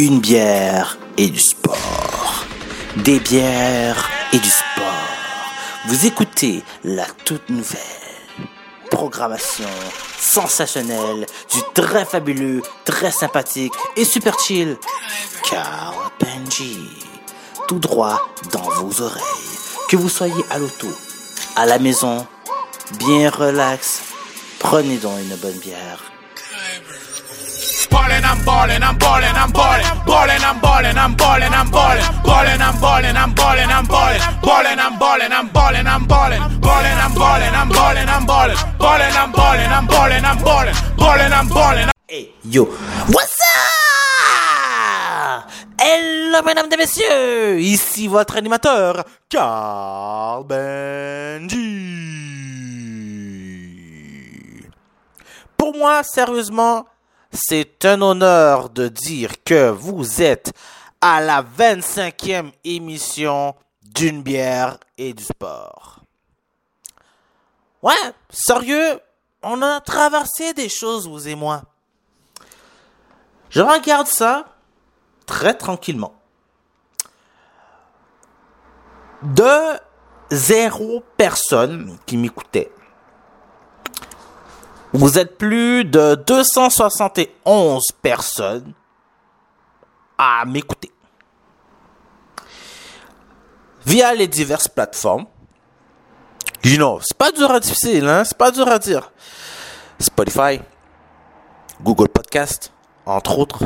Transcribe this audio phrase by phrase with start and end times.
[0.00, 2.44] Une bière et du sport.
[2.98, 4.84] Des bières et du sport.
[5.88, 7.80] Vous écoutez la toute nouvelle
[8.92, 9.68] programmation
[10.16, 14.76] sensationnelle du très fabuleux, très sympathique et super chill
[15.42, 16.78] Carl Benji.
[17.66, 18.20] Tout droit
[18.52, 19.22] dans vos oreilles.
[19.88, 20.86] Que vous soyez à l'auto,
[21.56, 22.24] à la maison,
[23.00, 24.02] bien relax,
[24.60, 26.12] prenez donc une bonne bière.
[28.28, 32.76] I'm ballin', I'm ballin', I'm ballin', ballin', I'm ballin', I'm ballin', I'm ballin', ballin', I'm
[32.78, 37.54] ballin', I'm ballin', I'm ballin', ballin', I'm ballin', I'm ballin', I'm ballin', ballin', I'm ballin',
[37.54, 41.88] I'm ballin', I'm ballin', ballin', I'm ballin', I'm ballin', I'm ballin', ballin', I'm ballin'.
[42.06, 42.66] Hey, yo,
[43.08, 43.78] what's up?
[45.80, 51.78] Hello, mesdames et messieurs, ici votre animateur, Carl Benji.
[55.56, 56.86] Pour moi, sérieusement,
[57.32, 60.52] c'est un honneur de dire que vous êtes
[61.00, 66.00] à la 25e émission d'une bière et du sport.
[67.82, 67.94] Ouais,
[68.30, 69.00] sérieux,
[69.42, 71.62] on a traversé des choses, vous et moi.
[73.50, 74.46] Je regarde ça
[75.26, 76.14] très tranquillement.
[79.22, 79.78] De
[80.30, 82.72] zéro personne qui m'écoutait.
[84.92, 88.72] Vous êtes plus de 271 personnes
[90.16, 90.90] à m'écouter.
[93.84, 95.26] Via les diverses plateformes.
[96.64, 98.24] You know, c'est pas dur à difficile, hein?
[98.24, 99.12] C'est pas dur à dire.
[100.00, 100.60] Spotify,
[101.82, 102.72] Google Podcast,
[103.06, 103.64] entre autres.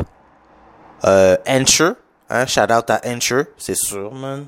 [1.05, 2.47] Euh, hein?
[2.47, 4.47] Shout out à Anchor, c'est sûr, man.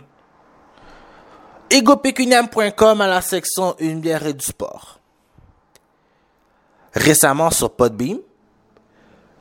[1.70, 4.93] egopecuniam.com à la section Une bière et du sport
[6.94, 8.18] récemment sur Podbeam.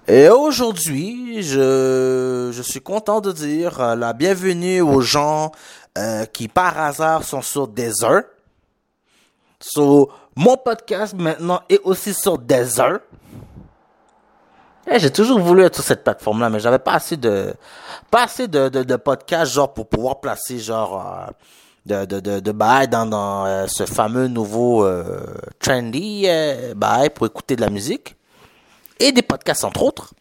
[0.07, 5.51] Et aujourd'hui, je, je suis content de dire euh, la bienvenue aux gens
[5.97, 8.23] euh, qui par hasard sont sur Deezer.
[9.61, 12.99] So, mon podcast maintenant est aussi sur Deezer.
[14.91, 17.53] Eh, j'ai toujours voulu être sur cette plateforme-là, mais j'avais pas assez de
[18.11, 21.31] pas assez de, de, de podcasts genre pour pouvoir placer genre euh,
[21.85, 25.25] de, de, de, de bail dans, dans euh, ce fameux nouveau euh,
[25.59, 26.73] trendy euh,
[27.13, 28.15] pour écouter de la musique
[28.99, 30.13] et des podcasts entre autres.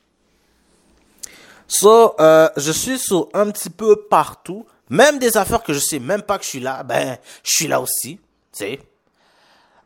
[1.69, 6.01] So, euh, je suis sur un petit peu partout, même des affaires que je sais
[6.01, 8.19] même pas que je suis là, ben je suis là aussi,
[8.57, 8.79] tu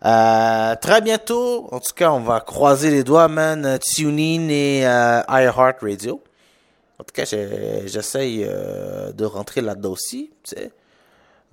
[0.00, 3.78] très bientôt, en tout cas, on va croiser les doigts, man.
[3.80, 6.22] TuneIn et iHeartRadio.
[6.98, 10.56] En tout cas, j'essaye de rentrer là-dedans aussi, tu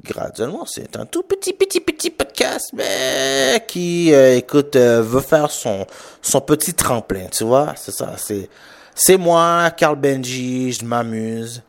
[0.03, 0.65] graduellement.
[0.65, 5.85] C'est un tout petit, petit, petit podcast, mais qui, euh, écoute, euh, veut faire son,
[6.21, 7.73] son petit tremplin, tu vois?
[7.77, 8.49] C'est ça, c'est,
[8.93, 11.63] c'est moi, Carl Benji, je m'amuse.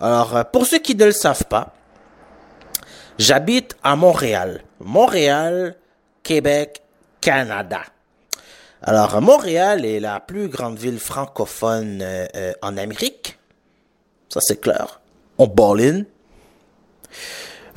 [0.00, 1.74] Alors, euh, pour ceux qui ne le savent pas,
[3.18, 4.62] j'habite à Montréal.
[4.80, 5.76] Montréal,
[6.22, 6.82] Québec,
[7.20, 7.82] Canada.
[8.82, 12.04] Alors, Montréal est la plus grande ville francophone
[12.62, 13.38] en Amérique.
[14.28, 15.00] Ça, c'est clair.
[15.38, 16.02] On ball in.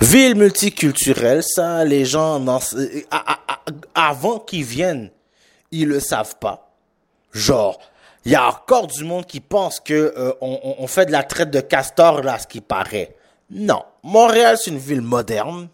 [0.01, 2.43] Ville multiculturelle, ça, les gens,
[3.93, 5.11] avant qu'ils viennent,
[5.71, 6.71] ils le savent pas.
[7.33, 7.79] Genre,
[8.25, 11.51] il y a encore du monde qui pense que euh, on, fait de la traite
[11.51, 13.15] de castor là, ce qui paraît.
[13.49, 15.67] Non, Montréal, c'est une ville moderne.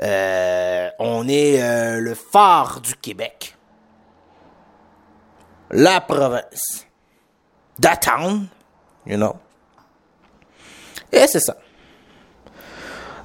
[0.00, 3.56] Euh, on est euh, le phare du Québec.
[5.70, 6.86] La province.
[7.80, 8.48] The town,
[9.06, 9.36] you know.
[11.12, 11.56] Et c'est ça.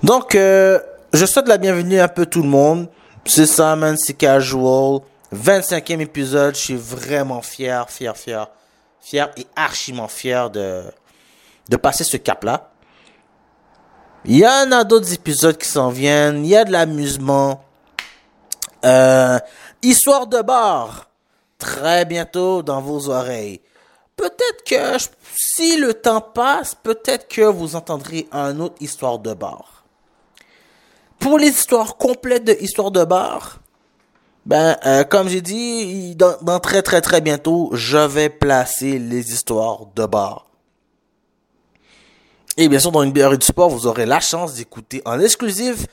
[0.04, 0.80] Donc, euh,
[1.14, 2.90] je souhaite la bienvenue à un peu tout le monde.
[3.26, 5.00] C'est man, c'est casual.
[5.34, 8.50] 25e épisode, je suis vraiment fier, fier, fier,
[9.00, 10.84] fier et archiment fier de,
[11.70, 12.70] de passer ce cap-là.
[14.26, 17.64] Il y en a d'autres épisodes qui s'en viennent, il y a de l'amusement.
[18.84, 19.40] Euh,
[19.82, 21.10] histoire de bar,
[21.58, 23.62] très bientôt dans vos oreilles.
[24.18, 24.98] Peut-être que
[25.34, 29.73] si le temps passe, peut-être que vous entendrez un autre histoire de bar
[31.24, 33.62] pour les histoires complètes de Histoire de bar,
[34.46, 39.86] ben, euh, comme j'ai dit, dans, très très très bientôt, je vais placer les histoires
[39.96, 40.48] de bar.
[42.58, 45.88] Et bien sûr, dans une bière du sport, vous aurez la chance d'écouter en exclusif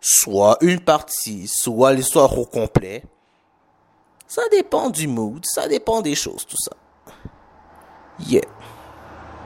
[0.00, 3.04] soit une partie, soit l'histoire au complet.
[4.26, 6.72] Ça dépend du mood, ça dépend des choses, tout ça.
[8.26, 8.42] Yeah.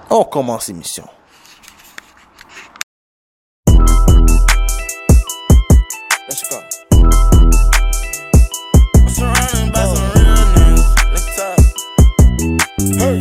[0.08, 1.04] On commence l'émission.
[9.74, 9.94] Oh.
[12.98, 13.18] Hey.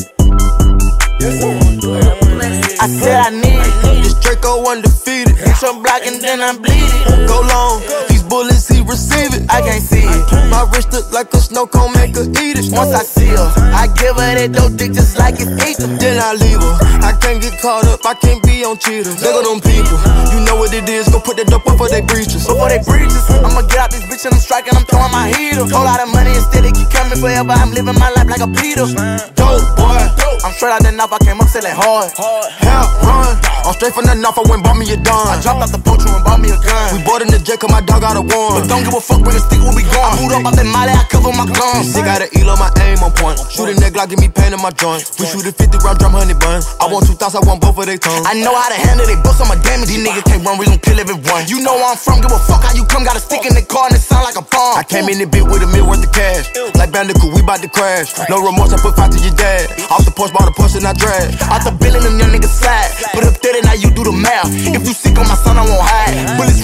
[2.81, 4.03] I, said I need it.
[4.03, 5.35] This Draco undefeated.
[5.35, 7.27] Bitch, blocking, then I'm bleeding.
[7.27, 9.43] Go long bullets he receive it.
[9.49, 10.23] I can't see it.
[10.53, 12.69] My wrist look like a snow cone, make her eat it.
[12.71, 15.89] Once I see her, I give her that dope dick just like it it's ether.
[15.97, 16.75] Then I leave her.
[17.01, 19.17] I can't get caught up, I can't be on cheaters.
[19.25, 19.97] Look at them people,
[20.29, 21.09] you know what it is.
[21.09, 22.45] Go put that dope up for they breaches.
[22.45, 25.65] Before they breaches, I'ma get out this bitch and I'm striking, I'm throwing my heater.
[25.65, 27.51] Whole lot of money instead, it keep coming forever.
[27.51, 28.85] I'm living my life like a Peter.
[29.33, 30.01] Dope boy,
[30.45, 32.13] I'm straight out the knife, I came up selling hard.
[32.61, 33.33] help run.
[33.65, 35.29] I'm straight from the north, I went bought me a dime.
[35.29, 36.85] I dropped out the poacher and bought me a gun.
[36.95, 38.59] We bought in the jet, cause my dog got a one.
[38.59, 40.15] But don't give a fuck with the stick where we I going.
[40.19, 41.95] boot up out that molly, I cover my guns.
[41.95, 43.39] Sick out of Elo, my aim on point.
[43.47, 45.07] Shoot a neck, like give me pain in my joint.
[45.17, 46.59] We shoot a 50 round drum, honey bun.
[46.83, 48.27] I want two thoughts, I want both of they tongues.
[48.27, 49.87] I know how to handle it, bust on my damage.
[49.87, 51.47] These niggas can't run, we gon' kill everyone.
[51.47, 53.07] You know where I'm from, give a fuck how you come.
[53.07, 54.75] Got a stick in the car and it sound like a bomb.
[54.75, 56.51] I came in the bit with a mil worth of cash.
[56.75, 58.11] Like Bandicoot, we bout to crash.
[58.27, 59.71] No remorse, I put five to your dad.
[59.87, 61.31] Off the porch, bought a Porsche and I drag.
[61.47, 62.91] Out the billing, them young niggas slide.
[63.15, 64.51] Put up 30, now you do the math.
[64.51, 66.08] If you sick on my son, I won't hide.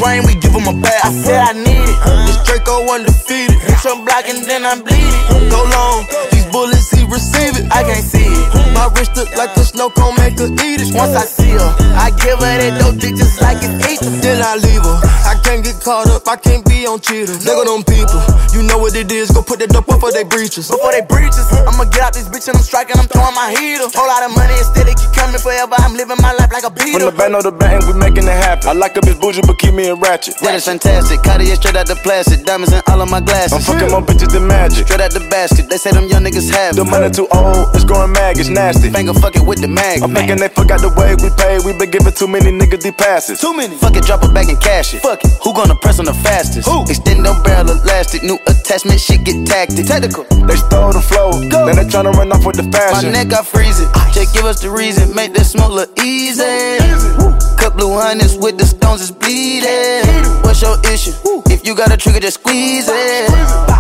[0.06, 1.06] Rain, we give him a bath.
[1.06, 1.98] I said I need it.
[1.98, 2.28] Uh-huh.
[2.28, 3.57] This Draco undefeated.
[3.57, 5.24] Hit your block and then I bleed it.
[5.31, 5.50] Uh-huh.
[5.50, 7.55] Go long, these bullets he receive it.
[7.72, 8.74] I can't see it.
[8.74, 10.94] My wrist look like a snow cone, make her eat it.
[10.94, 14.12] Once I see her, I give her that dope dick just like it's ether.
[14.22, 14.98] Then I leave her.
[15.26, 17.46] I can't get caught up, I can't be on cheaters.
[17.46, 18.22] Look at them people,
[18.54, 19.32] you know what it is.
[19.32, 20.70] Go put that dope up for they breaches.
[20.70, 23.88] Before they breaches, I'ma get out this bitch and I'm striking, I'm throwing my heater.
[23.94, 25.76] Whole lot of money instead, it keep coming forever.
[25.80, 27.00] I'm living my life like a beetle.
[27.00, 27.12] From beater.
[27.12, 28.68] the band of the band, we making it happen.
[28.70, 30.38] I like a bitch bougie, but keep me in ratchet.
[30.44, 31.24] That is fantastic.
[31.24, 32.44] Cartier straight out the plastic.
[32.46, 33.56] Diamonds in all of my glasses.
[33.56, 34.86] I'm fucking more bitches than magic.
[34.86, 35.70] Straight out the basket.
[35.70, 36.82] They say them young niggas have it.
[36.82, 38.90] The money too old, it's going mag, it's nasty.
[38.92, 40.02] Finger fuck it with the mag.
[40.02, 41.60] I'm thinking they forgot the way we pay.
[41.63, 43.40] We been giving too many niggas these passes.
[43.40, 43.75] Too many.
[43.78, 45.02] Fuck it, drop it back and cash it.
[45.02, 45.31] Fuck it.
[45.44, 46.68] Who gonna press on the fastest?
[46.68, 46.84] Who?
[46.84, 48.24] Extend them barrel elastic.
[48.24, 49.86] New attachment, shit get tactic.
[49.86, 50.24] Technical.
[50.46, 51.66] They stole the flow, Go.
[51.66, 53.12] then they tryna run off with the fashion.
[53.12, 53.88] My neck got freezing.
[54.13, 55.13] Just give us the reason.
[55.16, 56.44] Make that smoke look easy.
[56.44, 57.45] Cut
[57.75, 60.04] blue hundreds with the stones is bleeding.
[60.44, 61.12] What's your issue?
[61.51, 63.30] If you got a trigger, just squeeze it.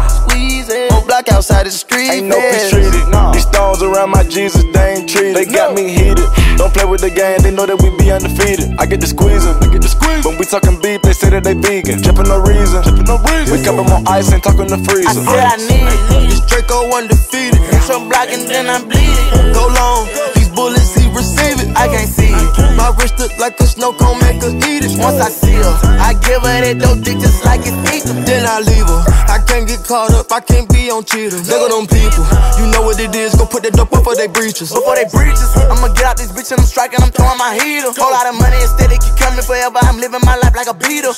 [0.09, 0.91] Squeeze it.
[0.91, 2.11] Whole block outside the street.
[2.11, 2.91] Ain't no peace treated.
[3.33, 5.35] These stones around my Jesus, they ain't treated.
[5.35, 6.27] They got me heated.
[6.57, 8.75] Don't play with the game, they know that we be undefeated.
[8.79, 10.23] I get the squeezing, I get the squeeze.
[10.23, 11.99] When we talking beef, they say that they vegan.
[11.99, 13.51] Drippin' no reason, drippin' no reason.
[13.51, 15.19] We cup on ice and talking the I freezer.
[15.23, 16.31] said I need it.
[16.31, 17.59] This Draco undefeated.
[17.59, 19.51] Hit your block and then I bleed it.
[19.51, 20.07] Go long,
[20.55, 21.69] bullets he receive it.
[21.75, 22.49] I can't see it.
[22.79, 24.95] My wrist look like a snow cone, make her eat it.
[24.97, 28.15] Once I see her, I give her that dope dick just like it's ether.
[28.23, 29.01] Then I leave her.
[29.27, 31.45] I can't get caught up, I can't be on cheaters.
[31.51, 32.23] Look at them people,
[32.57, 33.35] you know what it is.
[33.35, 34.71] Go put that dope up for they breaches.
[34.71, 37.91] Before they breaches, I'ma get out this bitch and I'm striking, I'm throwing my heater.
[37.91, 39.77] Whole lot of money instead, it keep coming forever.
[39.83, 41.11] I'm living my life like a beater.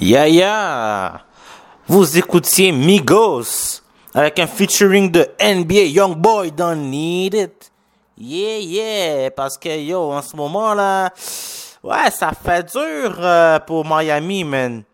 [0.00, 1.24] Ya ya
[1.88, 3.82] Vous écoutiez Migos
[4.14, 7.72] avec un featuring de NBA Youngboy Don't Need It.
[8.16, 11.12] Yeah, yeah, parce que yo, en ce moment là,
[11.82, 14.84] ouais, ça fait dur euh, pour Miami, man.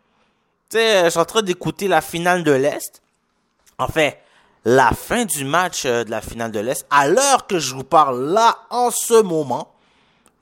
[0.70, 3.02] Tu sais, je suis en train d'écouter la finale de l'Est.
[3.78, 4.22] En fait,
[4.64, 7.84] la fin du match euh, de la finale de l'Est, à l'heure que je vous
[7.84, 9.74] parle là, en ce moment,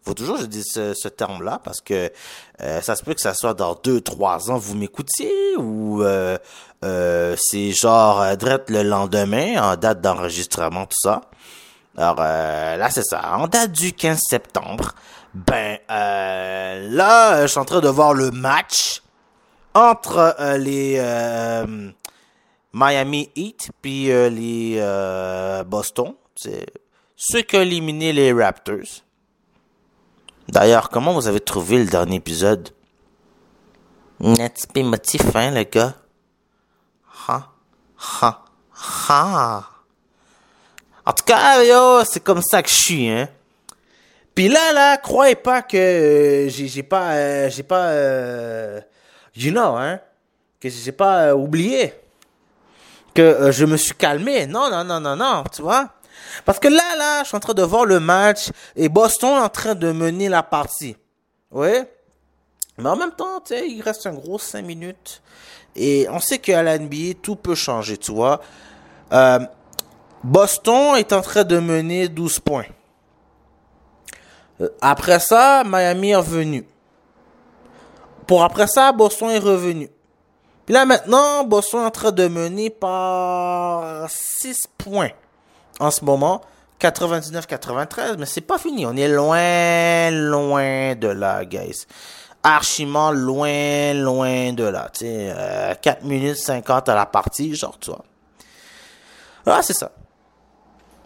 [0.05, 2.13] faut toujours que je dise ce, ce terme-là parce que
[2.65, 6.39] euh, ça se peut que ça soit dans deux, trois ans, vous m'écoutiez ou euh,
[6.85, 11.23] euh, c'est genre euh, direct le lendemain en date d'enregistrement, tout ça.
[11.97, 13.37] Alors euh, là, c'est ça.
[13.37, 14.93] En date du 15 septembre,
[15.35, 19.03] ben là, je suis en train de voir le match
[19.75, 21.01] entre les
[22.73, 26.15] Miami Heat puis les Boston.
[26.37, 26.67] C'est
[27.17, 29.03] ceux qui ont éliminé les Raptors.
[30.49, 32.71] D'ailleurs, comment vous avez trouvé le dernier épisode?
[34.19, 35.95] Peu émotif, hein, le gars?
[37.29, 37.49] Ha,
[38.21, 38.45] ha,
[39.09, 39.69] ha.
[41.05, 43.29] En tout cas, yo, c'est comme ça que je suis, hein.
[44.35, 48.81] Puis là, là, croyez pas que euh, j'ai pas, euh, j'ai pas, euh,
[49.37, 50.01] you know, hein,
[50.61, 51.93] que j'ai pas oublié
[53.15, 54.47] que je me suis calmé.
[54.47, 55.91] Non, non, non, non, non, tu vois?
[56.45, 59.45] Parce que là, là, je suis en train de voir le match et Boston est
[59.45, 60.97] en train de mener la partie.
[61.51, 61.71] Oui.
[62.79, 65.23] Mais en même temps, tu sais, il reste un gros 5 minutes.
[65.77, 68.41] Et on sait qu'à la NBA, tout peut changer, tu vois.
[69.13, 69.39] Euh,
[70.23, 72.67] Boston est en train de mener 12 points.
[74.61, 76.67] Euh, Après ça, Miami est revenu.
[78.27, 79.91] Pour après ça, Boston est revenu.
[80.65, 85.11] Puis là maintenant, Boston est en train de mener par 6 points
[85.81, 86.43] en ce moment.
[86.81, 88.85] 99-93, mais c'est pas fini.
[88.87, 91.87] On est loin, loin de là, guys.
[92.43, 94.91] archiment loin, loin de là.
[94.93, 98.05] Tu sais, euh, 4 minutes 50 à la partie, genre, tu vois.
[99.47, 99.93] Ah, c'est ça.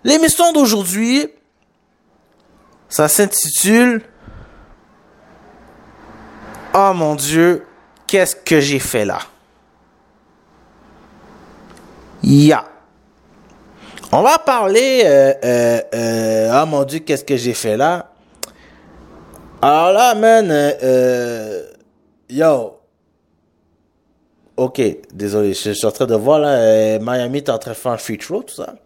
[0.03, 1.29] L'émission d'aujourd'hui,
[2.89, 4.03] ça s'intitule
[6.75, 7.67] Oh mon Dieu,
[8.07, 9.19] qu'est-ce que j'ai fait là?
[12.23, 12.65] Ya.
[14.13, 18.13] On va parler, euh, euh, euh, oh mon Dieu, qu'est-ce que j'ai fait là?
[19.61, 21.63] Alors là, man, euh, euh,
[22.29, 22.79] yo.
[24.57, 24.81] Ok,
[25.13, 27.93] désolé, je, suis en train de voir là, euh, Miami est en train de faire
[27.93, 28.77] un free throw, tout ça.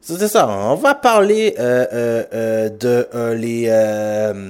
[0.00, 4.42] C'est ça, on va parler de les,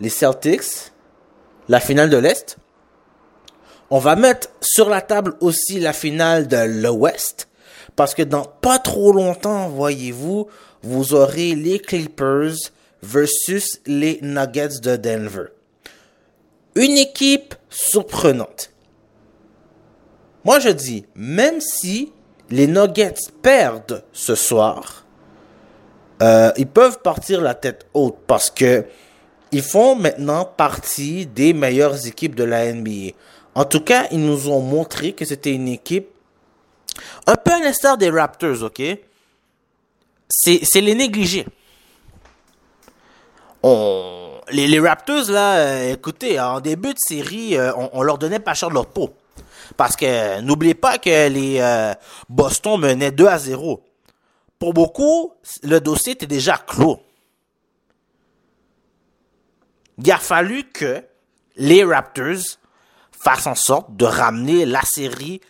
[0.00, 0.92] les Celtics,
[1.68, 2.56] la finale de l'Est.
[3.90, 7.48] On va mettre sur la table aussi la finale de l'Ouest.
[7.96, 10.48] Parce que dans pas trop longtemps, voyez-vous,
[10.82, 12.54] vous aurez les Clippers
[13.02, 15.46] versus les Nuggets de Denver.
[16.74, 18.70] Une équipe surprenante.
[20.44, 22.12] Moi, je dis, même si
[22.50, 25.04] les Nuggets perdent ce soir,
[26.22, 28.84] euh, ils peuvent partir la tête haute parce que
[29.50, 33.12] ils font maintenant partie des meilleures équipes de la NBA.
[33.54, 36.08] En tout cas, ils nous ont montré que c'était une équipe
[37.26, 38.82] un peu à l'instar des Raptors, ok?
[40.28, 41.46] C'est les négligés.
[43.62, 48.18] On, les, les Raptors, là, euh, écoutez, en début de série, euh, on, on leur
[48.18, 49.14] donnait pas cher de leur peau.
[49.76, 51.94] Parce que n'oubliez pas que les euh,
[52.28, 53.82] Boston menaient 2 à 0.
[54.58, 55.32] Pour beaucoup,
[55.62, 57.00] le dossier était déjà clos.
[59.98, 61.04] Il a fallu que
[61.56, 62.58] les Raptors
[63.12, 65.40] fassent en sorte de ramener la série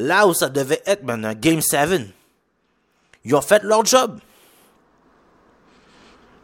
[0.00, 2.02] là où ça devait être maintenant, Game 7.
[3.24, 4.18] Ils ont fait leur job.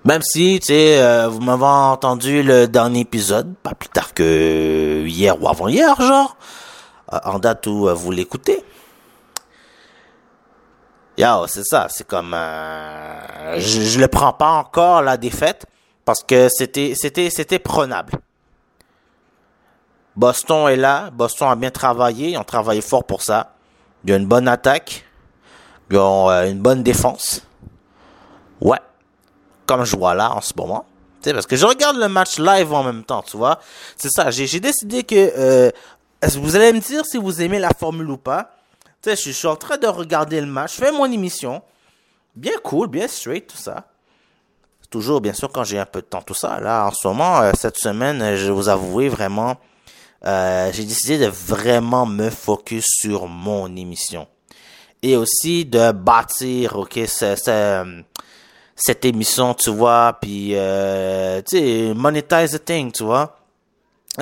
[0.04, 5.04] Même si, tu sais, euh, vous m'avez entendu le dernier épisode, pas plus tard que
[5.06, 6.36] hier ou avant-hier, genre,
[7.12, 8.62] euh, en date où euh, vous l'écoutez.
[11.18, 12.34] Yo, c'est ça, c'est comme...
[12.34, 15.66] euh, je, je le prends pas encore, la défaite,
[16.04, 18.12] parce que c'était c'était c'était prenable.
[20.16, 23.52] Boston est là, Boston a bien travaillé, ils ont travaillé fort pour ça.
[24.04, 25.04] Il y a une bonne attaque,
[25.90, 27.42] ils ont euh, une bonne défense.
[28.60, 28.78] Ouais,
[29.66, 30.86] comme je vois là en ce moment.
[31.22, 33.60] Tu sais, parce que je regarde le match live en même temps, tu vois.
[33.96, 35.32] C'est ça, j'ai décidé que...
[35.36, 35.70] Euh,
[36.22, 38.56] vous allez me dire si vous aimez la formule ou pas?
[39.02, 41.62] Tu sais, je, suis en train de regarder le match, je fais mon émission.
[42.34, 43.84] Bien cool, bien straight, tout ça.
[44.88, 46.58] Toujours, bien sûr, quand j'ai un peu de temps, tout ça.
[46.60, 49.56] Là, en ce moment, euh, cette semaine, je vous avouer vraiment,
[50.26, 54.26] euh, j'ai décidé de vraiment me focus sur mon émission.
[55.02, 58.02] Et aussi de bâtir, ok, ce- ce-
[58.74, 63.38] cette émission, tu vois, puis, euh, tu sais, monetize the thing, tu vois.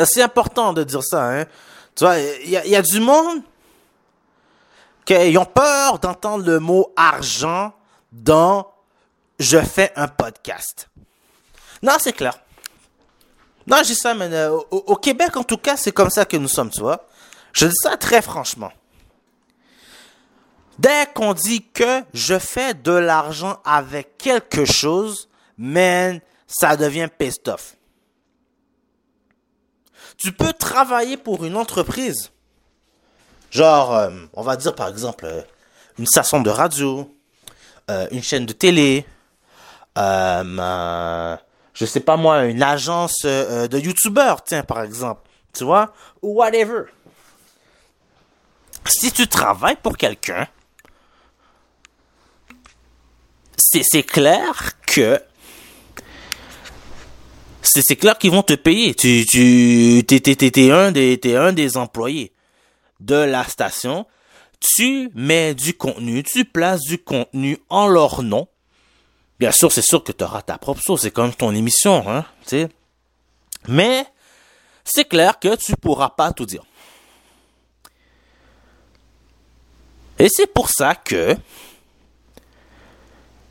[0.05, 1.45] C'est important de dire ça, hein.
[1.97, 3.41] Tu vois, il y a, il y a du monde
[5.05, 7.73] qui ont peur d'entendre le mot argent
[8.13, 8.67] dans
[9.39, 10.89] je fais un podcast.
[11.83, 12.39] Non, c'est clair.
[13.67, 16.37] Non, je dis ça, mais euh, au, Québec, en tout cas, c'est comme ça que
[16.37, 17.07] nous sommes, tu vois.
[17.53, 18.73] Je dis ça très franchement.
[20.79, 27.51] Dès qu'on dit que je fais de l'argent avec quelque chose, man, ça devient pissed.
[30.19, 32.31] Tu peux travailler pour une entreprise.
[33.51, 35.43] Genre, euh, on va dire par exemple, euh,
[35.99, 37.11] une station de radio,
[38.11, 39.07] une chaîne de télé,
[41.75, 46.37] je sais pas moi, une agence euh, de youtubeurs, tiens, par exemple, tu vois, ou
[46.39, 46.85] whatever.
[48.87, 50.47] Si tu travailles pour quelqu'un,
[53.57, 55.21] c'est clair que
[57.63, 58.95] c'est clair qu'ils vont te payer.
[58.95, 62.33] Tu tu t'es t'es un des t'es un des employés
[63.01, 64.07] de la station.
[64.61, 68.49] Tu mets du contenu, tu places du contenu en leur nom.
[69.45, 72.25] Bien sûr, c'est sûr que tu auras ta propre source, c'est comme ton émission, hein.
[73.69, 74.07] Mais
[74.83, 76.63] c'est clair que tu pourras pas tout dire.
[80.19, 81.37] Et c'est pour ça que,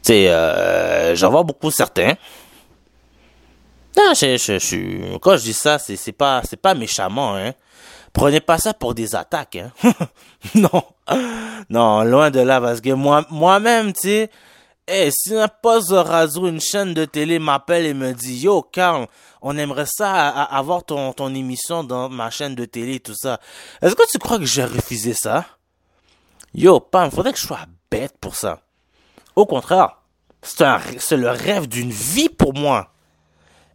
[0.01, 2.15] sais, euh, j'en vois beaucoup certains.
[3.95, 7.53] Non, je- quand je dis ça, c'est, c'est pas, c'est pas méchamment, hein.
[8.13, 9.71] Prenez pas ça pour des attaques, hein.
[10.55, 10.83] non.
[11.69, 14.31] Non, loin de là, parce que moi, moi-même, tu sais,
[14.87, 18.61] eh, si un poste de radio, une chaîne de télé m'appelle et me dit, yo,
[18.61, 19.07] Carl,
[19.41, 23.39] on aimerait ça a- avoir ton, émission dans ma chaîne de télé, tout ça.
[23.81, 25.45] Est-ce que tu crois que j'ai refusé ça?
[26.53, 28.61] Yo, Pam, faudrait que je sois bête pour ça.
[29.35, 29.97] Au contraire,
[30.41, 32.91] c'est le rêve d'une vie pour moi.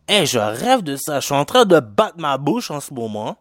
[0.09, 1.21] Eh, je rêve de ça.
[1.21, 3.37] Je suis en train de battre ma bouche en ce moment.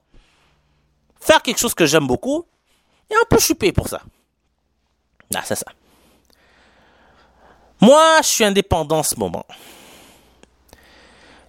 [1.20, 2.46] Faire quelque chose que j'aime beaucoup.
[3.10, 4.02] Et un peu chuper pour ça.
[5.36, 5.66] Ah, c'est ça.
[7.82, 9.46] Moi, je suis indépendant en ce moment.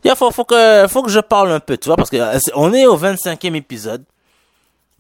[0.05, 2.97] Il faut, que je parle un peu, tu vois, parce que euh, on est au
[2.97, 4.05] 25e épisode.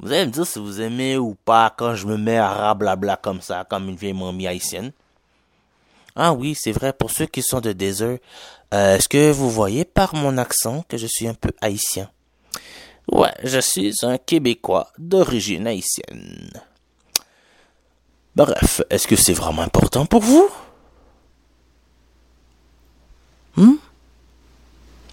[0.01, 3.17] Vous allez me dire si vous aimez ou pas quand je me mets à rablabla
[3.17, 4.93] comme ça, comme une vieille mamie haïtienne.
[6.15, 8.19] Ah oui, c'est vrai, pour ceux qui sont de désert,
[8.75, 12.11] euh, est-ce que vous voyez par mon accent que je suis un peu haïtien?
[13.11, 16.51] Ouais, je suis un Québécois d'origine haïtienne.
[18.37, 20.49] Bref, est-ce que c'est vraiment important pour vous?
[23.59, 23.75] Hmm?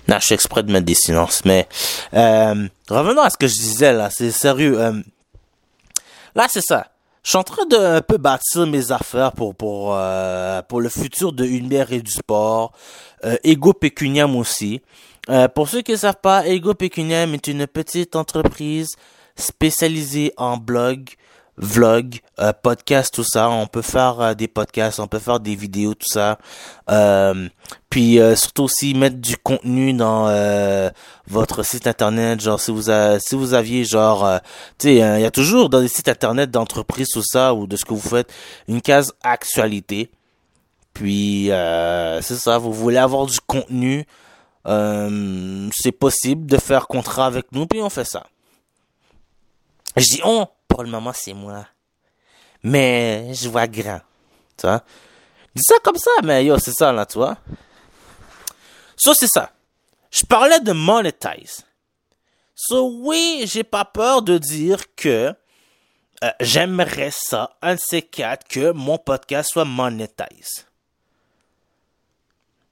[0.07, 1.67] Non, je suis exprès de mettre des silences, mais
[2.13, 4.79] euh, revenons à ce que je disais là, c'est sérieux.
[4.79, 5.01] Euh,
[6.35, 6.91] là, c'est ça.
[7.23, 10.89] Je suis en train de un peu bâtir mes affaires pour pour euh, pour le
[10.89, 12.71] futur de Univers et du sport.
[13.43, 14.83] Ego Pecuniam aussi.
[15.55, 18.89] Pour ceux qui ne savent pas, Ego Pecuniam est une petite entreprise
[19.35, 21.09] spécialisée en blog,
[21.57, 23.49] vlog, euh, podcast, tout ça.
[23.49, 26.37] On peut faire euh, des podcasts, on peut faire des vidéos, tout ça.
[26.89, 27.47] Euh,
[27.89, 30.89] puis euh, surtout aussi mettre du contenu dans euh,
[31.27, 32.41] votre site internet.
[32.41, 34.37] Genre si vous a, si vous aviez genre, euh,
[34.77, 37.75] tu sais, il y a toujours dans les sites internet d'entreprise tout ça ou de
[37.77, 38.31] ce que vous faites
[38.67, 40.11] une case actualité.
[40.93, 44.05] Puis c'est ça, vous voulez avoir du contenu.
[44.65, 48.25] c'est possible de faire contrat avec nous, puis on fait ça.
[49.97, 51.65] Je dis on, pour le moment, c'est moi.
[52.61, 54.01] Mais je vois grand.
[54.57, 54.83] Tu vois?
[55.55, 57.37] Dis ça comme ça, mais yo, c'est ça, là, tu vois?
[58.97, 59.53] So, c'est ça.
[60.11, 61.63] Je parlais de monetize.
[62.55, 65.33] So, oui, j'ai pas peur de dire que
[66.23, 70.65] euh, j'aimerais ça, un de ces quatre, que mon podcast soit monetize.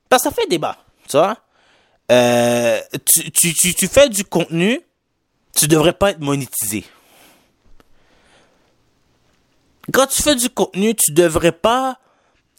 [0.09, 0.77] Parce que ça fait débat,
[1.07, 1.37] tu vois?
[2.11, 4.81] Euh, tu, tu, tu, tu fais du contenu,
[5.55, 6.83] tu devrais pas être monétisé
[9.91, 11.97] quand tu fais du contenu, tu devrais pas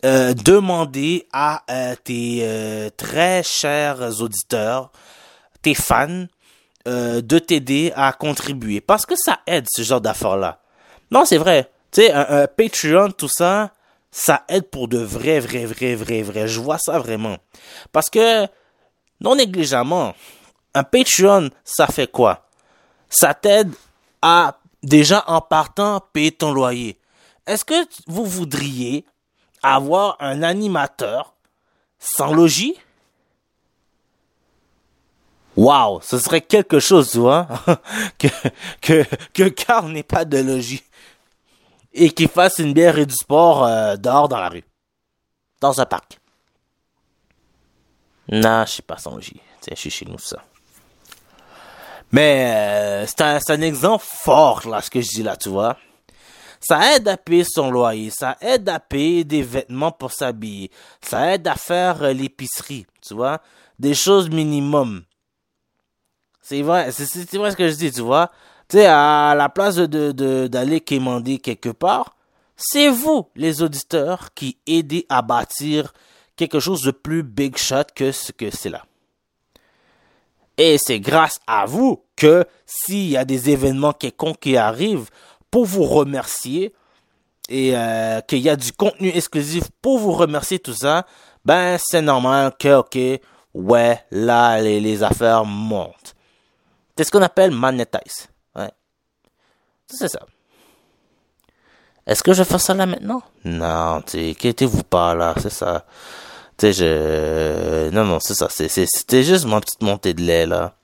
[0.04, 4.92] euh, demander à euh, tes euh, très chers auditeurs,
[5.62, 6.26] tes fans,
[6.86, 8.82] de t'aider à contribuer.
[8.82, 10.60] Parce que ça aide ce genre d'affaires-là.
[11.10, 11.70] Non, c'est vrai.
[11.90, 13.70] Tu sais, un, un, Patreon, tout ça,
[14.10, 16.46] ça aide pour de vrai, vrai, vrai, vrai, vrai.
[16.46, 17.38] Je vois ça vraiment.
[17.90, 18.46] Parce que,
[19.18, 20.14] non négligemment,
[20.74, 22.48] un Patreon, ça fait quoi?
[23.08, 23.72] Ça t'aide
[24.20, 26.98] à, déjà en partant, payer ton loyer
[27.46, 29.04] est-ce que vous voudriez
[29.62, 31.34] avoir un animateur
[31.98, 32.76] sans logis?
[35.56, 37.46] Waouh, ce serait quelque chose, tu vois,
[38.18, 38.26] que,
[38.80, 40.82] que, que Carl n'ait pas de logis
[41.92, 44.64] et qu'il fasse une bière et du sport euh, dehors dans la rue,
[45.60, 46.18] dans un parc.
[48.28, 49.40] Non, je suis pas sans logis.
[49.60, 50.42] Tiens, je suis chez nous, ça.
[52.10, 55.76] Mais euh, c'est un, un exemple fort, là, ce que je dis là, tu vois.
[56.66, 60.70] Ça aide à payer son loyer, ça aide à payer des vêtements pour s'habiller,
[61.02, 63.42] ça aide à faire euh, l'épicerie, tu vois,
[63.78, 65.02] des choses minimum.
[66.40, 68.30] C'est vrai, c'est vrai ce que je dis, tu vois.
[68.68, 72.16] Tu sais, à la place de d'aller de, quémander quelque part,
[72.56, 75.92] c'est vous, les auditeurs, qui aidez à bâtir
[76.34, 78.84] quelque chose de plus big shot que ce que c'est là.
[80.56, 85.10] Et c'est grâce à vous que s'il y a des événements quelconques qui arrivent,
[85.54, 86.74] pour vous remercier
[87.48, 91.06] et euh, qu'il y a du contenu exclusif pour vous remercier tout ça,
[91.44, 93.20] ben c'est normal que ok,
[93.54, 96.16] ouais, là les, affaires montent.
[96.98, 98.26] C'est ce qu'on appelle monetize.
[98.56, 98.72] Ouais.
[99.86, 100.26] C'est ça.
[102.04, 103.22] Est-ce que je fais ça là maintenant?
[103.44, 104.02] Non,
[104.90, 105.86] pas là, c'est ça.
[106.60, 107.90] Je...
[107.90, 108.48] Non, non, c'est ça.
[108.50, 110.74] C'était juste ma petite montée de lait là.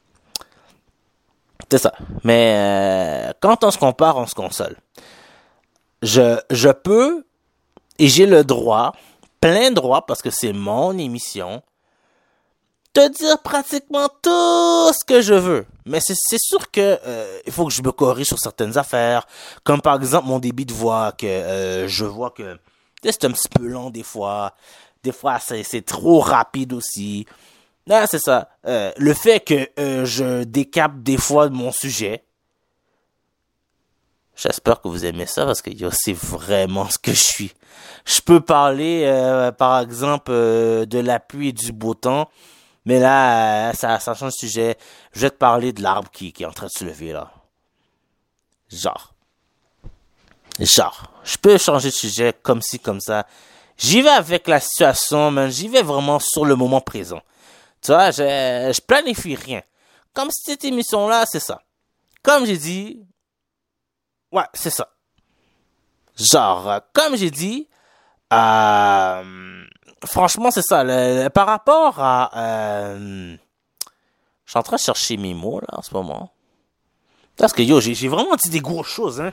[1.71, 1.93] C'est ça.
[2.25, 4.77] Mais euh, quand on se compare, on se console.
[6.03, 7.25] Je, je peux
[7.99, 8.93] et j'ai le droit,
[9.41, 11.63] plein droit, parce que c'est mon émission,
[12.93, 15.67] te dire pratiquement tout ce que je veux.
[15.85, 19.27] Mais c'est sûr que euh, il faut que je me corrige sur certaines affaires,
[19.65, 22.59] comme par exemple mon débit de voix, que euh, je vois que
[23.05, 24.55] c'est un petit peu long des fois.
[25.03, 27.27] Des fois, c'est trop rapide aussi.
[27.89, 28.51] Ah, c'est ça.
[28.67, 32.25] Euh, le fait que euh, je décape des fois de mon sujet.
[34.37, 37.53] J'espère que vous aimez ça parce que c'est vraiment ce que je suis.
[38.07, 42.31] Je peux parler, euh, par exemple, euh, de la pluie et du beau temps,
[42.87, 44.79] mais là, euh, ça, ça change de sujet.
[45.13, 47.31] Je vais te parler de l'arbre qui, qui est en train de se lever là.
[48.71, 49.13] Genre.
[50.59, 51.03] Genre.
[51.25, 53.27] Je peux changer de sujet comme ci, comme ça.
[53.77, 57.21] J'y vais avec la situation, mais j'y vais vraiment sur le moment présent.
[57.83, 59.63] Tu vois, je, je planifie rien.
[60.13, 61.63] Comme cette émission-là, c'est ça.
[62.23, 63.07] Comme j'ai dit,
[64.33, 64.89] ouais, c'est ça.
[66.17, 67.69] Genre, euh, comme j'ai dit,
[68.33, 69.65] euh,
[70.05, 70.85] franchement, c'est ça.
[71.31, 72.31] Par rapport à...
[72.37, 73.37] Euh,
[74.45, 76.33] je suis en train de chercher mes mots, là, en ce moment.
[77.37, 79.33] Parce que, yo, j'ai vraiment dit des grosses choses, hein.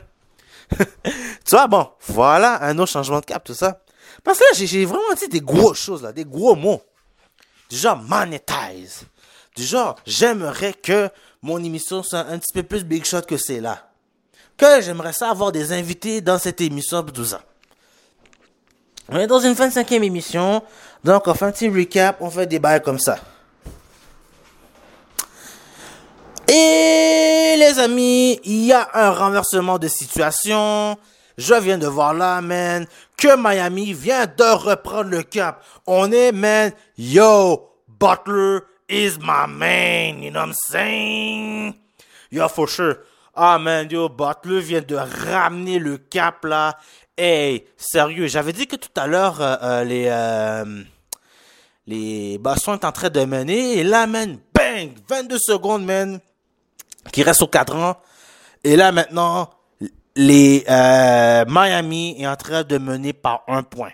[0.72, 3.82] tu vois, bon, voilà, un autre changement de cap, tout ça.
[4.24, 6.82] Parce que là, j'ai vraiment dit des grosses choses, là, des gros mots.
[7.70, 9.04] Du genre, monetize.
[9.56, 11.10] Du genre, j'aimerais que
[11.42, 13.90] mon émission soit un petit peu plus big shot que c'est là.
[14.58, 17.42] Que j'aimerais ça avoir des invités dans cette émission, tout ça.
[19.10, 20.62] On est dans une 25e émission,
[21.04, 23.20] donc on fait un petit recap, on fait des bails comme ça.
[26.50, 30.98] Et les amis, il y a un renversement de situation.
[31.38, 35.64] Je viens de voir là, man, que Miami vient de reprendre le cap.
[35.86, 41.76] On est, man, yo, Butler is my man, you know what I'm saying?
[42.32, 43.04] Yo, for sure.
[43.36, 46.76] Ah, man, yo, Butler vient de ramener le cap, là.
[47.16, 50.84] Hey, sérieux, j'avais dit que tout à l'heure, euh, euh, les, euh,
[51.86, 53.78] les Boston est en train de mener.
[53.78, 56.20] Et là, man, bang, 22 secondes, man,
[57.12, 57.98] qui reste au cadran.
[58.64, 59.52] Et là, maintenant,
[60.18, 60.66] les
[61.48, 63.92] Miami est en train de mener par un point.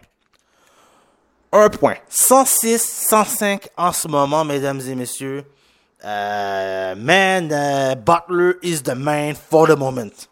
[1.51, 1.97] Un point.
[2.09, 5.45] 106, 105 en ce moment, mesdames et messieurs.
[6.03, 7.47] man,
[8.03, 10.27] Butler is the man for the moment.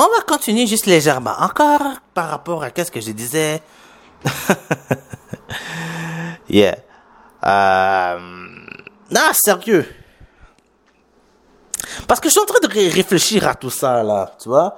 [0.00, 1.34] On va continuer juste légèrement.
[1.40, 3.60] Encore par rapport à qu'est-ce que je disais.
[6.48, 6.76] yeah.
[7.44, 8.18] Euh...
[9.10, 9.92] Non, sérieux.
[12.08, 14.34] Parce que je suis en train de réfléchir à tout ça, là.
[14.42, 14.76] Tu vois?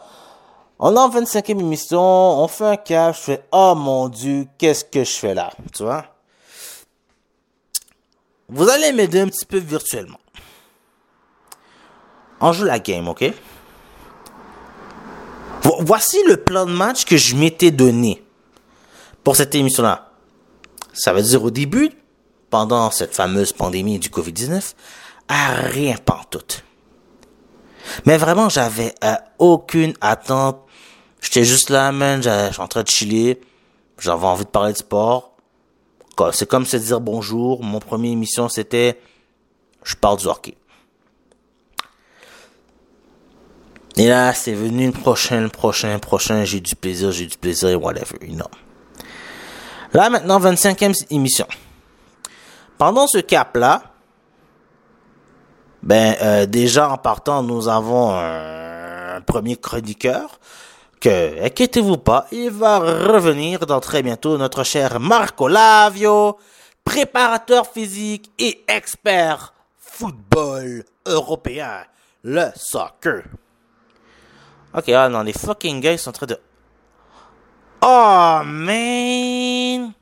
[0.80, 4.84] On est en 25e émission, on fait un cas, je fais, oh mon dieu, qu'est-ce
[4.84, 5.50] que je fais là?
[5.74, 6.06] Tu vois?
[8.48, 10.18] Vous allez m'aider un petit peu virtuellement.
[12.40, 13.32] On joue la game, ok?
[15.80, 18.24] Voici le plan de match que je m'étais donné
[19.22, 20.10] pour cette émission-là.
[20.92, 21.90] Ça veut dire au début,
[22.48, 24.72] pendant cette fameuse pandémie du Covid-19,
[25.28, 25.94] à rien
[26.30, 26.64] tout.
[28.06, 30.58] Mais vraiment, j'avais euh, aucune attente.
[31.20, 33.40] J'étais juste là, man, j'étais en train de chiller.
[33.98, 35.36] J'avais envie de parler de sport.
[36.32, 37.62] C'est comme se dire bonjour.
[37.62, 39.00] Mon premier émission, c'était
[39.82, 40.54] je parle du hockey.
[43.96, 48.16] Et là, c'est venu une prochaine, prochain, prochain, j'ai du plaisir, j'ai du plaisir, whatever,
[48.22, 48.46] you know.
[49.92, 51.46] Là, maintenant, 25e émission.
[52.78, 53.89] Pendant ce cap-là,
[55.82, 60.38] ben, euh, déjà en partant, nous avons un premier chroniqueur
[61.00, 66.38] que, inquiétez-vous pas, il va revenir dans très bientôt, notre cher Marco Lavio,
[66.84, 71.84] préparateur physique et expert football européen,
[72.22, 73.22] le soccer.
[74.74, 76.38] Ok, ah non, les fucking gars, sont en train de...
[77.82, 79.92] Oh, man!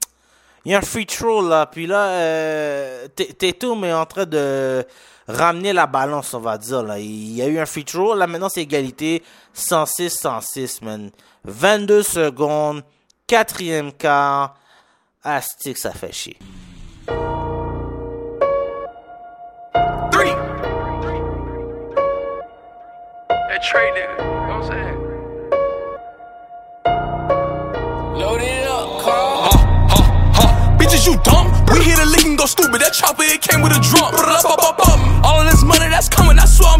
[0.65, 4.85] Il y a un free throw, là, puis là, euh, Tatum est en train de
[5.29, 6.99] ramener la balance, on va dire, là.
[6.99, 9.23] Il y a eu un free throw, là, maintenant, c'est égalité
[9.55, 11.11] 106-106, man.
[11.45, 12.83] 22 secondes,
[13.27, 14.57] quatrième quart.
[15.23, 16.39] Astic, ça fait chier.
[20.11, 20.33] Three.
[30.99, 31.07] Nigga.
[31.07, 31.47] you dumb?
[31.73, 32.81] We hit a lick and go stupid.
[32.81, 34.15] That chopper, it came with a drum.
[35.25, 36.09] All of this money that's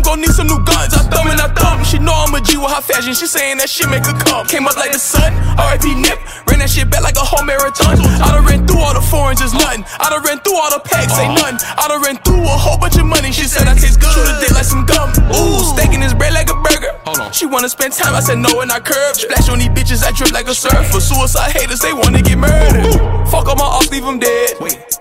[0.09, 0.95] coming, I swear I'm gonna need some new guns.
[0.95, 1.85] I thumb and I thumb.
[1.85, 3.15] She know I'm a G with her fashion.
[3.15, 4.47] She saying that shit make her come.
[4.47, 5.33] Came up like the sun.
[5.57, 6.19] RIP Nip.
[6.49, 8.01] Ran that shit back like a whole marathon.
[8.01, 9.85] I done ran through all the foreigns, just nothing.
[10.01, 11.53] I done ran through all the packs, ain't uh-huh.
[11.53, 11.59] nothing.
[11.77, 13.33] I done ran through a whole bunch of money.
[13.33, 14.13] She said I taste good.
[14.13, 15.13] Shoot a dick like some gum.
[15.35, 16.93] Ooh, steaking this bread like a burger.
[17.05, 17.33] Hold on.
[17.33, 19.17] She wanna spend time, I said no and I curve.
[19.17, 21.01] Splash on these bitches, I drip like a surfer.
[21.01, 22.97] Suicide haters, they wanna get murdered.
[23.29, 24.57] Fuck up my off, leave them dead.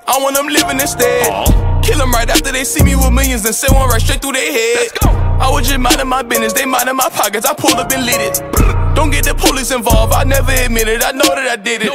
[0.07, 1.31] I want them living instead.
[1.31, 1.81] Uh-huh.
[1.81, 4.33] Kill them right after they see me with millions and send one right straight through
[4.33, 4.91] their head.
[5.39, 7.45] I was just minding my business, they minding my pockets.
[7.45, 8.41] I pulled up and lit it.
[8.97, 11.93] Don't get the police involved, I never admit it, I know that I did it.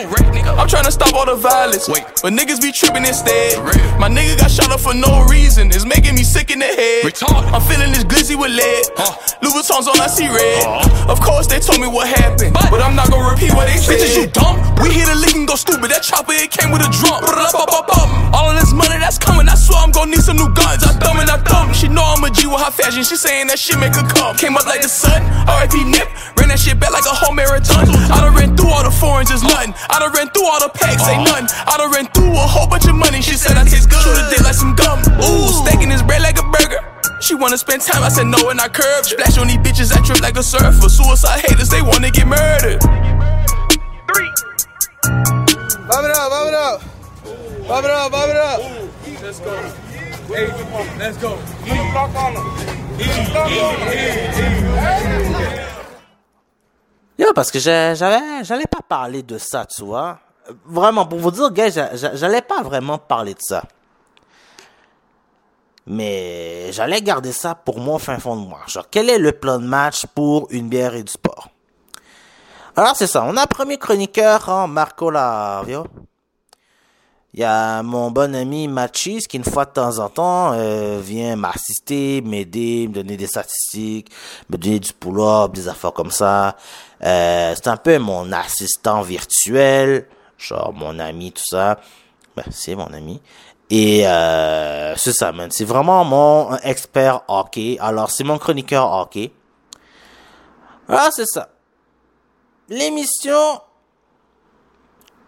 [0.54, 2.06] I'm trying to stop all the violence, Wait.
[2.22, 3.58] but niggas be tripping instead.
[3.98, 7.02] My nigga got shot up for no reason, it's making me sick in the head.
[7.02, 7.42] Retard.
[7.50, 8.86] I'm feeling this glizzy with lead.
[8.94, 9.18] Huh.
[9.42, 10.62] Louis on, I see red.
[10.62, 11.10] Uh.
[11.10, 13.82] Of course, they told me what happened, but, but I'm not gonna repeat what they
[13.82, 13.98] said.
[13.98, 14.62] Bitches, you dumb?
[14.78, 15.90] We hit a lick and go stupid.
[15.90, 17.18] That chopper, it came with a drum.
[18.30, 18.51] All
[22.32, 23.04] G with high fashion.
[23.04, 24.36] She saying that shit make her come.
[24.36, 25.22] Came up like the sun.
[25.46, 26.08] RIP Nip.
[26.40, 27.88] Ran that shit back like a whole marathon.
[28.10, 29.74] I done ran through all the foreigns, it's nothing.
[29.88, 31.46] I done ran through all the packs, ain't nothing.
[31.52, 33.20] I done ran through a whole bunch of money.
[33.20, 34.00] She said I taste good.
[34.00, 35.04] Shoot a dick like some gum.
[35.22, 36.80] Ooh, stacking this bread like a burger.
[37.20, 39.06] She wanna spend time, I said no and I curved.
[39.06, 40.88] Splash on these bitches, I trip like a surfer.
[40.88, 42.82] Suicide haters, they wanna get murdered.
[44.10, 44.30] Three.
[45.86, 46.82] Bob it up, bob it up.
[47.68, 48.60] Bob it up, bob it up.
[49.22, 49.91] Let's go.
[57.18, 60.18] Hey, parce que j'allais pas parler de ça, tu vois.
[60.66, 63.62] Vraiment, pour vous dire, gars, j'a- j'a- j'allais pas vraiment parler de ça.
[65.86, 68.60] Mais j'allais garder ça pour moi fin fond de moi.
[68.66, 71.48] Genre, quel est le plan de match pour une bière et du sport?
[72.76, 73.24] Alors, c'est ça.
[73.26, 75.84] On a premier chroniqueur, hein, Marco Lavio.
[77.34, 81.00] Il y a mon bon ami Machis qui, une fois de temps en temps, euh,
[81.02, 84.10] vient m'assister, m'aider, me donner des statistiques,
[84.50, 86.56] me donner du pull-up, des affaires comme ça.
[87.02, 91.80] Euh, c'est un peu mon assistant virtuel, genre mon ami, tout ça.
[92.36, 93.22] Ben, c'est mon ami.
[93.70, 95.50] Et euh, c'est ça, man.
[95.50, 97.78] C'est vraiment mon expert hockey.
[97.80, 99.32] Alors, c'est mon chroniqueur hockey.
[100.86, 101.48] Ah, c'est ça.
[102.68, 103.62] L'émission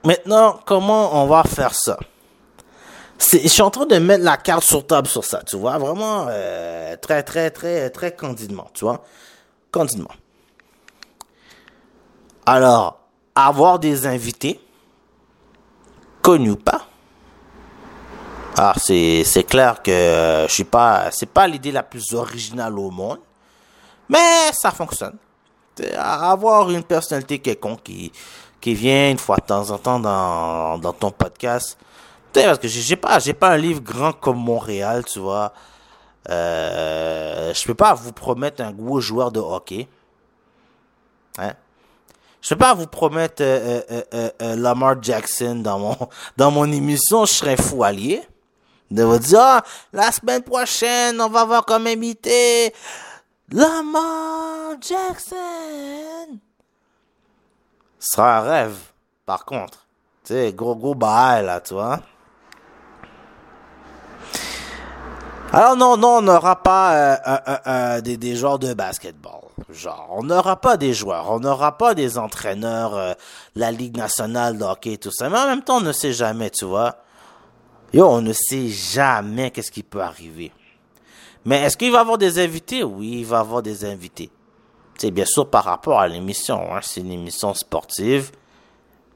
[0.05, 1.99] Maintenant, comment on va faire ça?
[3.19, 6.27] Je suis en train de mettre la carte sur table sur ça, tu vois, vraiment
[6.29, 9.03] euh, très, très, très, très candidement, tu vois,
[9.71, 10.11] candidement.
[12.45, 13.01] Alors,
[13.35, 14.61] avoir des invités,
[16.21, 16.83] connus ou pas?
[18.57, 22.91] Alors, c'est, clair que euh, je suis pas, c'est pas l'idée la plus originale au
[22.91, 23.21] monde,
[24.09, 25.17] mais ça fonctionne.
[25.97, 28.13] Avoir une personnalité quelconque qui,
[28.65, 31.77] qui vient une fois de temps en temps dans, ton podcast.
[32.33, 35.53] Parce que j'ai pas, pas un livre grand comme Montréal, tu vois.
[36.31, 39.87] Euh, je peux pas vous promettre un gros joueur de hockey.
[41.37, 41.53] Hein?
[42.41, 43.83] Je peux pas vous promettre euh,
[44.15, 45.97] euh, Lamar Jackson dans mon,
[46.39, 48.23] dans mon émission, je serais fou allié.
[48.91, 52.73] De vous dire, Ah, la semaine prochaine, on va avoir comme invité
[53.53, 56.39] Lamar Jackson.
[58.05, 58.77] Ce sera un rêve,
[59.25, 59.87] par contre.
[60.25, 61.75] Tu sais, gros, gros bail, là, tu.
[65.53, 69.41] Alors non, non, on n'aura pas euh, euh, euh, des, des joueurs de basketball.
[69.71, 73.17] Genre, on n'aura pas des joueurs, on n'aura pas des entraîneurs,
[73.55, 75.31] la Ligue nationale de hockey, tout ça.
[75.31, 76.97] Mais en même temps, on ne sait jamais, tu vois.
[77.95, 80.53] Yo, on ne sait jamais qu'est-ce qui peut arriver.
[81.47, 82.85] Mais est-ce qu'il va avoir des invités?
[82.85, 84.31] Oui, il va avoir des invités.
[84.99, 86.75] C'est bien sûr par rapport à l'émission.
[86.75, 86.81] Hein.
[86.83, 88.31] C'est une émission sportive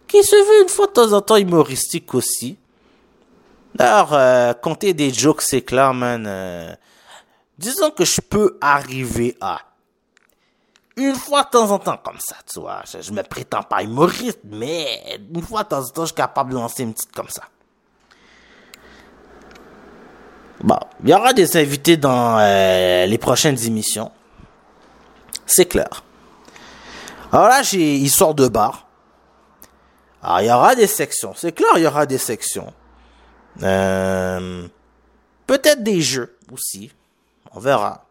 [0.09, 2.59] qui se veut une fois de temps en temps humoristique aussi.
[3.75, 6.25] D'ailleurs, euh, compter des jokes, c'est clair, man.
[6.27, 6.75] euh,
[7.59, 9.61] disons que je peux arriver à
[10.97, 12.83] une fois de temps en temps comme ça, tu vois.
[13.01, 16.51] Je, me prétends pas humoriste, mais une fois de temps en temps, je suis capable
[16.51, 17.43] de lancer une petite comme ça.
[20.61, 24.11] Bon, il y aura des invités dans euh, les prochaines émissions.
[25.49, 26.05] C'est clair.
[27.33, 28.87] Alors là, j'ai histoire de bar.
[30.23, 31.33] Alors, il y aura des sections.
[31.37, 32.73] C'est clair, il y aura des sections.
[33.63, 34.67] Euh,
[35.47, 36.93] Peut-être des jeux aussi.
[37.53, 38.05] On verra.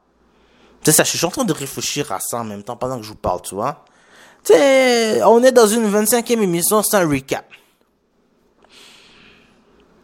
[0.83, 3.03] C'est ça, je suis en train de réfléchir à ça en même temps pendant que
[3.03, 3.85] je vous parle, tu vois.
[4.43, 7.45] Tu sais, on est dans une 25e émission, c'est un recap.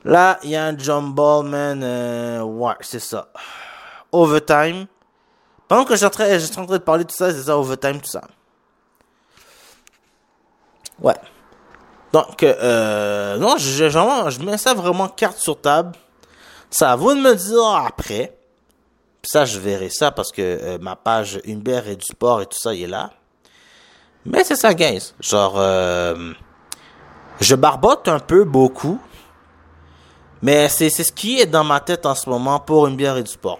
[0.04, 1.82] Là, il y a un jump man.
[1.82, 3.30] euh, ouais, c'est ça.
[4.12, 4.86] Overtime.
[5.74, 8.12] Pendant que train j'étais en train de parler de tout ça, c'est ça, overtime, tout
[8.12, 8.22] ça.
[11.02, 11.16] Ouais.
[12.12, 15.94] Donc, euh, non, je, je, je mets ça vraiment carte sur table.
[16.70, 18.38] Ça à vous de me dire après.
[19.24, 22.60] Ça, je verrai ça parce que euh, ma page bière et du sport et tout
[22.60, 23.10] ça, il est là.
[24.28, 25.16] Mais c'est ça, guys.
[25.22, 26.34] Genre, euh,
[27.42, 29.00] je barbote un peu, beaucoup.
[30.44, 33.24] Mais c'est ce qui est dans ma tête en ce moment pour une bière et
[33.24, 33.58] du sport.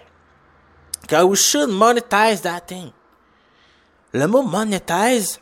[1.12, 2.92] We should monetize that thing.
[4.14, 5.40] Le mot monetize,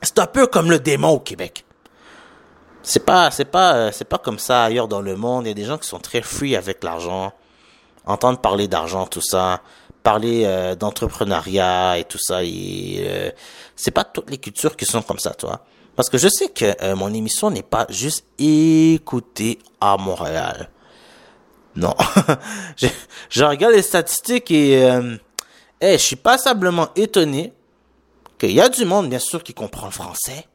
[0.00, 1.64] c'est un peu comme le démon au Québec.
[2.82, 5.46] C'est pas, c'est pas, euh, c'est pas comme ça ailleurs dans le monde.
[5.46, 7.32] Il y a des gens qui sont très free avec l'argent,
[8.06, 9.60] entendre parler d'argent, tout ça,
[10.02, 12.40] parler euh, d'entrepreneuriat et tout ça.
[12.40, 13.30] Euh,
[13.76, 15.64] c'est pas toutes les cultures qui sont comme ça, toi.
[15.96, 20.70] Parce que je sais que euh, mon émission n'est pas juste écoutée à Montréal.
[21.74, 21.94] Non,
[22.76, 22.86] je,
[23.30, 25.16] je regarde les statistiques et euh,
[25.80, 27.52] je suis passablement étonné
[28.38, 30.46] qu'il y a du monde, bien sûr, qui comprend le français.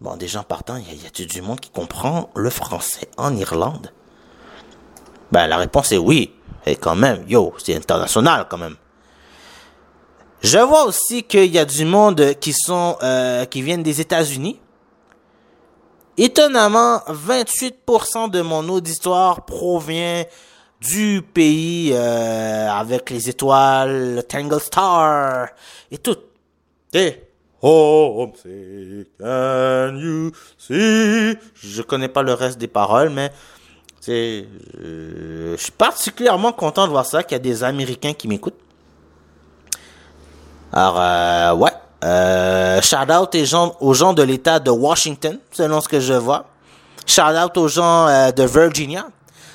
[0.00, 3.36] Bon, déjà en partant, il y, y a du monde qui comprend le français en
[3.36, 3.92] Irlande?
[5.30, 6.34] Ben, la réponse est oui.
[6.66, 8.76] Et quand même, yo, c'est international quand même.
[10.42, 14.60] Je vois aussi qu'il y a du monde qui sont euh, qui viennent des États-Unis.
[16.18, 20.24] Étonnamment, 28% de mon auditoire provient
[20.80, 25.48] du pays euh, avec les étoiles, le Tangle Star
[25.90, 26.16] et tout.
[26.92, 27.22] Et
[27.62, 31.38] homesick can you see?
[31.54, 33.32] Je connais pas le reste des paroles, mais
[34.00, 34.46] c'est,
[34.80, 38.58] euh, je suis particulièrement content de voir ça, qu'il y a des Américains qui m'écoutent.
[40.72, 41.70] Alors, euh, ouais.
[42.02, 46.14] Euh, shout out aux gens, aux gens de l'État de Washington, selon ce que je
[46.14, 46.46] vois.
[47.06, 49.06] Shout out aux gens euh, de Virginia.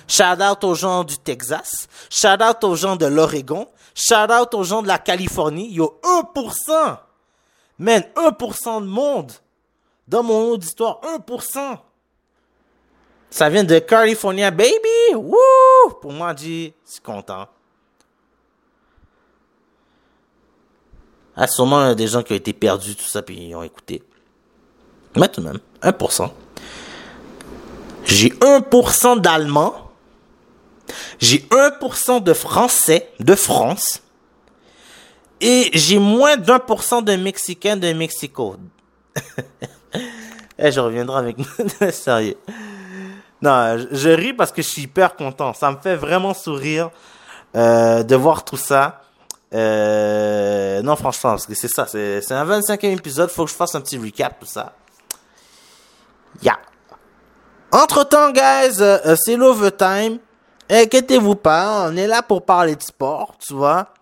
[0.07, 1.87] Shout out aux gens du Texas.
[2.09, 3.67] Shout out aux gens de l'Oregon.
[3.93, 5.71] Shout out aux gens de la Californie.
[5.71, 6.97] Yo, 1%!
[7.79, 9.31] Man, 1% de monde!
[10.07, 11.77] Dans mon auditoire, 1%!
[13.29, 15.15] Ça vient de California, baby!
[15.15, 15.37] Woo!
[16.01, 17.47] Pour moi, dit, je suis content.
[21.39, 24.01] Ah, sûrement des gens qui ont été perdus, tout ça, puis ils ont écouté.
[25.15, 26.31] Mais tout de même, 1%.
[28.05, 29.91] J'ai 1% d'Allemands.
[31.19, 34.01] J'ai 1% de Français de France.
[35.39, 38.55] Et j'ai moins d'un pour de Mexicains de Mexico.
[40.59, 41.37] Eh, je reviendrai avec...
[41.93, 42.35] Sérieux.
[43.43, 45.53] Non, je, je ris parce que je suis hyper content.
[45.53, 46.89] Ça me fait vraiment sourire
[47.55, 49.03] euh, de voir tout ça.
[49.53, 51.85] Euh, non, franchement, parce que c'est ça.
[51.87, 53.29] C'est un 25e épisode.
[53.29, 54.73] Faut que je fasse un petit recap, tout ça.
[56.41, 56.59] Yeah.
[57.71, 60.19] Entre-temps, guys, euh, c'est l'overtime.
[60.69, 63.93] Inquiétez-vous pas, on est là pour parler de sport, tu vois.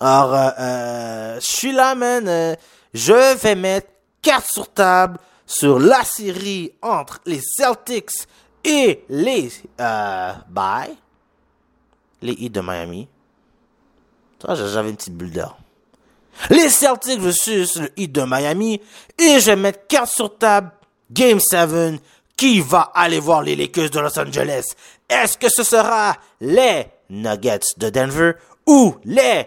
[0.00, 2.56] Alors, euh, euh, je suis là, man.
[2.94, 3.88] je vais mettre
[4.22, 8.26] carte sur table sur la série entre les Celtics
[8.64, 10.96] et les euh, bye,
[12.22, 13.08] les Heat de Miami.
[14.48, 15.56] J'avais une petite bulle d'air.
[16.50, 18.80] Les Celtics versus le Heat de Miami.
[19.18, 20.72] Et je vais mettre carte sur table.
[21.10, 22.00] Game 7.
[22.36, 24.64] Qui va aller voir les Lakers de Los Angeles?
[25.08, 28.32] Est-ce que ce sera les Nuggets de Denver
[28.66, 29.46] ou les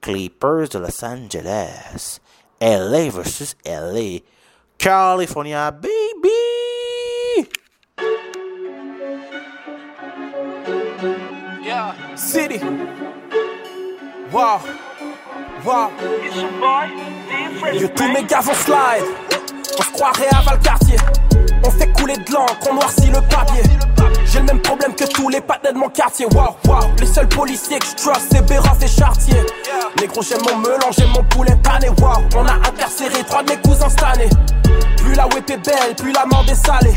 [0.00, 2.18] Clippers de Los Angeles?
[2.60, 4.20] LA versus LA.
[4.76, 6.28] California, baby!
[12.16, 12.58] City.
[14.30, 14.60] Wow.
[15.64, 15.90] Wow.
[17.72, 19.04] Yo, tous mes gars vont slide.
[19.78, 20.96] On se croirait à Valcartier.
[21.64, 23.62] On fait couler de l'encre, on noircit le papier.
[24.26, 26.26] J'ai le même problème que tous les patins de mon quartier.
[26.26, 26.90] Wow, wow.
[27.00, 29.40] Les seuls policiers que je trust, c'est Béras et Chartier.
[29.98, 31.88] Négro, j'aime mon melon, j'aime mon poulet pané.
[31.88, 34.30] Wow, on a incarcéré trois de mes cousins cette année.
[34.98, 36.94] Plus la whip est belle, plus la mort est salée.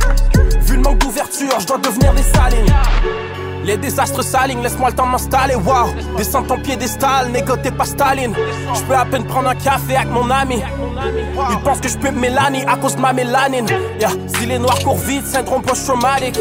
[0.61, 2.73] Vu le manque d'ouverture, je dois devenir des salines.
[3.63, 5.93] Les désastres s'alignent, laisse-moi le temps m'installer, wow.
[6.17, 8.35] Descends ton piédestal, négo t'es pas Staline.
[8.73, 10.61] Je peux à peine prendre un café avec mon ami.
[11.51, 13.67] Il pense que je peux Mélanie à cause de ma mélanine.
[13.99, 14.11] Yeah.
[14.27, 16.39] Si les noirs courent vite, syndrome post-traumatique.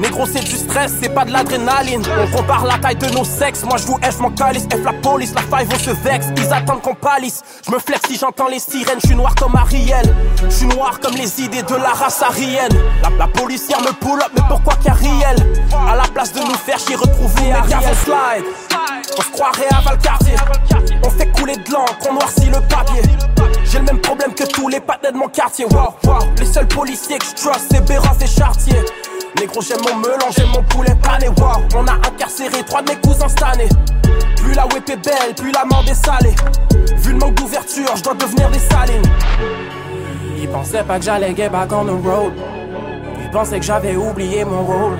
[0.00, 2.02] Négro c'est du stress, c'est pas de l'adrénaline.
[2.22, 4.92] On compare la taille de nos sexes, moi je vous F mon calice F la
[4.92, 6.26] police, la faille on se vexe.
[6.36, 8.98] Ils attendent qu'on palisse, je me flaire si j'entends les sirènes.
[9.02, 12.72] Je suis noir comme Ariel, je suis noir comme les idées de la race arienne.
[13.02, 15.36] La, la policière me pull up, mais pourquoi qu'Ariel
[15.88, 17.52] À la place de nous faire chier, retrouver
[18.04, 18.44] slide
[19.18, 20.34] On se croirait à Valcartier.
[21.04, 23.02] On fait couler de l'encre, on noircit le papier.
[23.64, 25.64] J'ai le même problème que tous les patins de mon quartier.
[25.66, 28.78] Wow, wow, les seuls policiers que je trust c'est Béras et Chartier.
[29.38, 31.28] Négro j'aime mon melon, j'aime mon poulet pané.
[31.28, 33.68] Wow, on a incarcéré trois de mes cousins cette année.
[34.36, 36.34] Plus la whip est belle, plus la mort est salée.
[36.98, 39.10] Vu le manque d'ouverture, je dois devenir des salines.
[40.38, 42.32] Ils pensaient pas que j'allais get back on the road.
[43.22, 44.98] Ils pensaient que j'avais oublié mon rôle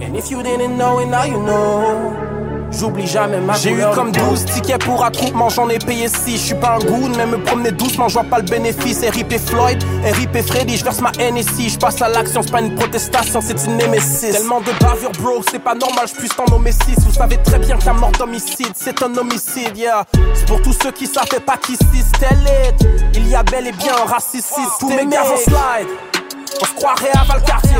[0.00, 2.34] And if you didn't know it, now you know.
[2.78, 6.32] J'oublie jamais ma J'ai eu comme 12 tickets pour attroupement, j'en ai payé 6.
[6.32, 9.04] Je suis pas un goon, mais me promener doucement, je vois pas le bénéfice.
[9.08, 11.70] RIP et Floyd, RIP et Freddy, je verse ma NSI.
[11.70, 14.32] Je passe à l'action, c'est pas une protestation, c'est une némésis.
[14.32, 16.96] Tellement de bavures, bro, c'est pas normal, je puisse t'en nommer 6.
[17.06, 20.04] Vous savez très bien qu'un mort d'homicide, c'est un homicide, yeah.
[20.34, 22.88] C'est pour tous ceux qui savaient pas qu'ici c'était lit.
[23.14, 26.13] Il y a bel et bien un raciste, tous mes gars vont slide.
[26.60, 27.76] On se croirait à Valcartier.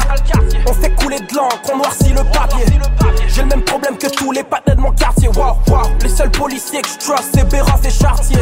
[0.66, 2.64] On fait couler de l'encre, on noircit le papier.
[3.28, 5.28] J'ai le même problème que tous les patins de mon quartier.
[6.02, 8.38] Les seuls policiers que je trust, c'est Béras et Chartier.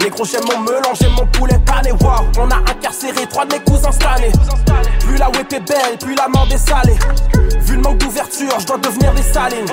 [0.00, 1.92] Négro, j'aime mon melon, j'aime mon poulet pané.
[1.92, 4.32] Wow, on a incarcéré trois de mes cousins année.
[5.00, 6.98] Plus la whip est belle, plus la mort est salée.
[7.60, 9.66] Vu le manque d'ouverture, je dois devenir des salines.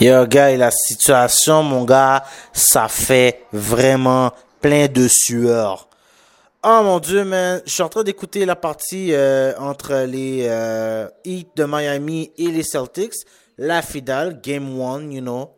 [0.00, 5.88] Yo, gars, et la situation, mon gars, ça fait vraiment plein de sueur.
[6.66, 7.60] Oh mon dieu, man.
[7.66, 12.46] Je suis en train d'écouter la partie euh, entre les euh, Heat de Miami et
[12.46, 13.12] les Celtics.
[13.58, 15.50] La finale, Game 1, you know.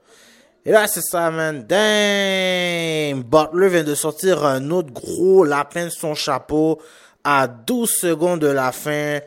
[0.65, 1.65] Et là, c'est ça, man.
[1.65, 3.23] Damn!
[3.23, 6.81] Butler vient de sortir un autre gros lapin de son chapeau
[7.23, 9.21] à 12 secondes de la fin.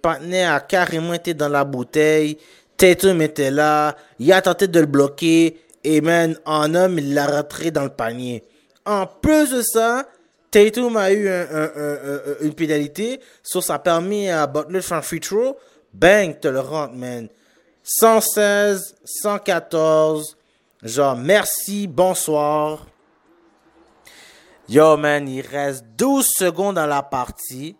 [0.00, 2.38] Patney a carrément été dans la bouteille.
[2.78, 3.96] Tatum était là.
[4.18, 5.60] Il a tenté de le bloquer.
[5.84, 8.44] Et man, en homme, il l'a rentré dans le panier.
[8.86, 10.06] En plus de ça,
[10.50, 13.20] Tatum a eu un, un, un, une pénalité.
[13.42, 15.56] Ça a permis à Butler de faire un free throw.
[15.92, 17.28] Bang, te le rentre, man.
[17.82, 20.36] 116, 114.
[20.82, 22.86] Genre, merci, bonsoir.
[24.68, 27.76] Yo, man, il reste 12 secondes dans la partie.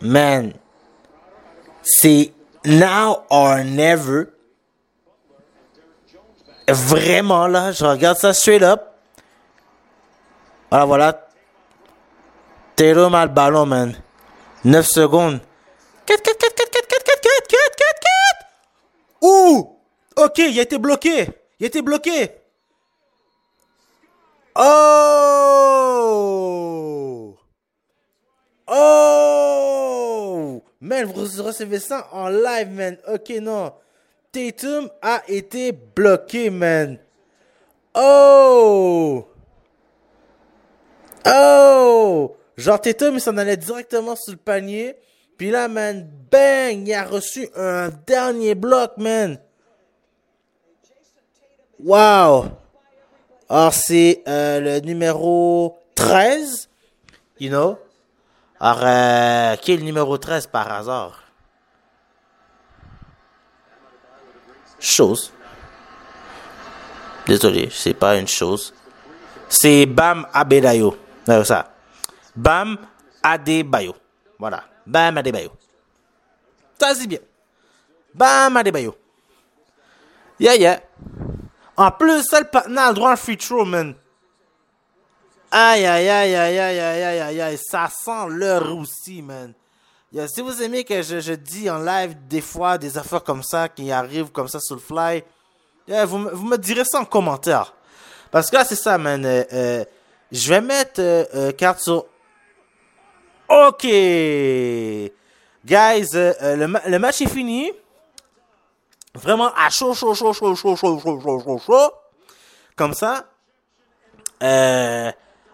[0.00, 0.52] Man,
[1.82, 2.32] c'est
[2.64, 4.28] now or never.
[6.68, 8.95] Vraiment, là, je regarde ça straight up.
[10.70, 11.28] Voilà, voilà.
[12.74, 13.94] Taylor a le ballon, man.
[14.64, 15.40] 9 secondes.
[16.06, 18.46] 4, 4, 4, 4, 4, 4, 4, 4, 4, 4, 4.
[19.22, 19.78] Ouh!
[20.16, 21.28] Ok, il a été bloqué.
[21.58, 22.30] Il a été bloqué.
[24.56, 24.66] Oh!
[28.68, 30.62] Oh!
[30.80, 32.98] Man, vous recevez ça en live, man.
[33.08, 33.72] Ok, non.
[34.32, 36.98] Tatum a été bloqué, man.
[37.94, 39.26] Oh!
[41.26, 42.36] Oh!
[42.56, 44.96] Genre, Tatum, il s'en allait directement sur le panier.
[45.36, 46.86] Puis là, man, bang!
[46.86, 49.38] Il a reçu un dernier bloc, man.
[51.82, 52.46] Wow!
[53.48, 56.68] Alors, c'est euh, le numéro 13,
[57.38, 57.78] you know?
[58.58, 61.22] Alors, euh, qui est le numéro 13 par hasard?
[64.80, 65.32] Chose.
[67.26, 68.72] Désolé, c'est pas une chose.
[69.48, 70.96] C'est Bam Abedayo
[71.26, 71.72] ça.
[72.34, 72.76] Bam
[73.22, 73.94] Adebayo.
[74.38, 74.64] Voilà.
[74.86, 75.50] Bam Adebayo.
[76.78, 77.20] Ça c'est bien.
[78.14, 78.96] Bam Adebayo.
[80.38, 80.80] Yeah, yeah.
[81.76, 83.94] En plus, ça, le partenaire a le droit à un free throw, man.
[85.50, 89.52] Aïe, aïe, aïe, aïe, aïe, aïe, aïe, aïe, Ça sent le roussi, man.
[90.12, 93.42] Yeah, si vous aimez que je, je, dis en live des fois des affaires comme
[93.42, 95.22] ça, qui arrivent comme ça sur le fly,
[95.88, 97.74] yeah, vous, vous, me direz ça en commentaire.
[98.30, 99.24] Parce que là, c'est ça, man.
[99.24, 99.84] Euh, euh,
[100.32, 102.06] je vais mettre euh, euh, carte sur...
[103.48, 103.84] Ok.
[103.84, 105.10] Guys,
[106.14, 107.72] euh, euh, le, le match est fini.
[109.14, 111.92] Vraiment à chaud, chaud, chaud, chaud, chaud, chaud, chaud, chaud, chaud, chaud.
[112.74, 113.26] Comme ça.
[114.42, 115.10] Euh,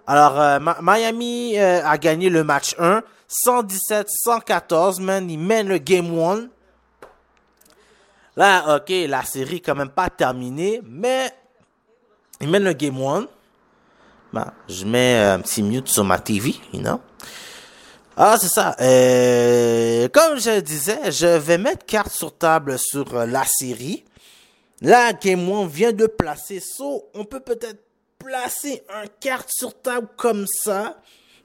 [0.07, 3.03] alors, euh, Miami euh, a gagné le match 1.
[3.47, 5.31] 117-114, man.
[5.31, 6.49] Ils mènent le game 1.
[8.37, 11.31] Là, ok, la série quand même pas terminée, mais
[12.41, 13.27] ils mènent le game 1.
[14.33, 17.01] Ben, je mets un petit mute sur ma TV, you know.
[18.16, 18.76] Ah, c'est ça.
[18.80, 24.05] Euh, comme je disais, je vais mettre carte sur table sur euh, la série.
[24.80, 26.61] Là, Game vient de placer.
[26.61, 27.83] So, on peut peut-être
[28.18, 30.99] placer un carte sur table comme ça.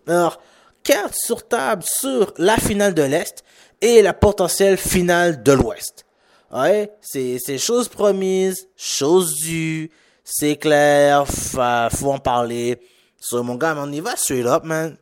[0.07, 0.41] Alors,
[0.83, 3.43] carte sur table sur la finale de l'Est
[3.81, 6.05] et la potentielle finale de l'Ouest.
[6.51, 9.91] Ouais, c'est, c'est chose promise, chose due,
[10.29, 12.81] c'est clair, fa- faut en parler.
[13.17, 14.97] So, mon gars, on y va straight up, man.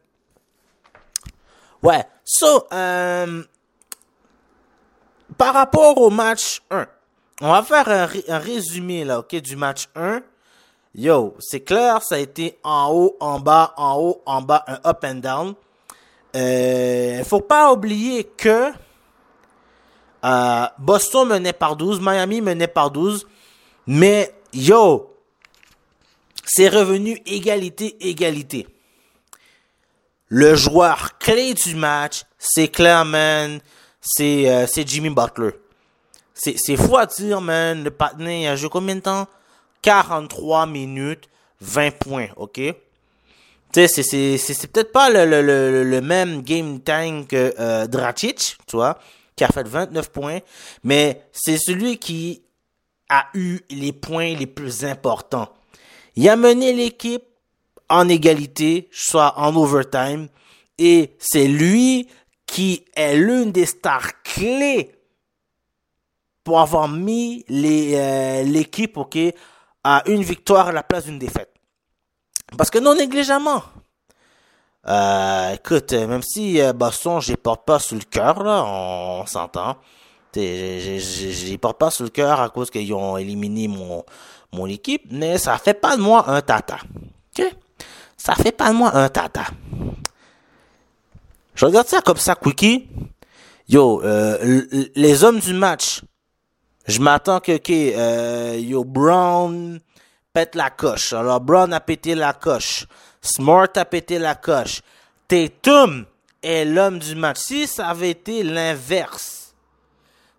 [1.81, 3.43] Ouais, so, euh,
[5.35, 6.85] par rapport au match 1,
[7.41, 7.89] on va faire
[8.27, 10.21] un résumé, là, ok, du match 1.
[10.93, 14.79] Yo, c'est clair, ça a été en haut, en bas, en haut, en bas, un
[14.89, 15.53] up and down.
[16.35, 18.71] Euh, faut pas oublier que
[20.23, 23.25] euh, Boston menait par 12, Miami menait par 12,
[23.87, 25.14] mais yo,
[26.45, 28.67] c'est revenu égalité, égalité.
[30.27, 33.57] Le joueur clé du match, c'est clairement,
[34.01, 35.51] c'est euh, Jimmy Butler.
[36.33, 37.83] C'est fou à dire, man.
[37.83, 39.27] Le patiné, il a joué combien de temps?
[39.81, 41.29] 43 minutes,
[41.61, 42.59] 20 points, ok?
[43.71, 47.85] Tu sais, c'est- peut-être pas le, le, le, même game time que euh,
[48.67, 48.97] tu vois,
[49.35, 50.39] qui a fait 29 points,
[50.83, 52.41] mais c'est celui qui
[53.09, 55.49] a eu les points les plus importants.
[56.15, 57.23] Il a mené l'équipe
[57.89, 60.27] en égalité, soit en overtime,
[60.77, 62.07] et c'est lui
[62.45, 64.91] qui est l'une des stars clés
[66.43, 68.97] pour avoir mis euh, l'équipe,
[69.83, 71.51] à une victoire à la place d'une défaite.
[72.57, 73.63] Parce que non négligemment.
[74.87, 79.25] Euh, écoute, euh, même si Boston, je les porte pas sur le cœur, là, on,
[79.25, 79.77] s'entend.
[80.35, 84.03] Je les porte pas sur le cœur à cause qu'ils ont éliminé mon,
[84.55, 86.79] mon équipe, mais ça fait pas de moi un tata.
[87.37, 87.45] Ok?
[88.17, 89.45] ça fait pas de moi un tata.
[91.53, 92.87] Je regarde ça comme ça, quickie.
[93.67, 96.01] Yo, euh, les hommes du match.
[96.87, 99.79] Je m'attends que, euh, yo, Brown
[100.33, 101.13] pète la coche.
[101.13, 102.85] Alors, Brown a pété la coche.
[103.21, 104.81] Smart a pété la coche.
[105.27, 106.05] Tatum
[106.43, 107.37] est l'homme du match.
[107.39, 109.55] Si ça avait été l'inverse,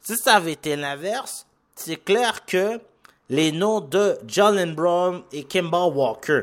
[0.03, 2.81] si ça avait été l'inverse, c'est clair que
[3.29, 6.43] les noms de Jalen Brown et Kemba Walker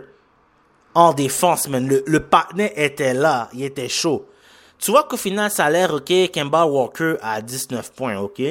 [0.95, 4.27] en défense, man, le, le partenaire était là, il était chaud.
[4.83, 8.41] Tu vois qu'au final, ça a l'air, ok, Kemba Walker a 19 points, ok?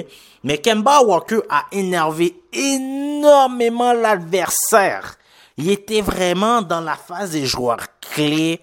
[0.44, 5.16] Mais Kemba Walker a énervé énormément l'adversaire.
[5.58, 8.60] Il était vraiment dans la phase des joueurs clés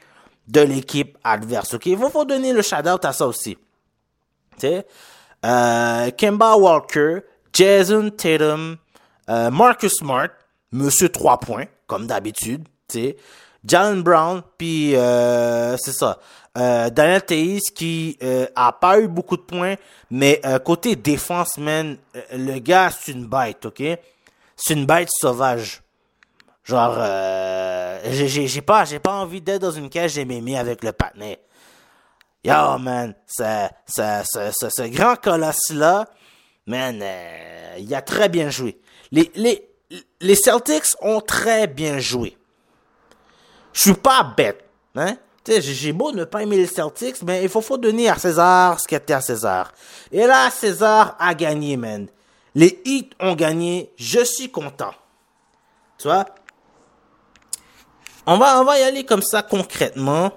[0.47, 1.85] de l'équipe adverse, ok?
[1.85, 3.55] Il faut, donner le shout-out à ça aussi.
[4.57, 4.87] Tu sais,
[5.45, 7.19] euh, Kemba Walker,
[7.53, 8.77] Jason Tatum,
[9.29, 10.29] euh, Marcus Smart,
[10.71, 13.17] Monsieur 3 points, comme d'habitude, tu sais,
[13.65, 16.19] Jalen Brown, puis euh, c'est ça,
[16.57, 18.17] euh, Daniel Theis qui
[18.55, 19.75] a pas eu beaucoup de points,
[20.09, 21.97] mais côté défense, man,
[22.31, 23.83] le gars, c'est une bête, ok?
[24.55, 25.81] C'est une bête sauvage.
[26.63, 26.95] Genre,
[28.11, 31.37] j'ai- pas, pas envie d'être dans une cage mémé avec le partenaire.
[32.43, 36.05] Yo, man, ce, ce, grand colosse-là,
[36.67, 37.03] man,
[37.77, 38.79] il a très bien joué.
[39.11, 39.67] Les, les,
[40.21, 42.37] les Celtics ont très bien joué.
[43.73, 44.63] Je suis pas bête,
[44.95, 45.17] hein.
[45.47, 48.87] J'ai- beau ne pas aimer les Celtics, mais il faut, faut donner à César ce
[48.87, 49.71] qui était à César.
[50.11, 52.07] Et là, César a gagné, man.
[52.53, 54.93] Les Heat ont gagné, je suis content.
[55.97, 56.25] Tu vois?
[58.27, 60.31] On va, on va y aller comme ça concrètement.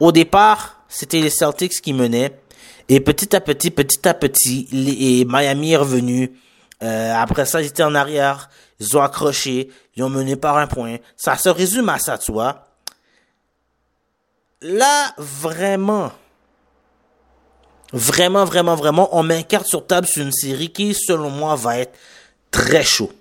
[0.00, 2.40] Au départ, c'était les Celtics qui menaient.
[2.88, 6.40] Et petit à petit, petit à petit, les, et Miami est revenu.
[6.82, 8.48] Euh, après ça, ils étaient en arrière.
[8.78, 9.70] Ils ont accroché.
[9.96, 10.98] Ils ont mené par un point.
[11.16, 12.66] Ça se résume à ça, tu vois.
[14.60, 16.10] Là, vraiment,
[17.92, 21.78] vraiment, vraiment, vraiment, on met carte sur table sur une série qui, selon moi, va
[21.78, 21.96] être
[22.50, 23.12] très chaud.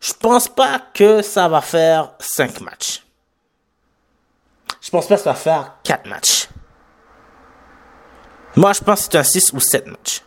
[0.00, 3.02] Je pense pas que ça va faire 5 matchs.
[4.80, 6.48] Je pense pas que ça va faire 4 matchs.
[8.56, 10.22] Moi, je pense que c'est un 6 ou 7 matchs.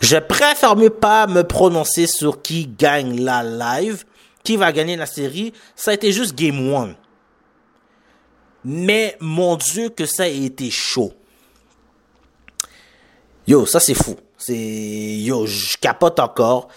[0.00, 4.04] Je préfère mieux pas me prononcer sur qui gagne la live,
[4.42, 5.52] qui va gagner la série.
[5.76, 6.94] Ça a été juste game 1.
[8.64, 11.12] Mais mon Dieu que ça a été chaud.
[13.46, 14.16] Yo, ça c'est fou.
[14.38, 16.68] C'est yo, je capote encore.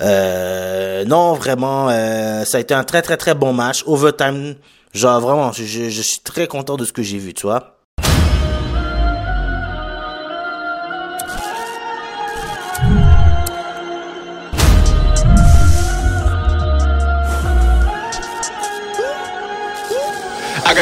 [0.00, 3.82] Euh, non, vraiment, euh, ça a été un très très très bon match.
[3.86, 4.54] Overtime,
[4.94, 5.62] genre vraiment, je
[6.02, 7.71] suis très content de ce que j'ai vu, tu vois.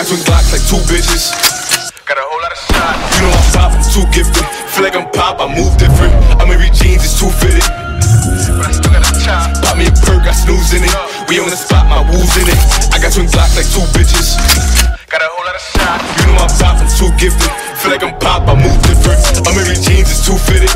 [0.00, 1.28] Got twin Glocks like two bitches.
[2.08, 3.20] Got a whole lot of shots.
[3.20, 4.46] You know I'm pop, I'm too gifted.
[4.72, 6.16] Feel like I'm pop, I move different.
[6.40, 7.60] I'm in jeans, it's too fitted.
[8.56, 9.60] But I still got a chop.
[9.60, 10.94] Pop me a perk, I snooze in it.
[11.28, 12.60] We on the spot, my woos in it.
[12.96, 14.40] I got twin Glocks like two bitches.
[15.12, 16.04] Got a whole lot of shots.
[16.16, 17.52] You know I'm pop, I'm too gifted.
[17.84, 19.20] Feel like I'm pop, I move different.
[19.44, 20.72] I'm in jeans, it's too fitted.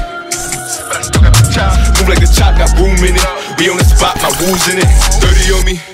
[0.84, 1.72] But I still got the chop.
[1.96, 3.24] Move like the chop, got room in it.
[3.56, 4.88] We on the spot, my woos in it.
[5.16, 5.93] Dirty on me.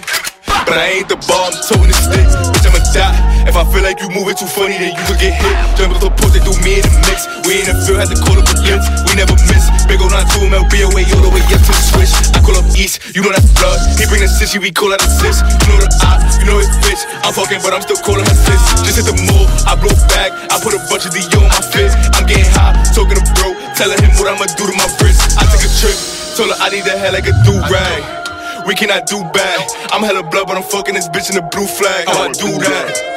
[0.67, 2.27] But I ain't the ball, I'm toting the stick.
[2.53, 3.31] Bitch, I'ma die.
[3.49, 5.55] If I feel like you moving too funny, then you could get hit.
[5.75, 7.27] Jump with the post, they do me in the mix.
[7.49, 8.87] We in the field, had to call up a blitz.
[9.09, 9.65] We never miss.
[9.91, 12.13] Big old 9 2 MLB away, all the way up to the switch.
[12.37, 13.81] I call up East, you know that's blood.
[13.99, 15.43] He bring the sissy, we call out assist.
[15.43, 17.03] You know the op, you know it's bitch.
[17.27, 18.63] I'm fucking, but I'm still calling her sis.
[18.87, 20.31] Just hit the move, I blow back.
[20.53, 21.99] I put a bunch of Dio on my fist.
[22.15, 23.57] I'm getting high, talking to bro.
[23.75, 25.35] Telling him what I'ma do to my wrist.
[25.41, 25.99] I took a trip,
[26.39, 28.30] told her I need that hair like a do rag.
[28.67, 29.61] We cannot do bad.
[29.93, 32.07] I'm hella blood, but I'm fucking this bitch in the blue flag.
[32.09, 33.11] How I do that?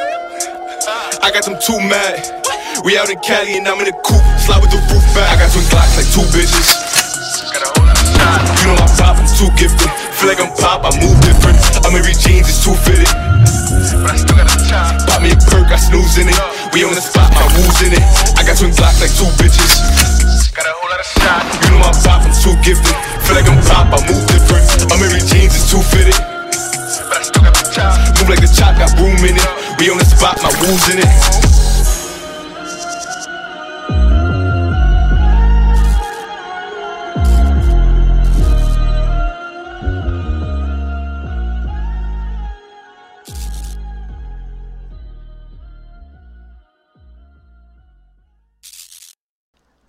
[1.22, 2.20] I got them too mad.
[2.84, 5.30] We out in Cali and I'm in the coupe, slide with the roof back.
[5.32, 6.68] I got twin Glocks like two bitches.
[8.60, 10.03] You know I'm pop, I'm too gifted.
[10.24, 11.60] Feel like I'm pop, I move different.
[11.84, 13.04] I'm in jeans, it's too fitted.
[14.00, 15.04] But I still got a chop.
[15.04, 16.40] Pop me a perk, I snooze in it.
[16.72, 18.00] We on the spot, my woos in it.
[18.32, 19.84] I got twin Glocks like two bitches.
[20.56, 21.44] Got a whole lot of shots.
[21.68, 22.96] You know I'm pop, I'm too gifted.
[23.28, 24.64] Feel like I'm pop, I move different.
[24.88, 26.16] I'm in jeans, it's too fitted.
[26.16, 27.92] But I still got the chop.
[28.16, 29.44] Move like the chop, got room in it.
[29.76, 31.73] We on the spot, my woos in it.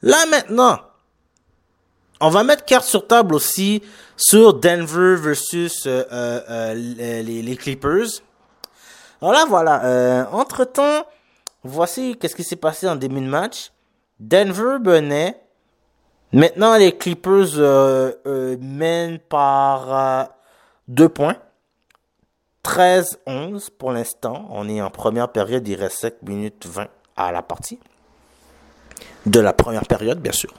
[0.06, 0.80] Là maintenant,
[2.22, 3.82] on va mettre carte sur table aussi
[4.16, 8.22] sur Denver versus euh, euh, euh, les, Clippers.
[9.20, 10.30] Alors là, voilà.
[10.32, 11.06] Entre-temps,
[11.64, 13.72] voici qu'est-ce qui s'est passé en début de match.
[14.20, 15.42] Denver menait.
[16.32, 17.58] Maintenant, les Clippers
[18.60, 20.30] mènent par
[20.88, 21.38] deux points.
[22.64, 24.48] 13-11 pour l'instant.
[24.52, 25.68] On est en première période.
[25.68, 27.80] Il reste 7 minutes 20 à la partie.
[29.26, 30.54] De la première période, bien sûr.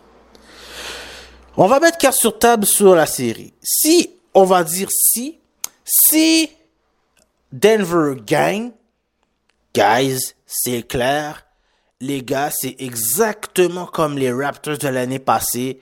[1.56, 3.54] On va mettre carte sur table sur la série.
[3.62, 5.38] Si, on va dire si,
[5.84, 6.50] si
[7.52, 8.72] Denver gagne,
[9.74, 11.46] guys, c'est clair.
[12.00, 15.80] Les gars, c'est exactement comme les Raptors de l'année passée.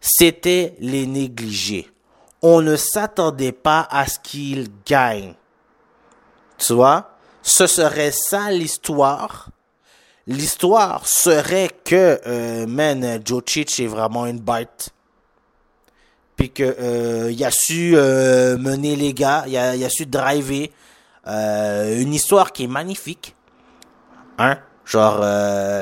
[0.00, 1.88] C'était les négligés.
[2.42, 5.34] On ne s'attendait pas à ce qu'ils gagnent.
[6.58, 7.16] Tu vois?
[7.42, 9.48] Ce serait ça l'histoire.
[10.28, 14.90] L'histoire serait que, euh, man, Chich est vraiment une bite.
[16.36, 20.70] Puis que euh, a su euh, mener les gars, il a, il a su driver.
[21.26, 23.34] Euh, une histoire qui est magnifique.
[24.36, 24.58] Hein?
[24.84, 25.24] Genre,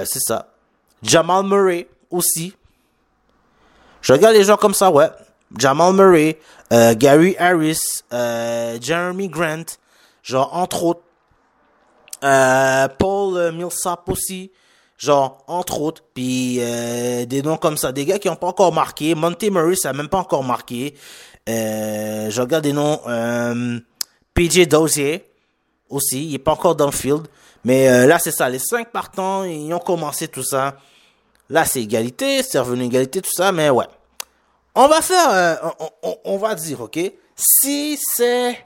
[0.07, 0.47] c'est ça.
[1.03, 2.55] Jamal Murray aussi.
[4.01, 5.11] Je regarde les gens comme ça, ouais.
[5.57, 6.39] Jamal Murray,
[6.71, 9.65] Gary Harris, Jeremy Grant,
[10.23, 11.03] genre entre autres.
[12.25, 14.51] Euh, Paul Millsap aussi,
[14.99, 16.03] genre entre autres.
[16.15, 19.15] Puis euh, des noms comme ça, des gars qui n'ont pas encore marqué.
[19.15, 20.95] Monty Murray, ça n'a même pas encore marqué.
[21.49, 23.01] Euh, je regarde des noms.
[23.07, 23.79] Euh,
[24.35, 25.25] PJ Dozier
[25.89, 27.27] aussi, il est pas encore dans le field.
[27.65, 30.77] Mais euh, là, c'est ça, les cinq partants, ils ont commencé tout ça.
[31.49, 33.87] Là, c'est égalité, c'est revenu égalité, tout ça, mais ouais.
[34.75, 35.55] On va faire, euh,
[36.03, 36.99] on, on, va dire, ok,
[37.35, 38.59] si c'est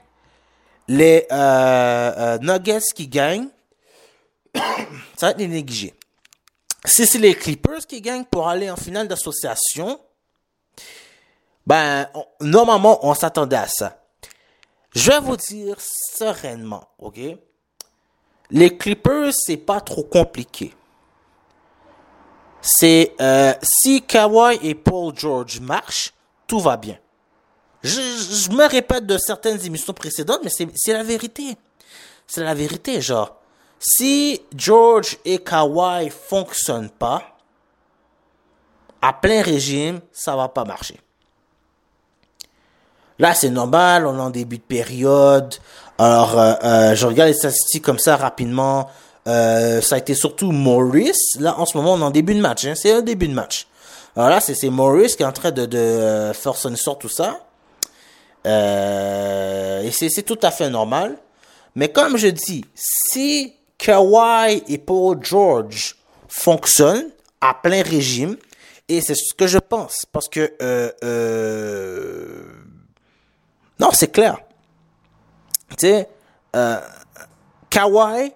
[0.91, 3.47] les euh, euh, Nuggets qui gagnent,
[5.15, 5.93] ça va être les négligés.
[6.83, 10.01] Si c'est les Clippers qui gagnent pour aller en finale d'association,
[11.65, 12.09] ben,
[12.41, 14.03] normalement, on s'attendait à ça.
[14.93, 17.19] Je vais vous dire sereinement, ok?
[18.49, 20.73] Les Clippers, c'est pas trop compliqué.
[22.61, 26.13] C'est euh, si Kawhi et Paul George marchent,
[26.47, 26.97] tout va bien.
[27.83, 31.57] Je, je me répète de certaines émissions précédentes, mais c'est la vérité.
[32.27, 33.37] C'est la vérité, genre.
[33.79, 37.23] Si George et Kawhi fonctionnent pas,
[39.01, 40.99] à plein régime, ça va pas marcher.
[43.17, 45.55] Là, c'est normal, on est en début de période.
[45.97, 48.89] Alors, euh, euh, je regarde les statistiques comme ça rapidement.
[49.27, 51.37] Euh, ça a été surtout Maurice.
[51.39, 52.65] Là, en ce moment, on est en début de match.
[52.65, 52.73] Hein.
[52.75, 53.67] C'est un début de match.
[54.15, 57.39] Alors là, c'est Maurice qui est en train de, de faire son histoire, tout ça.
[58.47, 61.17] Euh, et c'est tout à fait normal.
[61.75, 65.95] Mais comme je dis, si Kawhi et Paul George
[66.27, 68.37] fonctionnent à plein régime,
[68.87, 72.43] et c'est ce que je pense, parce que euh, euh,
[73.79, 74.37] non, c'est clair.
[75.69, 76.09] Tu sais,
[76.55, 76.79] euh,
[77.69, 78.33] Kawhi,